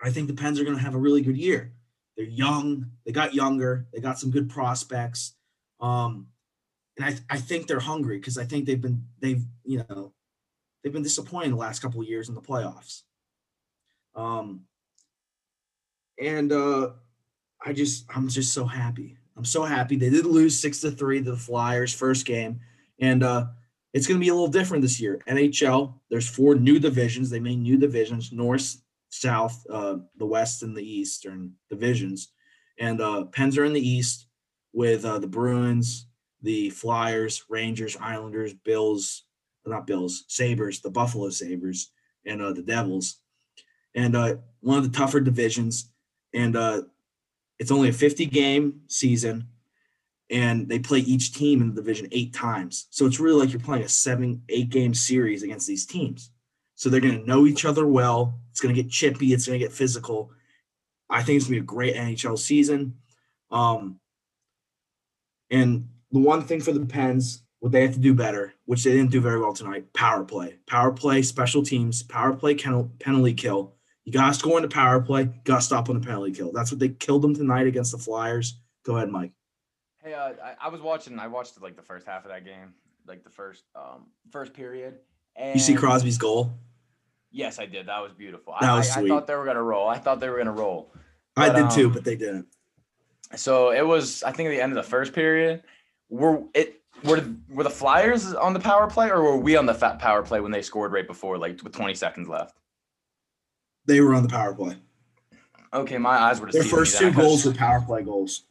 [0.03, 1.73] I think the Pens are going to have a really good year.
[2.17, 2.91] They're young.
[3.05, 3.87] They got younger.
[3.93, 5.35] They got some good prospects.
[5.81, 6.29] Um,
[7.01, 10.13] and I, I think they're hungry because I think they've been they've you know
[10.83, 13.03] they've been disappointing the last couple of years in the playoffs.
[14.15, 14.63] Um,
[16.21, 16.91] and uh,
[17.65, 19.17] I just I'm just so happy.
[19.37, 19.97] I'm so happy.
[19.97, 22.61] They did lose six to three to the Flyers first game.
[23.01, 23.47] And uh,
[23.95, 25.21] it's going to be a little different this year.
[25.27, 27.31] NHL, there's four new divisions.
[27.31, 28.77] They made new divisions North,
[29.09, 32.33] South, uh, the West, and the Eastern divisions.
[32.79, 34.27] and uh, Pens are in the East
[34.75, 36.10] with uh, the Bruins,
[36.43, 39.25] the Flyers, Rangers, Islanders, Bills,
[39.67, 41.91] not Bills, Sabres, the Buffalo Sabres,
[42.27, 43.19] and uh, the Devils,
[43.95, 45.91] and uh, one of the tougher divisions.
[46.33, 46.83] And uh,
[47.59, 49.49] it's only a 50 game season,
[50.31, 52.87] and they play each team in the division eight times.
[52.91, 56.31] So it's really like you're playing a seven, eight game series against these teams.
[56.75, 58.41] So they're going to know each other well.
[58.51, 59.33] It's going to get chippy.
[59.33, 60.31] It's going to get physical.
[61.11, 62.97] I think it's going to be a great NHL season.
[63.51, 63.99] Um,
[65.51, 68.93] and the one thing for the Pens, what they have to do better, which they
[68.93, 70.57] didn't do very well tonight, power play.
[70.67, 73.75] Power play, special teams, power play, penalty kill.
[74.05, 75.25] You got to score on the power play.
[75.45, 76.53] Got to stop on the penalty kill.
[76.53, 78.57] That's what they killed them tonight against the Flyers.
[78.85, 79.33] Go ahead, Mike.
[80.03, 81.19] Hey, uh, I, I, was watching.
[81.19, 82.73] I watched like the first half of that game,
[83.07, 84.95] like the first um first period.
[85.37, 86.53] And you see Crosby's goal.
[87.31, 87.87] Yes, I did.
[87.87, 88.55] That was beautiful.
[88.61, 89.11] That was I, sweet.
[89.11, 89.87] I thought they were gonna roll.
[89.87, 90.91] I thought they were gonna roll.
[91.37, 92.47] But, I did um, too, but they didn't.
[93.37, 94.23] So it was.
[94.23, 95.63] I think at the end of the first period,
[96.11, 99.75] were it were were the Flyers on the power play, or were we on the
[99.75, 102.57] fat power play when they scored right before, like with 20 seconds left?
[103.87, 104.77] They were on the power play.
[105.73, 106.51] Okay, my eyes were.
[106.51, 108.43] Their first two goals were power play goals.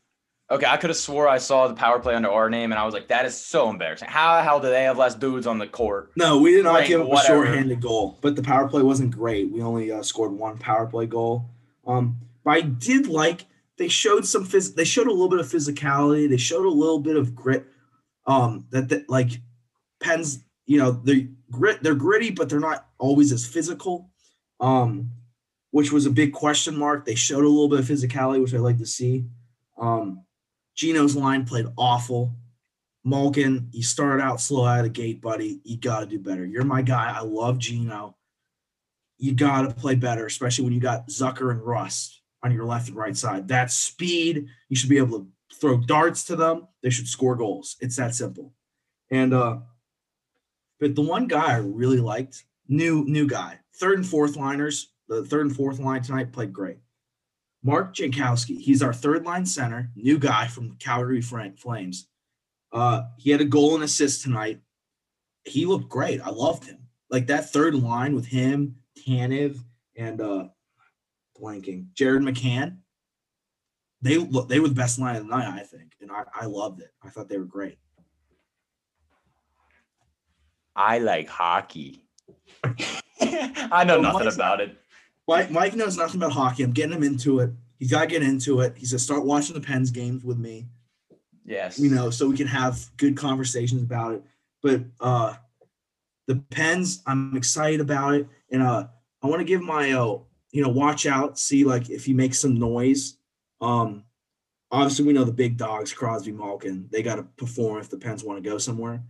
[0.52, 2.86] Okay, I could have swore I saw the power play under our name, and I
[2.86, 5.60] was like, "That is so embarrassing." How the hell do they have less dudes on
[5.60, 6.12] the court?
[6.16, 9.52] No, we did not give up a shorthanded goal, but the power play wasn't great.
[9.52, 11.46] We only uh, scored one power play goal.
[11.86, 13.46] Um, but I did like
[13.80, 16.30] they showed some phys- They showed a little bit of physicality.
[16.30, 17.66] They showed a little bit of grit.
[18.28, 19.42] Um, that, that like
[20.02, 21.82] Pens, you know, they're grit.
[21.82, 24.12] They're gritty, but they're not always as physical.
[24.60, 25.12] Um,
[25.72, 27.06] which was a big question mark.
[27.06, 29.26] They showed a little bit of physicality, which I like to see.
[29.78, 30.26] Um,
[30.76, 32.36] Gino's line played awful.
[33.06, 35.62] Malkin, you started out slow out of the gate, buddy.
[35.64, 36.46] You got to do better.
[36.46, 37.14] You're my guy.
[37.16, 38.18] I love Gino.
[39.20, 42.88] You got to play better, especially when you got Zucker and Rust on your left
[42.88, 43.48] and right side.
[43.48, 46.68] That speed, you should be able to throw darts to them.
[46.82, 47.76] They should score goals.
[47.80, 48.54] It's that simple.
[49.12, 49.60] And uh,
[50.80, 55.26] but the one guy I really liked, new new guy, third and fourth liners, the
[55.26, 56.78] third and fourth line tonight played great.
[57.64, 62.08] Mark Jankowski, he's our third line center, new guy from Calgary Flames.
[62.72, 64.62] Uh, he had a goal and assist tonight.
[65.44, 66.22] He looked great.
[66.22, 66.78] I loved him.
[67.10, 69.58] Like that third line with him, Tanev,
[69.98, 70.48] and uh,
[71.40, 72.78] blanking Jared McCann.
[74.02, 76.82] They they were the best line of the night, I think, and I, I loved
[76.82, 76.92] it.
[77.04, 77.78] I thought they were great.
[80.76, 82.06] I like hockey.
[83.22, 84.78] I know nothing about it.
[85.28, 86.64] Mike, Mike knows nothing about hockey.
[86.64, 87.52] I'm getting him into it.
[87.78, 88.78] He's got to get into it.
[88.78, 90.68] He gonna start watching the Pens games with me.
[91.46, 91.80] Yes.
[91.80, 94.24] You know, so we can have good conversations about it.
[94.62, 95.36] But uh
[96.28, 98.88] the Pens, I'm excited about it, and uh
[99.22, 100.20] I want to give my uh
[100.52, 103.18] you know watch out, see like if he makes some noise.
[103.62, 104.06] Um,
[104.72, 108.24] obviously we know the big dogs, Crosby, Malkin, they got to perform if the Pens
[108.24, 109.04] want to go somewhere.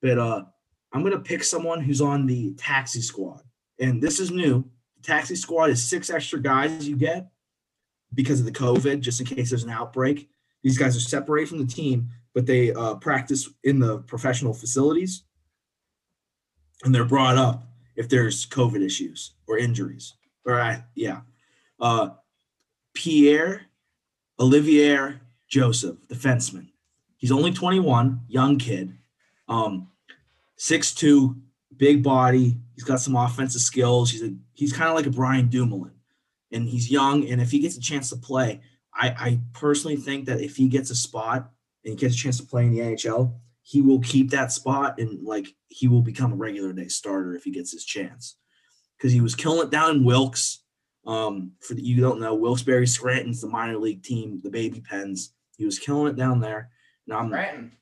[0.00, 0.44] But uh
[0.92, 3.42] I'm gonna pick someone who's on the taxi squad,
[3.78, 4.64] and this is new
[4.96, 7.30] The taxi squad is six extra guys you get
[8.14, 10.28] because of the COVID, just in case there's an outbreak.
[10.62, 15.24] These guys are separated from the team, but they uh, practice in the professional facilities,
[16.84, 17.64] and they're brought up
[17.96, 20.14] if there's COVID issues or injuries.
[20.46, 21.20] All right, yeah.
[21.80, 22.10] Uh,
[22.94, 23.62] Pierre
[24.38, 26.68] Olivier Joseph, defenseman.
[27.16, 28.96] He's only 21, young kid.
[29.48, 29.88] Um,
[30.58, 31.36] 6'2,
[31.76, 32.56] big body.
[32.74, 34.10] He's got some offensive skills.
[34.10, 35.92] He's a he's kind of like a Brian Dumoulin,
[36.50, 37.28] and he's young.
[37.28, 38.60] And if he gets a chance to play,
[38.94, 41.50] I, I personally think that if he gets a spot
[41.84, 44.98] and he gets a chance to play in the NHL, he will keep that spot
[44.98, 48.36] and like he will become a regular day starter if he gets his chance.
[49.02, 50.60] Because he was killing it down in Wilkes.
[51.04, 55.32] Um, for the, you don't know, Wilkes-Barre Scranton's the minor league team, the Baby Pens.
[55.58, 56.70] He was killing it down there.
[57.08, 57.72] Now I'm, Scranton.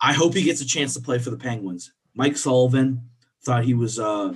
[0.00, 1.92] I hope he gets a chance to play for the Penguins.
[2.14, 3.10] Mike Sullivan
[3.44, 4.32] thought he was uh,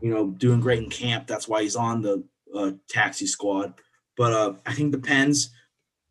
[0.00, 1.26] you know, doing great in camp.
[1.26, 2.24] That's why he's on the
[2.54, 3.74] uh, taxi squad.
[4.16, 5.50] But uh, I think the Pens,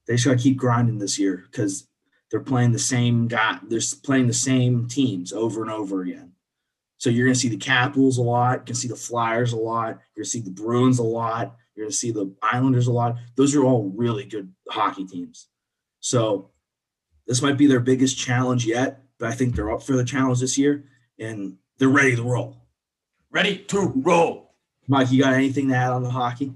[0.06, 1.88] they just got to keep grinding this year because
[2.30, 3.60] they're playing the same guy.
[3.68, 6.27] They're playing the same teams over and over again.
[6.98, 8.60] So you're going to see the Capitals a lot.
[8.60, 10.00] You can see the Flyers a lot.
[10.16, 11.56] You're going to see the Bruins a lot.
[11.76, 13.18] You're going to see the Islanders a lot.
[13.36, 15.48] Those are all really good hockey teams.
[16.00, 16.50] So
[17.28, 20.40] this might be their biggest challenge yet, but I think they're up for the challenge
[20.40, 20.86] this year
[21.20, 22.58] and they're ready to roll.
[23.30, 24.56] Ready to roll.
[24.88, 26.54] Mike, you got anything to add on the hockey?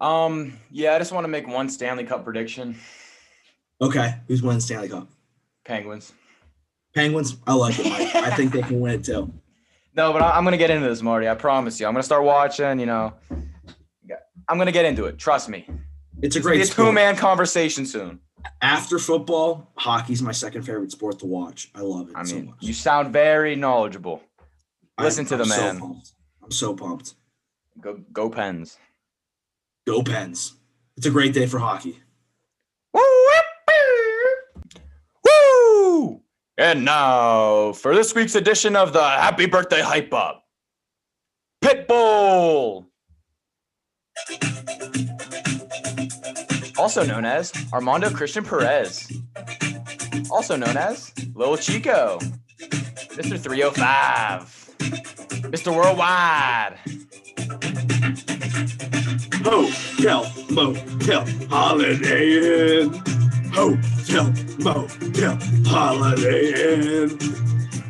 [0.00, 2.76] Um, yeah, I just want to make one Stanley Cup prediction.
[3.80, 5.08] Okay, who's winning the Stanley Cup?
[5.64, 6.12] Penguins.
[6.94, 7.36] Penguins.
[7.46, 8.14] I like it, Mike.
[8.16, 9.32] I think they can win it too.
[9.94, 11.28] No, but I'm gonna get into this, Marty.
[11.28, 11.86] I promise you.
[11.86, 12.78] I'm gonna start watching.
[12.80, 13.12] You know,
[14.48, 15.18] I'm gonna get into it.
[15.18, 15.68] Trust me.
[16.22, 18.20] It's a It's great a two man conversation soon.
[18.60, 21.70] After football, hockey's my second favorite sport to watch.
[21.74, 22.56] I love it I so mean, much.
[22.60, 24.22] you sound very knowledgeable.
[24.98, 25.78] I- listen to the I'm so man.
[25.80, 26.12] pumped.
[26.42, 27.14] I'm so pumped.
[27.80, 28.78] Go go Pens.
[29.86, 30.54] Go Pens.
[30.96, 32.00] It's a great day for hockey.
[35.24, 36.20] Woo!
[36.62, 40.44] And now for this week's edition of the Happy Birthday Hype Up.
[41.60, 42.86] Pitbull.
[46.78, 49.10] Also known as Armando Christian Perez.
[50.30, 52.20] Also known as Lil Chico.
[52.60, 53.36] Mr.
[53.36, 54.76] 305.
[55.50, 55.74] Mr.
[55.74, 56.78] Worldwide.
[59.42, 63.21] Hotel, motel, holiday inn.
[63.54, 67.18] Hotel, motel, holiday inn.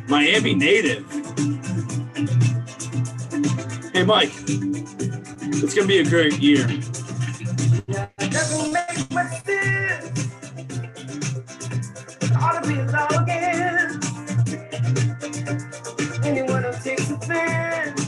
[0.09, 1.09] Miami native.
[3.93, 4.33] Hey, Mike.
[4.45, 6.67] It's gonna be a great year.
[6.67, 6.73] To.
[16.23, 18.01] Anyone who takes offense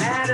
[0.00, 0.30] at